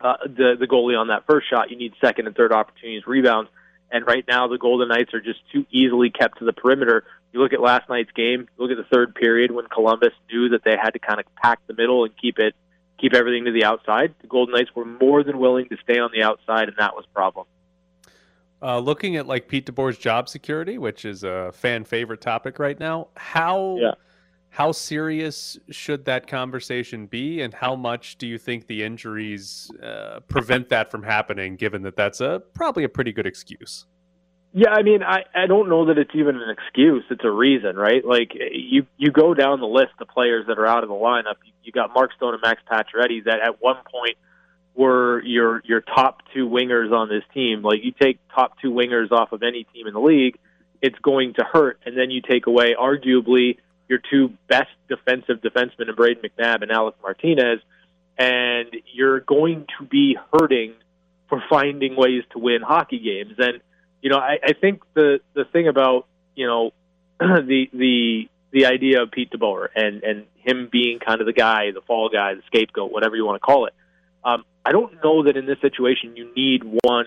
uh, 0.00 0.16
the 0.24 0.56
the 0.58 0.66
goalie 0.66 0.98
on 0.98 1.08
that 1.08 1.26
first 1.26 1.48
shot. 1.48 1.70
You 1.70 1.76
need 1.76 1.92
second 2.00 2.26
and 2.26 2.34
third 2.34 2.52
opportunities, 2.52 3.06
rebounds. 3.06 3.50
And 3.90 4.06
right 4.06 4.24
now, 4.26 4.48
the 4.48 4.58
Golden 4.58 4.88
Knights 4.88 5.14
are 5.14 5.20
just 5.20 5.38
too 5.52 5.66
easily 5.70 6.10
kept 6.10 6.38
to 6.38 6.44
the 6.44 6.52
perimeter. 6.52 7.04
You 7.32 7.40
look 7.40 7.52
at 7.52 7.60
last 7.60 7.88
night's 7.88 8.10
game. 8.12 8.48
Look 8.56 8.70
at 8.70 8.76
the 8.76 8.84
third 8.84 9.14
period 9.14 9.50
when 9.50 9.66
Columbus 9.66 10.12
knew 10.30 10.48
that 10.50 10.64
they 10.64 10.76
had 10.80 10.90
to 10.90 10.98
kind 10.98 11.20
of 11.20 11.26
pack 11.36 11.60
the 11.66 11.74
middle 11.74 12.04
and 12.04 12.12
keep 12.20 12.38
it, 12.38 12.54
keep 12.98 13.14
everything 13.14 13.44
to 13.44 13.52
the 13.52 13.64
outside. 13.64 14.14
The 14.20 14.26
Golden 14.26 14.54
Knights 14.54 14.70
were 14.74 14.84
more 14.84 15.22
than 15.22 15.38
willing 15.38 15.68
to 15.68 15.76
stay 15.82 15.98
on 15.98 16.10
the 16.14 16.22
outside, 16.22 16.68
and 16.68 16.76
that 16.78 16.94
was 16.94 17.04
a 17.10 17.14
problem. 17.14 17.46
Uh, 18.62 18.78
looking 18.78 19.16
at 19.16 19.26
like 19.26 19.46
Pete 19.48 19.66
DeBoer's 19.66 19.98
job 19.98 20.28
security, 20.28 20.78
which 20.78 21.04
is 21.04 21.22
a 21.22 21.52
fan 21.52 21.84
favorite 21.84 22.20
topic 22.20 22.58
right 22.58 22.78
now, 22.78 23.08
how 23.16 23.76
yeah. 23.80 23.92
How 24.54 24.70
serious 24.70 25.58
should 25.70 26.04
that 26.04 26.28
conversation 26.28 27.06
be, 27.06 27.40
and 27.40 27.52
how 27.52 27.74
much 27.74 28.18
do 28.18 28.28
you 28.28 28.38
think 28.38 28.68
the 28.68 28.84
injuries 28.84 29.68
uh, 29.82 30.20
prevent 30.28 30.68
that 30.68 30.92
from 30.92 31.02
happening? 31.02 31.56
Given 31.56 31.82
that 31.82 31.96
that's 31.96 32.20
a 32.20 32.40
probably 32.54 32.84
a 32.84 32.88
pretty 32.88 33.10
good 33.10 33.26
excuse. 33.26 33.86
Yeah, 34.56 34.70
I 34.70 34.82
mean, 34.84 35.02
I 35.02 35.24
I 35.34 35.48
don't 35.48 35.68
know 35.68 35.86
that 35.86 35.98
it's 35.98 36.12
even 36.14 36.36
an 36.36 36.48
excuse. 36.48 37.02
It's 37.10 37.24
a 37.24 37.30
reason, 37.30 37.74
right? 37.74 38.04
Like 38.04 38.30
you 38.34 38.86
you 38.96 39.10
go 39.10 39.34
down 39.34 39.58
the 39.58 39.66
list 39.66 39.94
of 40.00 40.06
players 40.06 40.46
that 40.46 40.60
are 40.60 40.66
out 40.66 40.84
of 40.84 40.88
the 40.88 40.94
lineup. 40.94 41.34
You, 41.44 41.52
you 41.64 41.72
got 41.72 41.92
Mark 41.92 42.12
Stone 42.16 42.34
and 42.34 42.40
Max 42.42 42.62
Pacioretty 42.70 43.24
that 43.24 43.40
at 43.40 43.60
one 43.60 43.78
point 43.90 44.16
were 44.76 45.20
your 45.24 45.60
your 45.64 45.80
top 45.80 46.22
two 46.32 46.48
wingers 46.48 46.92
on 46.92 47.08
this 47.08 47.24
team. 47.34 47.62
Like 47.62 47.80
you 47.82 47.92
take 48.00 48.20
top 48.32 48.52
two 48.62 48.70
wingers 48.70 49.10
off 49.10 49.32
of 49.32 49.42
any 49.42 49.66
team 49.74 49.88
in 49.88 49.92
the 49.92 50.00
league, 50.00 50.38
it's 50.80 50.98
going 51.00 51.34
to 51.34 51.44
hurt. 51.44 51.80
And 51.84 51.98
then 51.98 52.12
you 52.12 52.22
take 52.22 52.46
away 52.46 52.76
arguably 52.80 53.58
your 53.88 53.98
two 54.08 54.34
best 54.48 54.70
defensive 54.88 55.40
defensemen 55.40 55.88
in 55.88 55.96
Brayden 55.96 56.24
McNabb 56.24 56.62
and 56.62 56.70
Alex 56.70 56.96
Martinez, 57.02 57.58
and 58.16 58.68
you're 58.92 59.18
going 59.18 59.66
to 59.80 59.84
be 59.84 60.16
hurting 60.32 60.74
for 61.28 61.42
finding 61.50 61.96
ways 61.96 62.22
to 62.34 62.38
win 62.38 62.62
hockey 62.62 63.00
games. 63.00 63.34
And 63.38 63.60
you 64.04 64.10
know, 64.10 64.18
I, 64.18 64.38
I 64.44 64.52
think 64.52 64.82
the 64.92 65.20
the 65.32 65.46
thing 65.46 65.66
about 65.66 66.06
you 66.36 66.46
know 66.46 66.72
the 67.18 67.70
the 67.72 68.28
the 68.52 68.66
idea 68.66 69.02
of 69.02 69.10
Pete 69.10 69.30
DeBoer 69.30 69.68
and 69.74 70.02
and 70.04 70.26
him 70.36 70.68
being 70.70 70.98
kind 70.98 71.22
of 71.22 71.26
the 71.26 71.32
guy, 71.32 71.70
the 71.72 71.80
fall 71.80 72.10
guy, 72.10 72.34
the 72.34 72.42
scapegoat, 72.46 72.92
whatever 72.92 73.16
you 73.16 73.24
want 73.24 73.40
to 73.40 73.44
call 73.44 73.64
it. 73.64 73.72
Um, 74.22 74.44
I 74.64 74.72
don't 74.72 74.92
know 75.02 75.24
that 75.24 75.38
in 75.38 75.46
this 75.46 75.58
situation 75.62 76.16
you 76.16 76.30
need 76.36 76.62
one. 76.82 77.06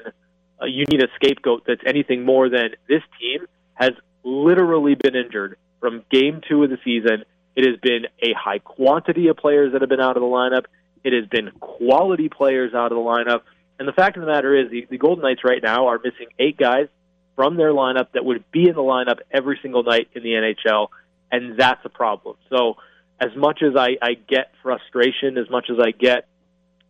Uh, 0.60 0.66
you 0.66 0.86
need 0.90 1.04
a 1.04 1.08
scapegoat 1.16 1.66
that's 1.68 1.82
anything 1.86 2.26
more 2.26 2.50
than 2.50 2.72
this 2.90 3.04
team 3.20 3.46
has 3.76 3.92
literally 4.24 4.96
been 4.96 5.16
injured 5.16 5.56
from 5.80 6.04
game 6.10 6.42
two 6.50 6.64
of 6.64 6.72
the 6.72 6.80
season. 6.84 7.26
It 7.56 7.64
has 7.68 7.80
been 7.80 8.08
a 8.24 8.34
high 8.34 8.58
quantity 8.58 9.28
of 9.28 9.38
players 9.38 9.74
that 9.74 9.82
have 9.82 9.90
been 9.90 10.02
out 10.02 10.18
of 10.18 10.22
the 10.22 10.28
lineup. 10.28 10.66
It 11.04 11.14
has 11.14 11.28
been 11.28 11.52
quality 11.60 12.28
players 12.28 12.74
out 12.74 12.92
of 12.92 12.98
the 12.98 13.04
lineup. 13.04 13.42
And 13.80 13.88
the 13.88 13.94
fact 13.94 14.18
of 14.18 14.22
the 14.22 14.28
matter 14.28 14.56
is, 14.56 14.72
the, 14.72 14.88
the 14.90 14.98
Golden 14.98 15.24
Knights 15.24 15.44
right 15.44 15.62
now 15.62 15.88
are 15.88 16.00
missing 16.04 16.28
eight 16.40 16.58
guys 16.58 16.88
from 17.36 17.58
their 17.58 17.72
lineup 17.72 18.08
that 18.14 18.26
would 18.26 18.44
be 18.52 18.68
in 18.68 18.76
the 18.76 18.82
lineup 18.82 19.20
every 19.32 19.60
single 19.62 19.84
night 19.84 20.10
in 20.14 20.24
the 20.24 20.30
NHL, 20.30 20.88
and 21.32 21.58
that's 21.58 21.84
a 21.86 21.90
problem. 21.90 22.36
So, 22.50 22.78
as 23.20 23.36
much 23.36 23.62
as 23.62 23.76
I, 23.76 23.98
I 24.02 24.14
get 24.14 24.52
frustration, 24.62 25.38
as 25.38 25.50
much 25.50 25.70
as 25.70 25.78
I 25.80 25.92
get 25.92 26.28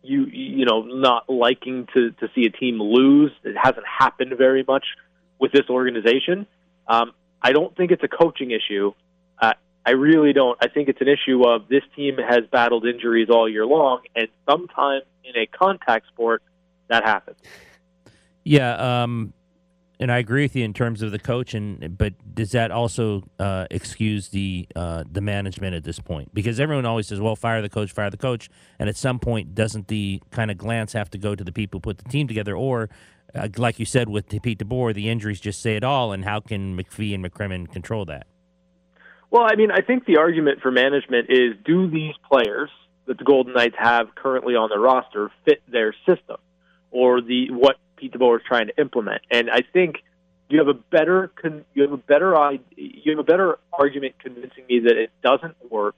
you 0.02 0.24
you 0.24 0.64
know 0.64 0.82
not 0.82 1.28
liking 1.28 1.86
to 1.92 2.12
to 2.12 2.28
see 2.34 2.46
a 2.46 2.50
team 2.50 2.80
lose, 2.80 3.32
it 3.44 3.56
hasn't 3.56 3.86
happened 3.86 4.34
very 4.38 4.64
much 4.66 4.84
with 5.38 5.52
this 5.52 5.68
organization. 5.68 6.46
Um, 6.86 7.12
I 7.42 7.52
don't 7.52 7.76
think 7.76 7.90
it's 7.90 8.02
a 8.02 8.08
coaching 8.08 8.50
issue. 8.50 8.92
Uh, 9.40 9.54
I 9.84 9.92
really 9.92 10.32
don't. 10.32 10.58
I 10.60 10.68
think 10.68 10.88
it's 10.88 11.00
an 11.00 11.08
issue 11.08 11.46
of 11.46 11.68
this 11.68 11.82
team 11.94 12.16
has 12.16 12.44
battled 12.50 12.86
injuries 12.86 13.28
all 13.30 13.48
year 13.48 13.66
long, 13.66 14.00
and 14.16 14.28
sometimes 14.48 15.04
in 15.24 15.36
a 15.36 15.46
contact 15.46 16.06
sport, 16.08 16.42
that 16.88 17.04
happens. 17.04 17.38
Yeah, 18.44 19.02
um, 19.02 19.32
and 20.00 20.12
I 20.12 20.18
agree 20.18 20.42
with 20.42 20.54
you 20.54 20.64
in 20.64 20.72
terms 20.72 21.02
of 21.02 21.10
the 21.10 21.18
coach, 21.18 21.54
and 21.54 21.98
but 21.98 22.14
does 22.34 22.52
that 22.52 22.70
also 22.70 23.24
uh, 23.38 23.66
excuse 23.70 24.28
the 24.28 24.66
uh, 24.76 25.04
the 25.10 25.20
management 25.20 25.74
at 25.74 25.84
this 25.84 25.98
point? 25.98 26.32
Because 26.32 26.60
everyone 26.60 26.86
always 26.86 27.08
says, 27.08 27.20
"Well, 27.20 27.36
fire 27.36 27.60
the 27.60 27.68
coach, 27.68 27.92
fire 27.92 28.10
the 28.10 28.16
coach," 28.16 28.48
and 28.78 28.88
at 28.88 28.96
some 28.96 29.18
point, 29.18 29.54
doesn't 29.54 29.88
the 29.88 30.22
kind 30.30 30.50
of 30.50 30.58
glance 30.58 30.92
have 30.92 31.10
to 31.10 31.18
go 31.18 31.34
to 31.34 31.42
the 31.42 31.52
people 31.52 31.78
who 31.78 31.82
put 31.82 31.98
the 31.98 32.08
team 32.08 32.28
together, 32.28 32.56
or 32.56 32.88
uh, 33.34 33.48
like 33.56 33.78
you 33.78 33.84
said 33.84 34.08
with 34.08 34.28
Pete 34.28 34.58
DeBoer, 34.58 34.94
the 34.94 35.08
injuries 35.08 35.40
just 35.40 35.60
say 35.60 35.76
it 35.76 35.84
all, 35.84 36.12
and 36.12 36.24
how 36.24 36.40
can 36.40 36.76
McPhee 36.76 37.14
and 37.14 37.24
McCrimmon 37.24 37.70
control 37.70 38.04
that? 38.06 38.26
Well, 39.30 39.46
I 39.50 39.56
mean, 39.56 39.70
I 39.70 39.82
think 39.82 40.06
the 40.06 40.18
argument 40.18 40.60
for 40.62 40.70
management 40.70 41.28
is: 41.28 41.54
do 41.64 41.90
these 41.90 42.14
players 42.30 42.70
that 43.06 43.18
the 43.18 43.24
Golden 43.24 43.52
Knights 43.52 43.76
have 43.78 44.14
currently 44.14 44.54
on 44.54 44.68
their 44.68 44.80
roster 44.80 45.30
fit 45.44 45.60
their 45.66 45.94
system, 46.06 46.36
or 46.90 47.20
the 47.20 47.50
what 47.50 47.76
Pete 47.96 48.12
DeBoer 48.12 48.36
is 48.36 48.42
trying 48.46 48.68
to 48.68 48.80
implement. 48.80 49.22
And 49.30 49.50
I 49.50 49.62
think 49.72 50.02
you 50.48 50.58
have 50.58 50.68
a 50.68 50.74
better 50.74 51.30
you 51.74 51.82
have 51.82 51.92
a 51.92 51.96
better 51.96 52.34
you 52.76 53.12
have 53.12 53.18
a 53.18 53.24
better 53.24 53.58
argument 53.72 54.14
convincing 54.18 54.64
me 54.68 54.80
that 54.80 54.96
it 54.96 55.10
doesn't 55.22 55.56
work 55.70 55.96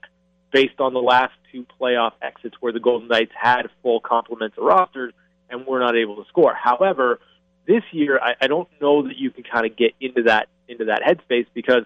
based 0.51 0.79
on 0.79 0.93
the 0.93 0.99
last 0.99 1.33
two 1.51 1.65
playoff 1.79 2.11
exits 2.21 2.55
where 2.59 2.73
the 2.73 2.79
Golden 2.79 3.07
Knights 3.07 3.31
had 3.39 3.63
full 3.81 4.01
complements 4.01 4.57
of 4.57 4.65
rosters 4.65 5.13
and 5.49 5.65
were 5.65 5.79
not 5.79 5.95
able 5.95 6.21
to 6.21 6.27
score. 6.27 6.53
However, 6.53 7.19
this 7.67 7.83
year 7.91 8.19
I, 8.21 8.35
I 8.41 8.47
don't 8.47 8.67
know 8.81 9.03
that 9.07 9.17
you 9.17 9.31
can 9.31 9.43
kind 9.43 9.65
of 9.65 9.77
get 9.77 9.93
into 10.01 10.23
that 10.23 10.49
into 10.67 10.85
that 10.85 11.01
headspace 11.01 11.47
because 11.53 11.83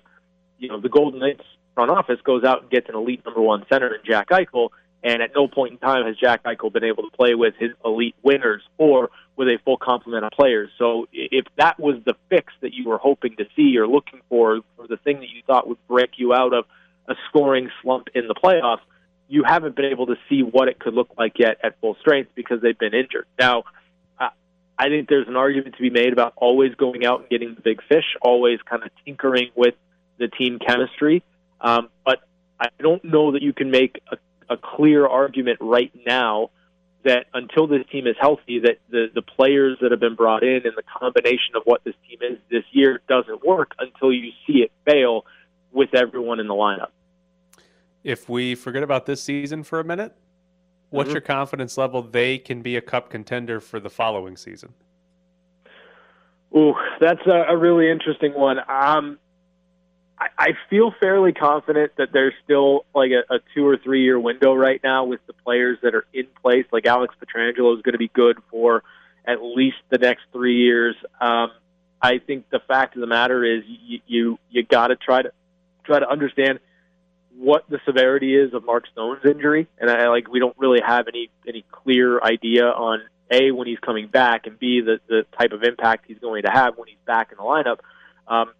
you 0.57 0.69
know 0.69 0.79
the 0.79 0.89
Golden 0.89 1.19
Knights 1.19 1.43
front 1.75 1.91
office 1.91 2.19
goes 2.23 2.43
out 2.43 2.61
and 2.61 2.71
gets 2.71 2.89
an 2.89 2.95
elite 2.95 3.23
number 3.25 3.41
one 3.41 3.65
center 3.69 3.93
in 3.93 4.01
Jack 4.05 4.29
Eichel, 4.29 4.69
and 5.03 5.21
at 5.21 5.31
no 5.35 5.47
point 5.47 5.73
in 5.73 5.77
time 5.77 6.05
has 6.05 6.15
Jack 6.17 6.43
Eichel 6.43 6.71
been 6.73 6.83
able 6.83 7.03
to 7.03 7.15
play 7.15 7.35
with 7.35 7.53
his 7.59 7.71
elite 7.83 8.15
winners 8.23 8.61
or 8.77 9.09
with 9.35 9.47
a 9.47 9.57
full 9.63 9.77
complement 9.77 10.25
of 10.25 10.31
players. 10.31 10.69
So 10.77 11.07
if 11.11 11.45
that 11.57 11.79
was 11.79 11.97
the 12.05 12.15
fix 12.29 12.53
that 12.61 12.73
you 12.73 12.89
were 12.89 12.97
hoping 12.97 13.35
to 13.37 13.45
see 13.55 13.77
or 13.77 13.87
looking 13.87 14.21
for, 14.29 14.61
or 14.77 14.87
the 14.87 14.97
thing 14.97 15.19
that 15.19 15.29
you 15.29 15.41
thought 15.45 15.67
would 15.67 15.85
break 15.87 16.11
you 16.17 16.33
out 16.33 16.53
of 16.53 16.65
a 17.07 17.15
scoring 17.29 17.69
slump 17.81 18.07
in 18.15 18.27
the 18.27 18.33
playoffs, 18.33 18.79
you 19.27 19.43
haven't 19.43 19.75
been 19.75 19.85
able 19.85 20.07
to 20.07 20.15
see 20.29 20.41
what 20.41 20.67
it 20.67 20.79
could 20.79 20.93
look 20.93 21.09
like 21.17 21.33
yet 21.37 21.57
at 21.63 21.79
full 21.81 21.95
strength 21.99 22.31
because 22.35 22.61
they've 22.61 22.77
been 22.77 22.93
injured. 22.93 23.25
Now, 23.39 23.63
I 24.77 24.89
think 24.89 25.07
there's 25.07 25.27
an 25.27 25.37
argument 25.37 25.75
to 25.75 25.81
be 25.81 25.89
made 25.89 26.11
about 26.11 26.33
always 26.35 26.75
going 26.75 27.05
out 27.05 27.21
and 27.21 27.29
getting 27.29 27.55
the 27.55 27.61
big 27.61 27.81
fish, 27.87 28.15
always 28.21 28.59
kind 28.69 28.83
of 28.83 28.89
tinkering 29.05 29.51
with 29.55 29.75
the 30.17 30.27
team 30.27 30.59
chemistry. 30.59 31.23
Um, 31.61 31.89
but 32.03 32.19
I 32.59 32.67
don't 32.79 33.03
know 33.03 33.31
that 33.31 33.41
you 33.41 33.53
can 33.53 33.71
make 33.71 34.01
a, 34.11 34.17
a 34.49 34.57
clear 34.57 35.05
argument 35.05 35.57
right 35.61 35.91
now 36.05 36.49
that 37.03 37.27
until 37.33 37.67
this 37.67 37.85
team 37.91 38.07
is 38.07 38.15
healthy, 38.19 38.59
that 38.59 38.79
the 38.89 39.07
the 39.13 39.21
players 39.21 39.77
that 39.81 39.91
have 39.91 39.99
been 39.99 40.15
brought 40.15 40.43
in 40.43 40.61
and 40.65 40.73
the 40.75 40.83
combination 40.99 41.55
of 41.55 41.61
what 41.65 41.83
this 41.83 41.93
team 42.09 42.19
is 42.21 42.37
this 42.49 42.63
year 42.71 42.99
doesn't 43.07 43.45
work 43.45 43.73
until 43.79 44.11
you 44.11 44.31
see 44.45 44.59
it 44.63 44.71
fail 44.89 45.25
with 45.71 45.93
everyone 45.93 46.39
in 46.39 46.47
the 46.47 46.53
lineup. 46.53 46.89
If 48.03 48.27
we 48.27 48.55
forget 48.55 48.83
about 48.83 49.05
this 49.05 49.21
season 49.21 49.63
for 49.63 49.79
a 49.79 49.83
minute, 49.83 50.15
what's 50.89 51.07
mm-hmm. 51.07 51.15
your 51.15 51.21
confidence 51.21 51.77
level 51.77 52.01
they 52.01 52.37
can 52.37 52.61
be 52.61 52.75
a 52.75 52.81
cup 52.81 53.09
contender 53.09 53.59
for 53.59 53.79
the 53.79 53.89
following 53.89 54.35
season? 54.35 54.73
Ooh, 56.55 56.73
that's 56.99 57.25
a, 57.27 57.53
a 57.53 57.57
really 57.57 57.89
interesting 57.89 58.33
one. 58.33 58.57
Um, 58.69 59.19
I, 60.17 60.27
I 60.37 60.49
feel 60.69 60.93
fairly 60.99 61.33
confident 61.33 61.93
that 61.97 62.09
there's 62.13 62.33
still 62.43 62.85
like 62.93 63.11
a, 63.11 63.33
a 63.33 63.39
two 63.53 63.67
or 63.67 63.77
three 63.77 64.03
year 64.03 64.19
window 64.19 64.53
right 64.53 64.81
now 64.83 65.05
with 65.05 65.19
the 65.27 65.33
players 65.33 65.77
that 65.83 65.93
are 65.95 66.05
in 66.13 66.27
place. 66.41 66.65
Like 66.71 66.85
Alex 66.85 67.15
Pietrangelo 67.21 67.75
is 67.75 67.81
going 67.81 67.93
to 67.93 67.97
be 67.97 68.09
good 68.09 68.37
for 68.49 68.83
at 69.25 69.41
least 69.41 69.77
the 69.89 69.97
next 69.97 70.23
three 70.31 70.57
years. 70.57 70.95
Um, 71.19 71.51
I 72.01 72.19
think 72.19 72.49
the 72.49 72.59
fact 72.59 72.95
of 72.95 73.01
the 73.01 73.07
matter 73.07 73.43
is 73.43 73.63
you 73.65 73.99
you, 74.07 74.39
you 74.49 74.63
got 74.63 74.87
to 74.87 74.95
try 74.95 75.21
to 75.21 75.31
try 75.83 75.99
to 75.99 76.09
understand 76.09 76.59
what 77.37 77.69
the 77.69 77.79
severity 77.85 78.35
is 78.35 78.53
of 78.53 78.65
Mark 78.65 78.85
Stone's 78.91 79.25
injury, 79.25 79.67
and 79.79 79.89
I 79.89 80.07
like 80.09 80.29
we 80.29 80.39
don't 80.39 80.57
really 80.57 80.81
have 80.85 81.07
any 81.07 81.29
any 81.47 81.65
clear 81.71 82.21
idea 82.21 82.65
on 82.65 83.01
a 83.31 83.51
when 83.51 83.67
he's 83.67 83.79
coming 83.79 84.07
back, 84.07 84.45
and 84.47 84.57
b 84.57 84.81
the 84.81 84.99
the 85.07 85.25
type 85.37 85.51
of 85.51 85.63
impact 85.63 86.05
he's 86.07 86.19
going 86.19 86.43
to 86.43 86.51
have 86.51 86.77
when 86.77 86.87
he's 86.87 86.97
back 87.05 87.31
in 87.31 87.37
the 87.37 87.43
lineup. 87.43 87.79
Um, 88.27 88.53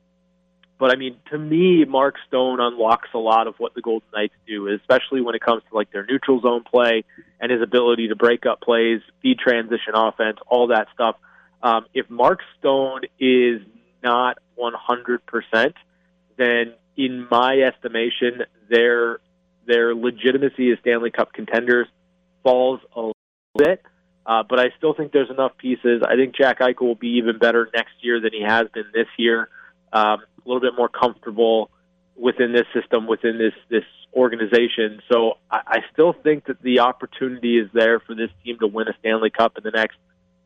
but 0.78 0.92
I 0.92 0.96
mean, 0.96 1.18
to 1.32 1.38
me, 1.38 1.86
Mark 1.86 2.16
Stone 2.28 2.60
unlocks 2.60 3.10
a 3.14 3.18
lot 3.18 3.48
of 3.48 3.56
what 3.58 3.74
the 3.76 3.82
Golden 3.82 4.08
Knights 4.14 4.34
do, 4.46 4.68
especially 4.68 5.22
when 5.22 5.34
it 5.34 5.42
comes 5.42 5.64
to 5.70 5.76
like 5.76 5.92
their 5.92 6.06
neutral 6.06 6.42
zone 6.42 6.64
play 6.64 7.06
and 7.40 7.52
his 7.52 7.62
ability 7.62 8.10
to 8.10 8.16
break 8.16 8.46
up 8.46 8.62
plays, 8.62 9.00
feed 9.22 9.40
transition 9.40 9.94
offense, 9.96 10.38
all 10.48 10.68
that 10.68 10.88
stuff. 10.94 11.16
Um, 11.64 11.86
if 11.94 12.10
Mark 12.10 12.40
Stone 12.60 13.02
is 13.20 13.62
not 14.04 14.38
100%, 14.60 15.74
then 16.38 16.74
in 16.98 17.28
my 17.32 17.60
estimation, 17.60 18.44
their 18.70 19.20
their 19.68 19.96
legitimacy 19.96 20.72
as 20.72 20.78
Stanley 20.82 21.10
Cup 21.10 21.34
contenders 21.34 21.88
falls 22.44 22.82
a 22.96 23.00
little 23.00 23.14
bit. 23.58 23.82
Uh, 24.26 24.44
but 24.48 24.60
I 24.60 24.68
still 24.78 24.94
think 24.94 25.12
there's 25.12 25.30
enough 25.30 25.58
pieces. 25.58 26.04
I 26.08 26.16
think 26.16 26.36
Jack 26.36 26.60
Eichel 26.60 26.82
will 26.82 26.96
be 26.96 27.18
even 27.18 27.40
better 27.40 27.70
next 27.74 27.94
year 28.02 28.20
than 28.20 28.32
he 28.34 28.44
has 28.44 28.68
been 28.74 28.86
this 28.94 29.08
year 29.18 29.50
um, 29.96 30.20
a 30.46 30.50
little 30.50 30.62
bit 30.62 30.76
more 30.78 30.90
comfortable 30.90 31.70
within 32.16 32.54
this 32.54 32.66
system, 32.74 33.08
within 33.08 33.38
this 33.38 33.54
this 33.70 33.84
organization. 34.14 35.02
So 35.12 35.34
I, 35.52 35.62
I 35.68 35.80
still 35.92 36.14
think 36.14 36.46
that 36.46 36.62
the 36.62 36.80
opportunity 36.80 37.58
is 37.58 37.70
there 37.74 38.00
for 38.00 38.16
this 38.16 38.30
team 38.44 38.58
to 38.60 38.68
win 38.68 38.88
a 38.88 38.94
Stanley 39.00 39.30
Cup 39.30 39.58
in 39.58 39.64
the 39.64 39.72
next, 39.72 39.98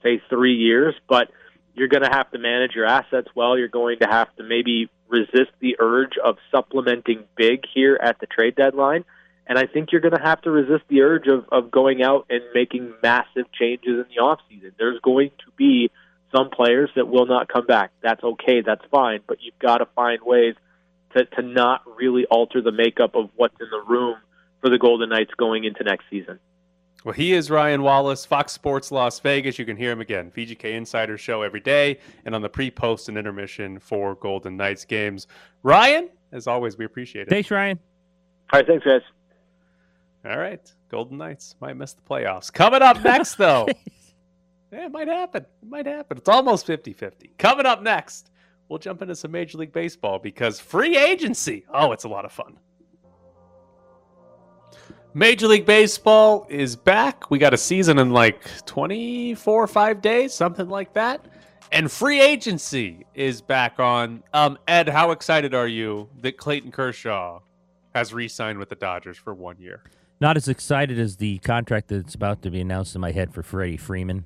say, 0.01 0.21
three 0.29 0.55
years. 0.55 0.95
But 1.07 1.29
you're 1.75 1.87
going 1.87 2.03
to 2.03 2.09
have 2.09 2.31
to 2.31 2.39
manage 2.39 2.71
your 2.75 2.85
assets 2.85 3.27
well. 3.35 3.57
You're 3.57 3.67
going 3.67 3.99
to 3.99 4.07
have 4.07 4.35
to 4.37 4.43
maybe 4.43 4.89
resist 5.07 5.51
the 5.59 5.75
urge 5.79 6.17
of 6.23 6.37
supplementing 6.51 7.23
big 7.35 7.63
here 7.73 7.97
at 8.01 8.19
the 8.19 8.25
trade 8.25 8.55
deadline. 8.55 9.05
And 9.47 9.57
I 9.57 9.65
think 9.65 9.91
you're 9.91 10.01
going 10.01 10.15
to 10.15 10.21
have 10.21 10.41
to 10.43 10.51
resist 10.51 10.83
the 10.89 11.01
urge 11.01 11.27
of, 11.27 11.45
of 11.51 11.71
going 11.71 12.03
out 12.03 12.27
and 12.29 12.41
making 12.53 12.93
massive 13.01 13.51
changes 13.51 13.93
in 13.93 14.05
the 14.15 14.21
offseason. 14.21 14.73
There's 14.77 14.99
going 15.01 15.31
to 15.39 15.51
be 15.57 15.89
some 16.31 16.49
players 16.49 16.89
that 16.95 17.07
will 17.07 17.25
not 17.25 17.47
come 17.47 17.65
back. 17.65 17.91
That's 18.01 18.23
okay. 18.23 18.61
That's 18.61 18.83
fine. 18.91 19.21
But 19.27 19.41
you've 19.41 19.57
got 19.59 19.79
to 19.79 19.85
find 19.95 20.19
ways 20.23 20.55
to 21.15 21.25
to 21.25 21.41
not 21.41 21.81
really 21.97 22.25
alter 22.25 22.61
the 22.61 22.71
makeup 22.71 23.15
of 23.15 23.29
what's 23.35 23.59
in 23.59 23.67
the 23.71 23.81
room 23.81 24.15
for 24.61 24.69
the 24.69 24.77
Golden 24.77 25.09
Knights 25.09 25.31
going 25.37 25.63
into 25.63 25.83
next 25.83 26.05
season. 26.09 26.39
Well, 27.05 27.13
he 27.13 27.33
is 27.33 27.49
Ryan 27.49 27.81
Wallace, 27.81 28.25
Fox 28.25 28.51
Sports 28.51 28.91
Las 28.91 29.21
Vegas. 29.21 29.57
You 29.57 29.65
can 29.65 29.77
hear 29.77 29.91
him 29.91 30.01
again, 30.01 30.31
VGK 30.35 30.73
Insider 30.75 31.17
Show 31.17 31.43
every 31.43 31.61
day, 31.61 31.99
and 32.25 32.35
on 32.35 32.41
the 32.41 32.49
pre, 32.49 32.69
post, 32.69 33.07
and 33.07 33.17
intermission 33.17 33.79
for 33.79 34.15
Golden 34.15 34.57
Knights 34.57 34.83
games. 34.83 35.25
Ryan, 35.63 36.09
as 36.33 36.45
always, 36.45 36.77
we 36.77 36.83
appreciate 36.83 37.27
it. 37.27 37.29
Thanks, 37.29 37.49
Ryan. 37.49 37.79
All 38.51 38.59
right, 38.59 38.67
thanks, 38.67 38.85
guys. 38.85 39.01
All 40.25 40.37
right, 40.37 40.59
Golden 40.89 41.17
Knights 41.17 41.55
might 41.61 41.77
miss 41.77 41.93
the 41.93 42.01
playoffs. 42.01 42.51
Coming 42.51 42.81
up 42.81 43.01
next, 43.03 43.35
though. 43.35 43.67
Yeah, 44.71 44.85
it 44.85 44.91
might 44.91 45.07
happen. 45.07 45.45
It 45.61 45.69
might 45.69 45.85
happen. 45.85 46.17
It's 46.17 46.29
almost 46.29 46.65
50 46.65 46.93
50. 46.93 47.31
Coming 47.37 47.65
up 47.65 47.81
next, 47.81 48.31
we'll 48.67 48.79
jump 48.79 49.01
into 49.01 49.15
some 49.15 49.31
Major 49.31 49.57
League 49.57 49.73
Baseball 49.73 50.19
because 50.19 50.59
free 50.59 50.97
agency. 50.97 51.65
Oh, 51.73 51.91
it's 51.91 52.03
a 52.03 52.09
lot 52.09 52.25
of 52.25 52.31
fun. 52.31 52.57
Major 55.15 55.47
League 55.47 55.65
Baseball 55.65 56.45
is 56.49 56.75
back. 56.75 57.31
We 57.31 57.39
got 57.39 57.53
a 57.53 57.57
season 57.57 57.97
in 57.97 58.11
like 58.11 58.43
24 58.65 59.63
or 59.63 59.67
5 59.67 60.01
days, 60.01 60.33
something 60.35 60.69
like 60.69 60.93
that. 60.93 61.25
And 61.71 61.91
free 61.91 62.21
agency 62.21 63.05
is 63.15 63.41
back 63.41 63.79
on. 63.79 64.23
Um, 64.33 64.57
Ed, 64.67 64.89
how 64.89 65.11
excited 65.11 65.53
are 65.53 65.67
you 65.67 66.09
that 66.21 66.37
Clayton 66.37 66.71
Kershaw 66.71 67.39
has 67.93 68.13
re 68.13 68.27
signed 68.27 68.59
with 68.59 68.69
the 68.69 68.75
Dodgers 68.75 69.17
for 69.17 69.33
one 69.33 69.57
year? 69.59 69.83
Not 70.21 70.35
as 70.35 70.47
excited 70.47 70.99
as 70.99 71.17
the 71.17 71.37
contract 71.39 71.87
that's 71.87 72.15
about 72.15 72.41
to 72.43 72.51
be 72.51 72.59
announced 72.59 72.93
in 72.93 73.01
my 73.01 73.11
head 73.11 73.33
for 73.33 73.41
Freddie 73.41 73.77
Freeman. 73.77 74.25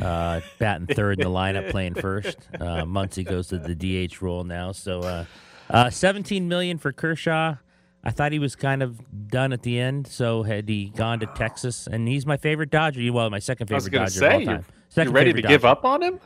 Uh, 0.00 0.40
batting 0.58 0.86
third 0.86 1.18
in 1.20 1.24
the 1.24 1.30
lineup, 1.30 1.70
playing 1.70 1.94
first. 1.94 2.36
Uh, 2.54 2.84
Muncy 2.84 3.24
goes 3.24 3.48
to 3.48 3.58
the 3.58 3.74
DH 4.08 4.20
role 4.22 4.44
now. 4.44 4.72
So, 4.72 5.00
uh, 5.00 5.24
uh, 5.68 5.90
17 5.90 6.48
million 6.48 6.78
for 6.78 6.92
Kershaw. 6.92 7.56
I 8.02 8.10
thought 8.10 8.32
he 8.32 8.38
was 8.38 8.56
kind 8.56 8.82
of 8.82 8.98
done 9.28 9.52
at 9.52 9.62
the 9.62 9.78
end. 9.78 10.06
So 10.06 10.42
had 10.42 10.68
he 10.68 10.86
gone 10.96 11.20
to 11.20 11.26
Texas, 11.26 11.86
and 11.86 12.08
he's 12.08 12.24
my 12.24 12.36
favorite 12.38 12.70
Dodger. 12.70 13.12
Well, 13.12 13.28
my 13.30 13.38
second 13.40 13.66
favorite 13.66 13.92
Dodger 13.92 14.10
say, 14.10 14.26
of 14.26 14.32
all 14.32 14.44
time. 14.46 14.56
you 14.58 14.64
Second 14.88 15.12
ready 15.12 15.32
to 15.32 15.36
favorite 15.36 15.48
give 15.50 15.64
up 15.66 15.84
on 15.84 16.02
him? 16.02 16.20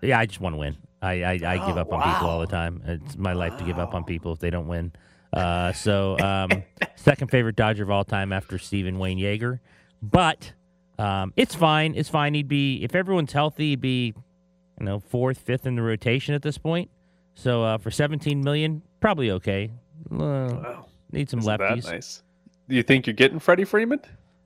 Yeah, 0.00 0.18
I 0.18 0.26
just 0.26 0.40
want 0.40 0.54
to 0.54 0.58
win. 0.58 0.76
I 1.02 1.22
I, 1.22 1.30
I 1.32 1.66
give 1.66 1.76
Oh, 1.76 1.80
up 1.82 1.92
on 1.92 2.00
people 2.14 2.28
all 2.28 2.40
the 2.40 2.46
time. 2.46 2.82
It's 2.86 3.16
my 3.18 3.34
life 3.34 3.56
to 3.58 3.64
give 3.64 3.78
up 3.78 3.94
on 3.94 4.04
people 4.04 4.32
if 4.32 4.38
they 4.38 4.50
don't 4.50 4.66
win. 4.68 4.92
Uh, 5.32 5.72
so 5.74 6.18
um, 6.18 6.62
second 6.96 7.30
favorite 7.30 7.56
Dodger 7.56 7.82
of 7.82 7.90
all 7.90 8.04
time 8.04 8.32
after 8.32 8.56
Stephen 8.58 8.98
Wayne 8.98 9.18
Yeager, 9.18 9.60
but 10.02 10.52
um, 10.98 11.32
it's 11.36 11.54
fine. 11.54 11.94
It's 11.94 12.08
fine. 12.08 12.34
He'd 12.34 12.48
be 12.48 12.82
if 12.82 12.94
everyone's 12.94 13.32
healthy, 13.32 13.70
he'd 13.70 13.80
be 13.80 14.14
you 14.78 14.86
know 14.86 15.00
fourth, 15.00 15.38
fifth 15.38 15.66
in 15.66 15.76
the 15.76 15.82
rotation 15.82 16.34
at 16.34 16.42
this 16.42 16.58
point. 16.58 16.90
So 17.34 17.62
uh, 17.62 17.78
for 17.78 17.90
17 17.90 18.42
million, 18.42 18.82
probably 19.00 19.30
okay. 19.30 19.70
Uh, 20.10 20.82
Need 21.12 21.30
some 21.30 21.38
Isn't 21.40 21.58
lefties. 21.60 21.84
nice? 21.86 22.22
Do 22.68 22.74
you 22.74 22.82
think 22.82 23.06
you're 23.06 23.14
getting 23.14 23.38
Freddie 23.38 23.64
Freeman? 23.64 24.00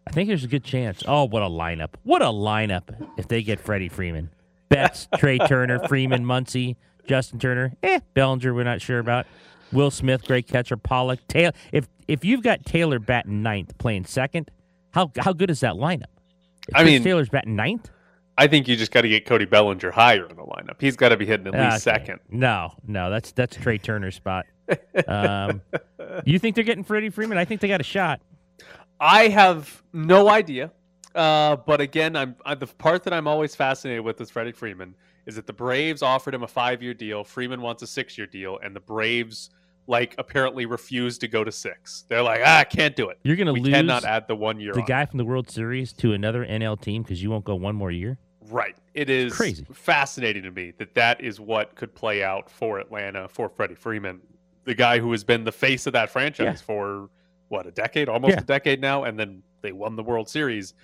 I 0.06 0.10
think 0.10 0.28
there's 0.28 0.44
a 0.44 0.48
good 0.48 0.64
chance. 0.64 1.02
Oh, 1.06 1.24
what 1.24 1.42
a 1.42 1.46
lineup! 1.48 1.90
What 2.02 2.22
a 2.22 2.26
lineup 2.26 3.08
if 3.16 3.28
they 3.28 3.42
get 3.42 3.58
Freddie 3.60 3.88
Freeman, 3.88 4.30
Betts, 4.68 5.08
Trea 5.18 5.38
Turner, 5.38 5.78
Freeman, 5.88 6.24
Muncy, 6.24 6.76
Justin 7.06 7.38
Turner, 7.38 7.72
eh, 7.82 8.00
Bellinger. 8.14 8.52
We're 8.54 8.64
not 8.64 8.80
sure 8.80 8.98
about. 8.98 9.26
Will 9.72 9.90
Smith, 9.90 10.24
great 10.26 10.46
catcher. 10.46 10.76
Pollock, 10.76 11.20
Taylor. 11.28 11.52
If 11.72 11.88
if 12.08 12.24
you've 12.24 12.42
got 12.42 12.64
Taylor 12.66 12.98
batting 12.98 13.42
ninth, 13.42 13.76
playing 13.78 14.04
second, 14.04 14.50
how 14.90 15.10
how 15.18 15.32
good 15.32 15.50
is 15.50 15.60
that 15.60 15.74
lineup? 15.74 16.04
If 16.68 16.76
I 16.76 16.84
mean- 16.84 17.02
Taylor's 17.02 17.28
batting 17.28 17.56
ninth. 17.56 17.90
I 18.38 18.46
think 18.46 18.66
you 18.66 18.76
just 18.76 18.92
got 18.92 19.02
to 19.02 19.08
get 19.08 19.26
Cody 19.26 19.44
Bellinger 19.44 19.90
higher 19.90 20.26
in 20.26 20.36
the 20.36 20.42
lineup. 20.42 20.76
He's 20.80 20.96
got 20.96 21.10
to 21.10 21.18
be 21.18 21.26
hitting 21.26 21.46
at 21.48 21.52
least 21.52 21.86
Okay. 21.86 21.98
second. 21.98 22.20
No, 22.30 22.72
no, 22.86 23.10
that's 23.10 23.30
that's 23.32 23.56
Trea 23.56 23.76
Turner's 23.78 24.14
spot. 24.14 24.46
Um, 25.06 25.60
you 26.24 26.38
think 26.38 26.54
they're 26.54 26.64
getting 26.64 26.82
Freddie 26.82 27.10
Freeman? 27.10 27.36
I 27.36 27.44
think 27.44 27.60
they 27.60 27.68
got 27.68 27.82
a 27.82 27.84
shot. 27.84 28.22
I 28.98 29.28
have 29.28 29.82
no 29.92 30.30
idea. 30.30 30.72
Uh, 31.14 31.56
but 31.56 31.82
again, 31.82 32.16
I'm 32.16 32.36
I, 32.46 32.54
the 32.54 32.66
part 32.66 33.02
that 33.04 33.12
I'm 33.12 33.26
always 33.28 33.54
fascinated 33.54 34.02
with 34.02 34.18
is 34.22 34.30
Freddie 34.30 34.52
Freeman 34.52 34.94
is 35.26 35.34
that 35.36 35.46
the 35.46 35.52
Braves 35.52 36.00
offered 36.02 36.34
him 36.34 36.42
a 36.42 36.48
five-year 36.48 36.94
deal. 36.94 37.22
Freeman 37.24 37.60
wants 37.60 37.82
a 37.82 37.86
six-year 37.86 38.26
deal, 38.26 38.58
and 38.64 38.74
the 38.74 38.80
Braves 38.80 39.50
like 39.86 40.14
apparently 40.18 40.64
refused 40.66 41.20
to 41.22 41.28
go 41.28 41.42
to 41.44 41.50
six. 41.52 42.04
They're 42.08 42.22
like, 42.22 42.40
ah, 42.44 42.58
I 42.60 42.64
can't 42.64 42.94
do 42.94 43.08
it. 43.08 43.18
You're 43.24 43.36
going 43.36 43.46
to 43.48 43.52
we 43.52 43.60
lose 43.60 43.72
cannot 43.74 44.04
add 44.04 44.28
the 44.28 44.36
one 44.36 44.60
year. 44.60 44.72
the 44.72 44.80
on 44.80 44.86
guy 44.86 45.06
from 45.06 45.18
the 45.18 45.24
World 45.24 45.50
Series 45.50 45.92
to 45.94 46.12
another 46.12 46.46
NL 46.46 46.80
team 46.80 47.02
because 47.02 47.22
you 47.22 47.30
won't 47.30 47.44
go 47.44 47.54
one 47.56 47.74
more 47.74 47.90
year. 47.90 48.18
Right. 48.48 48.76
It 48.94 49.08
is 49.10 49.32
Crazy. 49.32 49.66
fascinating 49.72 50.42
to 50.44 50.50
me 50.50 50.72
that 50.78 50.94
that 50.94 51.20
is 51.20 51.40
what 51.40 51.74
could 51.74 51.94
play 51.94 52.22
out 52.22 52.50
for 52.50 52.78
Atlanta 52.78 53.28
for 53.28 53.48
Freddie 53.48 53.74
Freeman, 53.74 54.20
the 54.64 54.74
guy 54.74 54.98
who 54.98 55.10
has 55.12 55.24
been 55.24 55.44
the 55.44 55.52
face 55.52 55.86
of 55.86 55.92
that 55.94 56.10
franchise 56.10 56.44
Yeah. 56.44 56.54
for 56.66 57.08
what 57.48 57.66
a 57.66 57.70
decade, 57.70 58.08
almost 58.08 58.34
Yeah. 58.34 58.40
a 58.40 58.44
decade 58.44 58.80
now, 58.80 59.04
and 59.04 59.18
then 59.18 59.42
they 59.62 59.72
won 59.72 59.96
the 59.96 60.02
World 60.02 60.28
Series. 60.28 60.74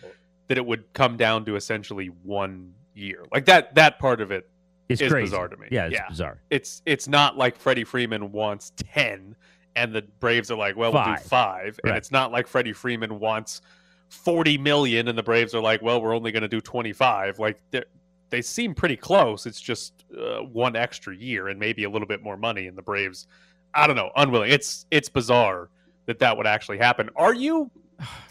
That 0.49 0.57
it 0.57 0.65
would 0.65 0.91
come 0.95 1.17
down 1.19 1.45
to 1.45 1.57
essentially 1.57 2.07
one 2.07 2.73
year, 2.95 3.23
like 3.33 3.45
that. 3.47 3.75
That 3.75 3.99
part 3.99 4.23
of 4.23 4.31
it 4.31 4.49
It's 4.89 5.01
is 5.03 5.13
crazy. 5.13 5.27
bizarre 5.27 5.49
to 5.49 5.57
me. 5.57 5.69
Yeah, 5.71 5.87
it's 5.87 6.01
bizarre. 6.09 6.41
It's 6.51 6.83
it's 6.87 7.09
not 7.09 7.37
like 7.37 7.57
Freddie 7.57 7.85
Freeman 7.85 8.33
wants 8.33 8.73
ten, 8.77 9.37
and 9.77 9.95
the 9.95 10.03
Braves 10.21 10.51
are 10.51 10.57
like, 10.57 10.77
well, 10.77 10.93
we'll 10.93 11.05
do 11.05 11.11
Five. 11.11 11.23
five, 11.23 11.81
and 11.85 11.97
it's 11.97 12.11
not 12.11 12.33
like 12.33 12.47
Freddie 12.47 12.73
Freeman 12.73 13.19
wants 13.19 13.61
forty 14.09 14.57
million, 14.57 15.09
and 15.09 15.19
the 15.19 15.23
Braves 15.23 15.55
are 15.55 15.61
like, 15.61 15.83
well, 15.83 16.01
we're 16.01 16.15
only 16.15 16.33
going 16.33 16.43
to 16.43 16.49
do 16.49 16.61
twenty 16.61 16.93
five. 16.93 17.39
Like 17.39 17.59
they 17.71 17.85
they 18.31 18.43
seem 18.43 18.75
pretty 18.75 18.97
close. 18.97 19.47
It's 19.47 19.61
just 19.61 20.05
uh, 20.19 20.39
one 20.41 20.77
extra 20.77 21.15
year 21.15 21.49
and 21.49 21.59
maybe 21.59 21.85
a 21.85 21.91
little 21.91 22.09
bit 22.09 22.23
more 22.23 22.37
money, 22.37 22.67
and 22.67 22.77
the 22.77 22.83
Braves, 22.83 23.27
I 23.75 23.87
don't 23.87 23.97
know, 23.97 24.11
unwilling. 24.17 24.51
It's 24.51 24.87
it's 24.91 25.09
bizarre 25.09 25.69
that 26.07 26.19
that 26.21 26.37
would 26.37 26.47
actually 26.47 26.79
happen. 26.79 27.11
Are 27.17 27.35
you? 27.35 27.71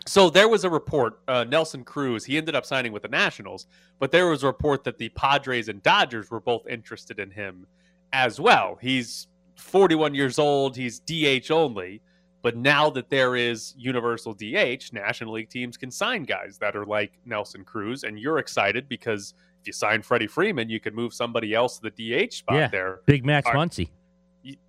So 0.05 0.29
there 0.29 0.47
was 0.47 0.63
a 0.63 0.69
report. 0.69 1.19
Uh, 1.27 1.43
Nelson 1.43 1.83
Cruz, 1.83 2.23
he 2.23 2.37
ended 2.37 2.55
up 2.55 2.65
signing 2.65 2.93
with 2.93 3.01
the 3.01 3.09
Nationals, 3.09 3.67
but 3.99 4.11
there 4.11 4.27
was 4.27 4.43
a 4.43 4.47
report 4.47 4.83
that 4.85 4.97
the 4.97 5.09
Padres 5.09 5.67
and 5.67 5.83
Dodgers 5.83 6.31
were 6.31 6.39
both 6.39 6.65
interested 6.67 7.19
in 7.19 7.29
him 7.29 7.67
as 8.13 8.39
well. 8.39 8.77
He's 8.81 9.27
41 9.57 10.15
years 10.15 10.39
old. 10.39 10.77
He's 10.77 10.99
DH 11.01 11.51
only. 11.51 12.01
But 12.41 12.55
now 12.55 12.89
that 12.91 13.09
there 13.09 13.35
is 13.35 13.73
universal 13.77 14.33
DH, 14.33 14.93
National 14.93 15.33
League 15.33 15.49
teams 15.49 15.75
can 15.75 15.91
sign 15.91 16.23
guys 16.23 16.57
that 16.59 16.75
are 16.75 16.85
like 16.85 17.11
Nelson 17.25 17.65
Cruz, 17.65 18.03
and 18.03 18.17
you're 18.17 18.37
excited 18.37 18.87
because 18.87 19.33
if 19.59 19.67
you 19.67 19.73
sign 19.73 20.01
Freddie 20.01 20.27
Freeman, 20.27 20.69
you 20.69 20.79
can 20.79 20.95
move 20.95 21.13
somebody 21.13 21.53
else 21.53 21.79
to 21.79 21.89
the 21.89 22.25
DH 22.25 22.33
spot 22.33 22.55
yeah, 22.55 22.67
there. 22.67 23.01
Big 23.05 23.25
Max 23.25 23.49
Muncy. 23.49 23.89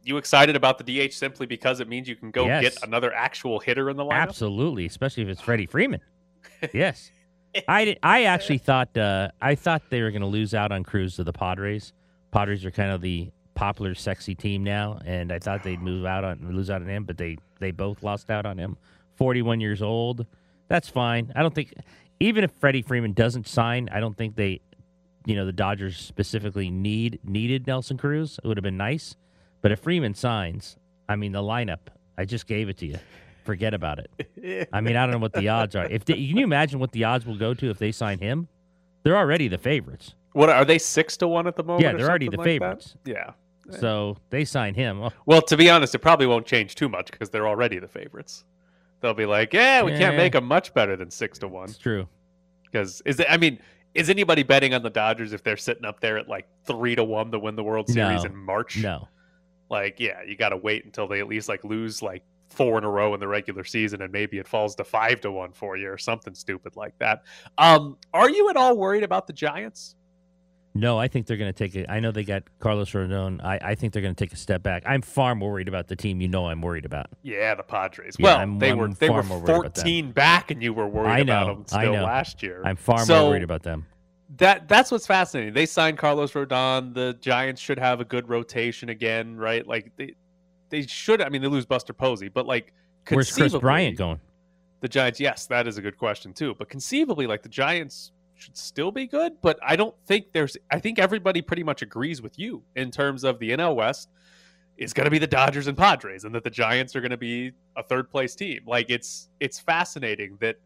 You, 0.02 0.16
excited 0.16 0.56
about 0.56 0.78
the 0.78 1.08
DH 1.08 1.12
simply 1.12 1.46
because 1.46 1.80
it 1.80 1.88
means 1.88 2.08
you 2.08 2.16
can 2.16 2.30
go 2.30 2.46
Yes. 2.46 2.62
get 2.62 2.82
another 2.82 3.12
actual 3.12 3.60
hitter 3.60 3.90
in 3.90 3.96
the 3.96 4.04
lineup? 4.04 4.14
Absolutely, 4.22 4.86
especially 4.86 5.22
if 5.22 5.28
it's 5.28 5.40
Freddie 5.40 5.66
Freeman. 5.74 6.00
yes, 6.72 7.10
I 7.68 7.84
did, 7.84 7.98
I 8.02 8.24
actually 8.24 8.58
thought 8.58 8.96
uh, 8.96 9.28
I 9.40 9.54
thought 9.54 9.82
they 9.90 10.02
were 10.02 10.10
going 10.10 10.22
to 10.22 10.26
lose 10.28 10.54
out 10.54 10.72
on 10.72 10.82
Cruz 10.84 11.16
to 11.16 11.24
the 11.24 11.32
Padres. 11.32 11.92
Padres 12.32 12.64
are 12.64 12.70
kind 12.70 12.90
of 12.90 13.00
the 13.00 13.30
popular, 13.54 13.94
sexy 13.94 14.34
team 14.34 14.62
now, 14.64 15.00
and 15.04 15.32
I 15.32 15.38
thought 15.38 15.62
they'd 15.64 15.80
move 15.80 16.04
out 16.06 16.24
on 16.24 16.54
lose 16.54 16.70
out 16.70 16.82
on 16.82 16.88
him, 16.88 17.04
but 17.04 17.16
they 17.18 17.36
they 17.60 17.70
both 17.70 18.02
lost 18.02 18.30
out 18.30 18.46
on 18.46 18.58
him. 18.58 18.76
Forty 19.16 19.42
one 19.42 19.60
years 19.60 19.82
old, 19.82 20.26
that's 20.68 20.88
fine. 20.88 21.32
I 21.36 21.42
don't 21.42 21.54
think 21.54 21.74
even 22.20 22.42
if 22.44 22.50
Freddie 22.52 22.82
Freeman 22.82 23.12
doesn't 23.12 23.46
sign, 23.46 23.88
I 23.92 24.00
don't 24.00 24.16
think 24.16 24.34
they, 24.36 24.60
you 25.24 25.36
know, 25.36 25.46
the 25.46 25.52
Dodgers 25.52 25.96
specifically 25.96 26.70
need 26.70 27.20
needed 27.24 27.66
Nelson 27.66 27.96
Cruz. 27.96 28.38
It 28.42 28.46
would 28.46 28.56
have 28.56 28.62
been 28.64 28.76
nice, 28.76 29.16
but 29.62 29.72
if 29.72 29.80
Freeman 29.80 30.14
signs, 30.14 30.76
I 31.08 31.16
mean 31.16 31.32
the 31.32 31.42
lineup. 31.42 31.78
I 32.16 32.24
just 32.24 32.46
gave 32.46 32.68
it 32.68 32.76
to 32.78 32.86
you. 32.86 32.98
Forget 33.44 33.72
about 33.74 33.98
it. 34.00 34.68
I 34.72 34.80
mean, 34.80 34.96
I 34.96 35.04
don't 35.06 35.12
know 35.12 35.18
what 35.18 35.32
the 35.32 35.48
odds 35.48 35.74
are. 35.76 35.86
If 35.86 36.04
they, 36.04 36.14
can 36.14 36.36
you 36.36 36.44
imagine 36.44 36.80
what 36.80 36.92
the 36.92 37.04
odds 37.04 37.24
will 37.24 37.38
go 37.38 37.54
to 37.54 37.70
if 37.70 37.78
they 37.78 37.92
sign 37.92 38.18
him? 38.18 38.48
They're 39.04 39.16
already 39.16 39.48
the 39.48 39.56
favorites. 39.58 40.14
What 40.32 40.50
are 40.50 40.64
they 40.64 40.78
six 40.78 41.16
to 41.18 41.28
one 41.28 41.46
at 41.46 41.56
the 41.56 41.62
moment? 41.64 41.82
Yeah, 41.84 41.92
they're 41.94 42.08
already 42.08 42.28
the 42.28 42.36
like 42.36 42.44
that? 42.44 42.50
favorites. 42.50 42.94
Yeah. 43.04 43.30
So 43.80 44.16
they 44.30 44.44
sign 44.44 44.74
him. 44.74 45.00
Oh, 45.02 45.10
Well, 45.26 45.42
to 45.42 45.56
be 45.56 45.68
honest, 45.70 45.94
it 45.94 45.98
probably 46.00 46.26
won't 46.26 46.46
change 46.46 46.74
too 46.74 46.88
much 46.88 47.10
because 47.10 47.30
they're 47.30 47.46
already 47.48 47.78
the 47.78 47.88
favorites. 47.88 48.44
They'll 49.00 49.14
be 49.14 49.26
like, 49.26 49.52
"Yeah, 49.52 49.82
we 49.82 49.92
can't 49.96 50.16
make 50.16 50.32
them 50.32 50.44
much 50.46 50.74
better 50.74 50.96
than 50.96 51.10
six 51.10 51.38
to 51.38 51.48
one." 51.48 51.68
it's 51.68 51.78
true. 51.78 52.08
Because 52.64 53.00
is 53.06 53.20
it? 53.20 53.26
I 53.30 53.36
mean, 53.36 53.58
is 53.94 54.10
anybody 54.10 54.42
betting 54.42 54.74
on 54.74 54.82
the 54.82 54.90
Dodgers 54.90 55.32
if 55.32 55.42
they're 55.42 55.56
sitting 55.56 55.84
up 55.84 56.00
there 56.00 56.18
at 56.18 56.28
like 56.28 56.46
three 56.64 56.94
to 56.96 57.04
one 57.04 57.30
to 57.30 57.38
win 57.38 57.56
the 57.56 57.62
World 57.62 57.88
Series 57.88 58.24
No. 58.24 58.30
in 58.30 58.36
March? 58.36 58.78
No. 58.78 59.08
Like, 59.70 60.00
yeah, 60.00 60.22
you 60.26 60.36
got 60.36 60.50
to 60.50 60.56
wait 60.56 60.84
until 60.84 61.06
they 61.08 61.20
at 61.20 61.28
least 61.28 61.48
like 61.48 61.62
lose 61.64 62.02
like 62.02 62.22
four 62.48 62.78
in 62.78 62.84
a 62.84 62.90
row 62.90 63.12
in 63.14 63.20
the 63.20 63.28
regular 63.28 63.64
season, 63.64 64.00
and 64.02 64.10
maybe 64.12 64.38
it 64.38 64.48
falls 64.48 64.74
to 64.76 64.84
five 64.84 65.20
to 65.20 65.30
one 65.30 65.52
for 65.52 65.76
you 65.76 65.90
or 65.90 65.98
something 65.98 66.34
stupid 66.34 66.76
like 66.76 66.98
that. 66.98 67.22
Um, 67.58 67.98
are 68.14 68.30
you 68.30 68.48
at 68.50 68.56
all 68.56 68.76
worried 68.76 69.02
about 69.04 69.26
the 69.26 69.32
Giants? 69.34 69.94
No, 70.74 70.96
I 70.98 71.08
think 71.08 71.26
they're 71.26 71.36
going 71.36 71.52
to 71.52 71.58
take 71.58 71.74
it. 71.74 71.86
I 71.88 71.98
know 71.98 72.12
they 72.12 72.22
got 72.24 72.44
Carlos 72.60 72.92
Rodon. 72.92 73.42
I, 73.42 73.58
I 73.60 73.74
think 73.74 73.92
they're 73.92 74.02
going 74.02 74.14
to 74.14 74.24
take 74.24 74.32
a 74.32 74.36
step 74.36 74.62
back. 74.62 74.84
I'm 74.86 75.02
far 75.02 75.34
more 75.34 75.50
worried 75.52 75.66
about 75.66 75.88
the 75.88 75.96
team 75.96 76.20
you 76.20 76.28
know 76.28 76.46
I'm 76.46 76.62
worried 76.62 76.84
about. 76.84 77.06
Yeah, 77.22 77.54
the 77.56 77.62
Padres. 77.64 78.14
Yeah, 78.18 78.24
well, 78.24 78.38
I'm- 78.38 78.58
they 78.58 78.70
I'm 78.70 78.78
were 78.78 78.88
they 78.88 79.08
far 79.08 79.16
were 79.16 79.22
more 79.24 79.38
worried 79.38 79.48
about 79.60 79.74
them. 79.74 79.82
14 79.84 80.12
back, 80.12 80.50
and 80.50 80.62
you 80.62 80.72
were 80.72 80.86
worried 80.86 81.10
I 81.10 81.18
about 81.20 81.46
know. 81.48 81.54
them 81.54 81.64
still 81.66 81.92
know. 81.94 82.04
last 82.04 82.42
year. 82.42 82.62
I'm 82.64 82.76
far 82.76 83.04
So, 83.04 83.20
more 83.22 83.30
worried 83.30 83.42
about 83.42 83.62
them. 83.64 83.86
That. 84.36 84.68
That's 84.68 84.90
what's 84.90 85.06
fascinating. 85.06 85.54
They 85.54 85.66
signed 85.66 85.98
Carlos 85.98 86.32
Rodon. 86.32 86.94
The 86.94 87.16
Giants 87.20 87.60
should 87.60 87.78
have 87.78 88.00
a 88.00 88.04
good 88.04 88.28
rotation 88.28 88.90
again, 88.90 89.36
right? 89.36 89.66
Like 89.66 89.92
they, 89.96 90.14
they 90.70 90.82
should. 90.82 91.22
I 91.22 91.28
mean, 91.28 91.42
they 91.42 91.48
lose 91.48 91.66
Buster 91.66 91.92
Posey, 91.92 92.28
but 92.28 92.46
like, 92.46 92.72
Where's 93.08 93.32
Kris 93.32 93.56
Bryant 93.56 93.96
going? 93.96 94.20
The 94.80 94.88
Giants, 94.88 95.18
yes, 95.18 95.46
that 95.46 95.66
is 95.66 95.78
a 95.78 95.82
good 95.82 95.98
question 95.98 96.32
too. 96.32 96.54
But 96.58 96.68
conceivably, 96.68 97.26
like 97.26 97.42
the 97.42 97.48
Giants 97.48 98.12
should 98.38 98.56
still 98.56 98.90
be 98.90 99.06
good. 99.06 99.32
But 99.42 99.58
I 99.66 99.76
don't 99.76 99.94
think 100.06 100.32
there's. 100.32 100.56
I 100.70 100.78
think 100.78 100.98
everybody 100.98 101.42
pretty 101.42 101.62
much 101.62 101.82
agrees 101.82 102.22
with 102.22 102.38
you 102.38 102.62
in 102.76 102.90
terms 102.90 103.24
of 103.24 103.38
the 103.38 103.50
NL 103.50 103.74
West 103.74 104.08
is 104.76 104.92
going 104.92 105.06
to 105.06 105.10
be 105.10 105.18
the 105.18 105.26
Dodgers 105.26 105.66
and 105.66 105.76
Padres, 105.76 106.24
and 106.24 106.34
that 106.34 106.44
the 106.44 106.50
Giants 106.50 106.94
are 106.94 107.00
going 107.00 107.10
to 107.10 107.16
be 107.16 107.52
a 107.76 107.82
third 107.82 108.10
place 108.10 108.34
team. 108.34 108.60
Like 108.66 108.90
it's 108.90 109.28
it's 109.40 109.58
fascinating 109.58 110.36
that 110.40 110.56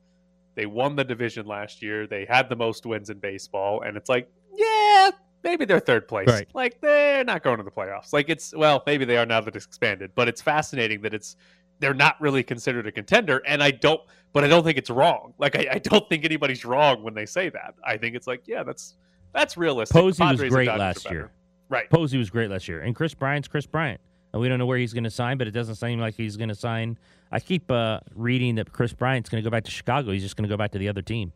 they 0.54 0.66
won 0.66 0.96
the 0.96 1.04
division 1.04 1.46
last 1.46 1.82
year. 1.82 2.06
They 2.06 2.24
had 2.24 2.48
the 2.48 2.56
most 2.56 2.86
wins 2.86 3.10
in 3.10 3.18
baseball, 3.18 3.82
and 3.82 3.96
it's 3.96 4.08
like, 4.08 4.28
yeah, 4.54 5.10
maybe 5.42 5.64
they're 5.64 5.80
third 5.80 6.08
place. 6.08 6.28
Right. 6.28 6.48
Like 6.54 6.80
they're 6.80 7.24
not 7.24 7.42
going 7.42 7.58
to 7.58 7.62
the 7.62 7.70
playoffs. 7.70 8.12
Like 8.12 8.28
it's 8.28 8.54
well, 8.54 8.82
maybe 8.86 9.04
they 9.04 9.16
are 9.16 9.26
now 9.26 9.40
that 9.40 9.56
it's 9.56 9.66
expanded. 9.66 10.12
But 10.14 10.28
it's 10.28 10.42
fascinating 10.42 11.02
that 11.02 11.14
it's 11.14 11.36
they're 11.78 11.94
not 11.94 12.20
really 12.20 12.42
considered 12.42 12.86
a 12.86 12.92
contender. 12.92 13.42
And 13.46 13.62
I 13.62 13.70
don't, 13.72 14.00
but 14.32 14.44
I 14.44 14.48
don't 14.48 14.62
think 14.62 14.78
it's 14.78 14.90
wrong. 14.90 15.34
Like 15.38 15.56
I, 15.56 15.66
I 15.72 15.78
don't 15.78 16.08
think 16.08 16.24
anybody's 16.24 16.64
wrong 16.64 17.02
when 17.02 17.14
they 17.14 17.26
say 17.26 17.48
that. 17.50 17.74
I 17.84 17.96
think 17.96 18.14
it's 18.14 18.26
like, 18.26 18.42
yeah, 18.46 18.62
that's 18.62 18.96
that's 19.32 19.56
realistic. 19.56 19.94
Posey 19.94 20.24
was 20.24 20.40
great 20.40 20.68
last 20.68 21.10
year. 21.10 21.32
Right. 21.68 21.88
Posey 21.88 22.18
was 22.18 22.30
great 22.30 22.50
last 22.50 22.68
year, 22.68 22.80
and 22.80 22.94
Kris 22.94 23.14
Bryant's 23.14 23.48
Kris 23.48 23.66
Bryant. 23.66 24.00
And 24.32 24.40
we 24.40 24.48
don't 24.48 24.58
know 24.58 24.66
where 24.66 24.78
he's 24.78 24.92
going 24.94 25.04
to 25.04 25.10
sign, 25.10 25.36
but 25.38 25.46
it 25.46 25.50
doesn't 25.50 25.74
seem 25.74 25.98
like 26.00 26.14
he's 26.14 26.36
going 26.36 26.48
to 26.48 26.54
sign. 26.54 26.98
I 27.30 27.40
keep 27.40 27.70
uh, 27.70 28.00
reading 28.14 28.54
that 28.56 28.72
Kris 28.72 28.92
Bryant's 28.92 29.28
going 29.28 29.42
to 29.42 29.46
go 29.48 29.50
back 29.50 29.64
to 29.64 29.70
Chicago. 29.70 30.10
He's 30.12 30.22
just 30.22 30.36
going 30.36 30.48
to 30.48 30.52
go 30.52 30.56
back 30.56 30.72
to 30.72 30.78
the 30.78 30.88
other 30.88 31.02
team, 31.02 31.32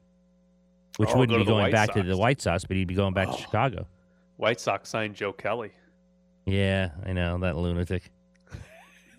which 0.97 1.11
Oh, 1.13 1.19
wouldn't 1.19 1.37
go 1.39 1.45
be 1.45 1.47
going 1.49 1.71
back 1.73 1.93
to 1.95 2.03
the 2.03 2.17
White 2.17 2.41
Sox, 2.41 2.65
but 2.65 2.77
he'd 2.77 2.89
be 2.89 2.95
going 2.95 3.13
back 3.15 3.29
Oh. 3.29 3.37
to 3.37 3.43
Chicago. 3.43 3.87
White 4.37 4.61
Sox 4.61 4.89
signed 4.89 5.15
Joe 5.15 5.33
Kelly. 5.33 5.73
Yeah, 6.47 6.91
I 7.05 7.13
know 7.13 7.39
that 7.39 7.57
lunatic. 7.57 8.11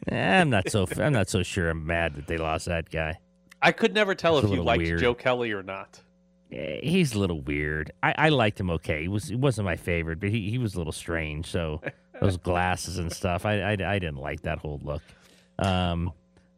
Eh, 0.10 0.40
I'm 0.42 0.50
not 0.50 0.70
so. 0.70 0.88
I'm 1.02 1.12
not 1.12 1.28
so 1.30 1.44
sure. 1.44 1.70
I'm 1.70 1.86
mad 1.86 2.16
that 2.16 2.28
they 2.28 2.38
lost 2.38 2.68
that 2.68 2.90
guy. 2.90 3.20
I 3.62 3.74
could 3.74 3.94
never 3.94 4.16
tell 4.16 4.38
if 4.38 4.50
you 4.50 4.64
liked 4.64 4.82
weird. 4.84 5.00
Joe 5.02 5.14
Kelly 5.14 5.52
or 5.52 5.64
not. 5.64 6.00
Eh, 6.50 6.80
He's 6.82 7.14
a 7.14 7.20
little 7.20 7.42
weird. 7.42 7.92
I, 8.02 8.14
I 8.18 8.30
liked 8.30 8.58
him 8.58 8.70
okay. 8.70 9.02
He 9.02 9.08
was 9.10 9.26
he 9.28 9.36
wasn't 9.36 9.66
my 9.66 9.76
favorite, 9.76 10.22
but 10.22 10.30
he, 10.30 10.50
he 10.50 10.60
was 10.60 10.76
a 10.76 10.78
little 10.78 10.94
strange. 10.94 11.48
So 11.48 11.82
those 12.22 12.38
glasses 12.38 12.98
and 12.98 13.12
stuff, 13.12 13.46
I, 13.46 13.62
I, 13.62 13.72
I 13.72 14.00
didn't 14.00 14.18
like 14.18 14.42
that 14.42 14.60
whole 14.60 14.80
look. 14.84 15.02
Um, 15.60 16.12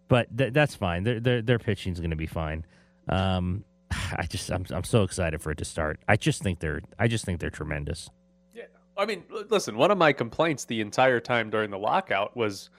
but 0.07 0.36
th- 0.36 0.53
that's 0.53 0.76
fine. 0.76 1.03
Their 1.03 1.20
their 1.20 1.41
their 1.41 1.60
pitching's 1.60 1.99
going 1.99 2.10
to 2.10 2.16
be 2.16 2.28
fine. 2.28 2.66
Um, 3.07 3.64
I 3.91 4.26
just 4.28 4.51
I'm 4.51 4.66
I'm 4.72 4.84
so 4.84 5.03
excited 5.03 5.41
for 5.41 5.51
it 5.51 5.57
to 5.60 5.66
start. 5.66 5.99
I 6.07 6.18
just 6.18 6.41
think 6.41 6.60
they're 6.60 6.82
I 6.97 7.07
just 7.07 7.26
think 7.26 7.39
they're 7.39 7.49
tremendous. 7.49 8.10
Yeah, 8.53 8.64
I 8.97 9.05
mean, 9.05 9.24
listen, 9.49 9.78
one 9.78 9.91
of 9.91 9.97
my 9.97 10.12
complaints 10.12 10.66
the 10.66 10.82
entire 10.82 11.20
time 11.20 11.49
during 11.49 11.70
the 11.72 11.80
lockout 11.80 12.36
was 12.36 12.70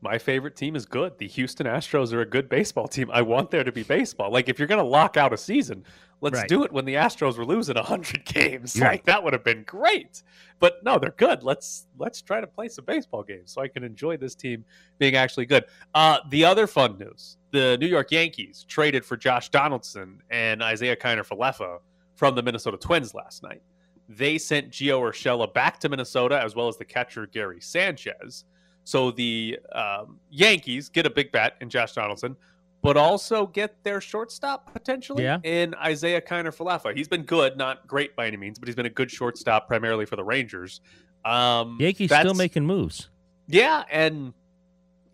my 0.00 0.18
favorite 0.18 0.56
team 0.56 0.76
is 0.76 0.86
good. 0.86 1.18
The 1.18 1.26
Houston 1.28 1.66
Astros 1.66 2.12
are 2.12 2.20
a 2.20 2.26
good 2.26 2.48
baseball 2.48 2.88
team. 2.88 3.10
I 3.12 3.22
want 3.22 3.50
there 3.50 3.64
to 3.64 3.72
be 3.72 3.82
baseball. 3.82 4.30
Like, 4.30 4.48
if 4.48 4.58
you're 4.58 4.68
going 4.68 4.82
to 4.82 4.88
lock 4.88 5.16
out 5.16 5.32
a 5.32 5.36
season, 5.36 5.84
let's 6.20 6.38
Right. 6.38 6.48
do 6.48 6.64
it 6.64 6.72
when 6.72 6.84
the 6.84 6.94
Astros 6.94 7.36
were 7.38 7.44
losing 7.44 7.76
100 7.76 8.24
games. 8.24 8.78
Right. 8.80 8.92
Like, 8.92 9.04
that 9.04 9.22
would 9.22 9.32
have 9.32 9.44
been 9.44 9.64
great. 9.64 10.22
But 10.58 10.82
no, 10.84 10.98
they're 10.98 11.14
good. 11.16 11.42
Let's 11.42 11.86
let's 11.98 12.22
try 12.22 12.40
to 12.40 12.46
play 12.46 12.68
some 12.68 12.84
baseball 12.84 13.22
games 13.22 13.52
so 13.52 13.60
I 13.62 13.68
can 13.68 13.84
enjoy 13.84 14.16
this 14.16 14.34
team 14.34 14.64
being 14.98 15.16
actually 15.16 15.46
good. 15.46 15.64
Uh, 15.94 16.18
the 16.30 16.44
other 16.44 16.66
fun 16.66 16.98
news 16.98 17.36
the 17.52 17.76
New 17.78 17.86
York 17.86 18.10
Yankees 18.10 18.64
traded 18.68 19.04
for 19.04 19.16
Josh 19.16 19.48
Donaldson 19.50 20.20
and 20.30 20.62
Isiah 20.62 20.96
Kiner 20.96 21.26
Falefa 21.26 21.78
from 22.14 22.34
the 22.34 22.42
Minnesota 22.42 22.76
Twins 22.76 23.14
last 23.14 23.42
night 23.42 23.62
they 24.08 24.38
sent 24.38 24.70
Gio 24.70 25.00
Urshela 25.00 25.52
back 25.52 25.80
to 25.80 25.88
Minnesota 25.88 26.40
as 26.40 26.54
well 26.54 26.68
as 26.68 26.76
the 26.76 26.84
catcher 26.84 27.26
Gary 27.26 27.60
Sanchez. 27.60 28.44
So 28.86 29.10
the 29.10 29.58
um, 29.72 30.20
Yankees 30.30 30.88
get 30.88 31.06
a 31.06 31.10
big 31.10 31.32
bat 31.32 31.56
in 31.60 31.68
Josh 31.68 31.92
Donaldson, 31.94 32.36
but 32.82 32.96
also 32.96 33.48
get 33.48 33.82
their 33.82 34.00
shortstop 34.00 34.72
potentially 34.72 35.24
Yeah. 35.24 35.40
in 35.42 35.74
Isiah 35.84 36.20
Kiner 36.20 36.54
Falefa. 36.56 36.96
He's 36.96 37.08
been 37.08 37.24
good, 37.24 37.56
not 37.56 37.88
great 37.88 38.14
by 38.14 38.28
any 38.28 38.36
means, 38.36 38.60
but 38.60 38.68
he's 38.68 38.76
been 38.76 38.86
a 38.86 38.90
good 38.90 39.10
shortstop 39.10 39.66
primarily 39.66 40.06
for 40.06 40.14
the 40.14 40.22
Rangers. 40.22 40.80
Um, 41.24 41.78
Yankees 41.80 42.14
still 42.14 42.34
making 42.34 42.64
moves. 42.64 43.08
yeah, 43.48 43.82
and 43.90 44.32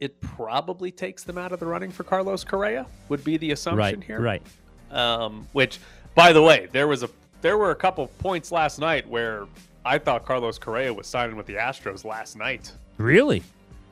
it 0.00 0.20
probably 0.20 0.90
takes 0.90 1.24
them 1.24 1.38
out 1.38 1.52
of 1.52 1.58
the 1.58 1.64
running 1.66 1.90
for 1.90 2.04
Carlos 2.04 2.44
Correa. 2.44 2.84
Would 3.08 3.24
be 3.24 3.38
the 3.38 3.52
assumption 3.52 3.78
Right, 4.00 4.04
here, 4.04 4.20
right. 4.20 4.42
Um, 4.90 5.48
which, 5.52 5.78
by 6.14 6.34
the 6.34 6.42
way, 6.42 6.68
there 6.72 6.88
was 6.88 7.02
a 7.02 7.08
there 7.40 7.56
were 7.56 7.70
a 7.70 7.74
couple 7.74 8.04
of 8.04 8.18
points 8.18 8.52
last 8.52 8.78
night 8.78 9.08
where 9.08 9.46
I 9.82 9.96
thought 9.96 10.26
Carlos 10.26 10.58
Correa 10.58 10.92
was 10.92 11.06
signing 11.06 11.36
with 11.36 11.46
the 11.46 11.54
Astros 11.54 12.04
last 12.04 12.36
night. 12.36 12.70
Really? 12.98 13.42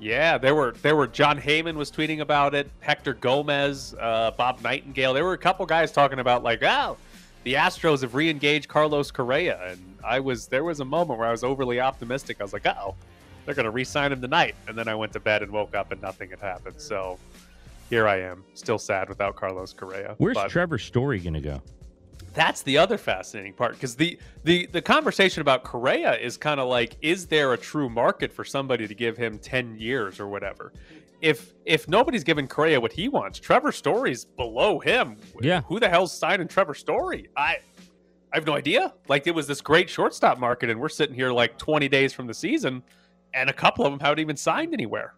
Yeah, 0.00 0.38
there 0.38 0.54
were 0.54 0.72
there 0.82 0.96
were 0.96 1.06
Jon 1.06 1.38
Heyman 1.38 1.74
was 1.74 1.90
tweeting 1.90 2.20
about 2.20 2.54
it, 2.54 2.70
Hector 2.80 3.14
Gomez, 3.14 3.94
uh, 4.00 4.30
Bob 4.32 4.62
Nightingale. 4.62 5.12
There 5.12 5.24
were 5.24 5.34
a 5.34 5.38
couple 5.38 5.66
guys 5.66 5.92
talking 5.92 6.18
about 6.18 6.42
like, 6.42 6.62
oh, 6.62 6.96
the 7.44 7.54
Astros 7.54 8.00
have 8.00 8.14
re-engaged 8.14 8.68
Carlos 8.68 9.10
Correa, 9.10 9.60
and 9.70 9.98
I 10.02 10.20
was 10.20 10.46
there 10.46 10.64
was 10.64 10.80
a 10.80 10.84
moment 10.84 11.18
where 11.18 11.28
I 11.28 11.30
was 11.30 11.44
overly 11.44 11.80
optimistic. 11.80 12.38
I 12.40 12.42
was 12.42 12.54
like, 12.54 12.66
oh, 12.66 12.94
they're 13.44 13.54
going 13.54 13.64
to 13.64 13.70
re-sign 13.70 14.12
him 14.12 14.22
tonight, 14.22 14.54
and 14.68 14.76
then 14.76 14.88
I 14.88 14.94
went 14.94 15.12
to 15.12 15.20
bed 15.20 15.42
and 15.42 15.52
woke 15.52 15.74
up 15.74 15.92
and 15.92 16.00
nothing 16.00 16.30
had 16.30 16.40
happened. 16.40 16.76
So 16.78 17.18
here 17.90 18.08
I 18.08 18.20
am, 18.20 18.44
still 18.54 18.78
sad 18.78 19.08
without 19.08 19.36
Carlos 19.36 19.72
Correa. 19.72 20.14
Where's 20.18 20.34
but- 20.34 20.50
Trevor 20.50 20.78
Story 20.78 21.18
going 21.18 21.34
to 21.34 21.40
go? 21.40 21.62
That's 22.32 22.62
the 22.62 22.78
other 22.78 22.98
fascinating 22.98 23.52
part 23.52 23.72
because 23.72 23.96
the, 23.96 24.18
the 24.44 24.66
the 24.66 24.82
conversation 24.82 25.40
about 25.40 25.64
Correa 25.64 26.16
is 26.16 26.36
kind 26.36 26.60
of 26.60 26.68
like, 26.68 26.96
is 27.02 27.26
there 27.26 27.52
a 27.52 27.58
true 27.58 27.88
market 27.88 28.32
for 28.32 28.44
somebody 28.44 28.86
to 28.86 28.94
give 28.94 29.16
him 29.16 29.38
ten 29.38 29.76
years 29.78 30.20
or 30.20 30.28
whatever? 30.28 30.72
If 31.20 31.52
if 31.66 31.88
nobody's 31.88 32.24
giving 32.24 32.48
Correa 32.48 32.80
what 32.80 32.92
he 32.92 33.08
wants, 33.08 33.38
Trevor 33.38 33.72
Story's 33.72 34.24
below 34.24 34.78
him. 34.78 35.16
Yeah. 35.40 35.62
who 35.62 35.78
the 35.80 35.88
hell's 35.88 36.16
signing 36.16 36.48
Trevor 36.48 36.74
Story? 36.74 37.28
I 37.36 37.58
I 38.32 38.36
have 38.36 38.46
no 38.46 38.54
idea. 38.54 38.94
Like 39.08 39.26
it 39.26 39.34
was 39.34 39.46
this 39.46 39.60
great 39.60 39.90
shortstop 39.90 40.38
market, 40.38 40.70
and 40.70 40.80
we're 40.80 40.88
sitting 40.88 41.14
here 41.14 41.32
like 41.32 41.58
twenty 41.58 41.88
days 41.88 42.12
from 42.12 42.26
the 42.26 42.34
season, 42.34 42.82
and 43.34 43.50
a 43.50 43.52
couple 43.52 43.84
of 43.84 43.92
them 43.92 44.00
haven't 44.00 44.20
even 44.20 44.36
signed 44.36 44.72
anywhere. 44.72 45.14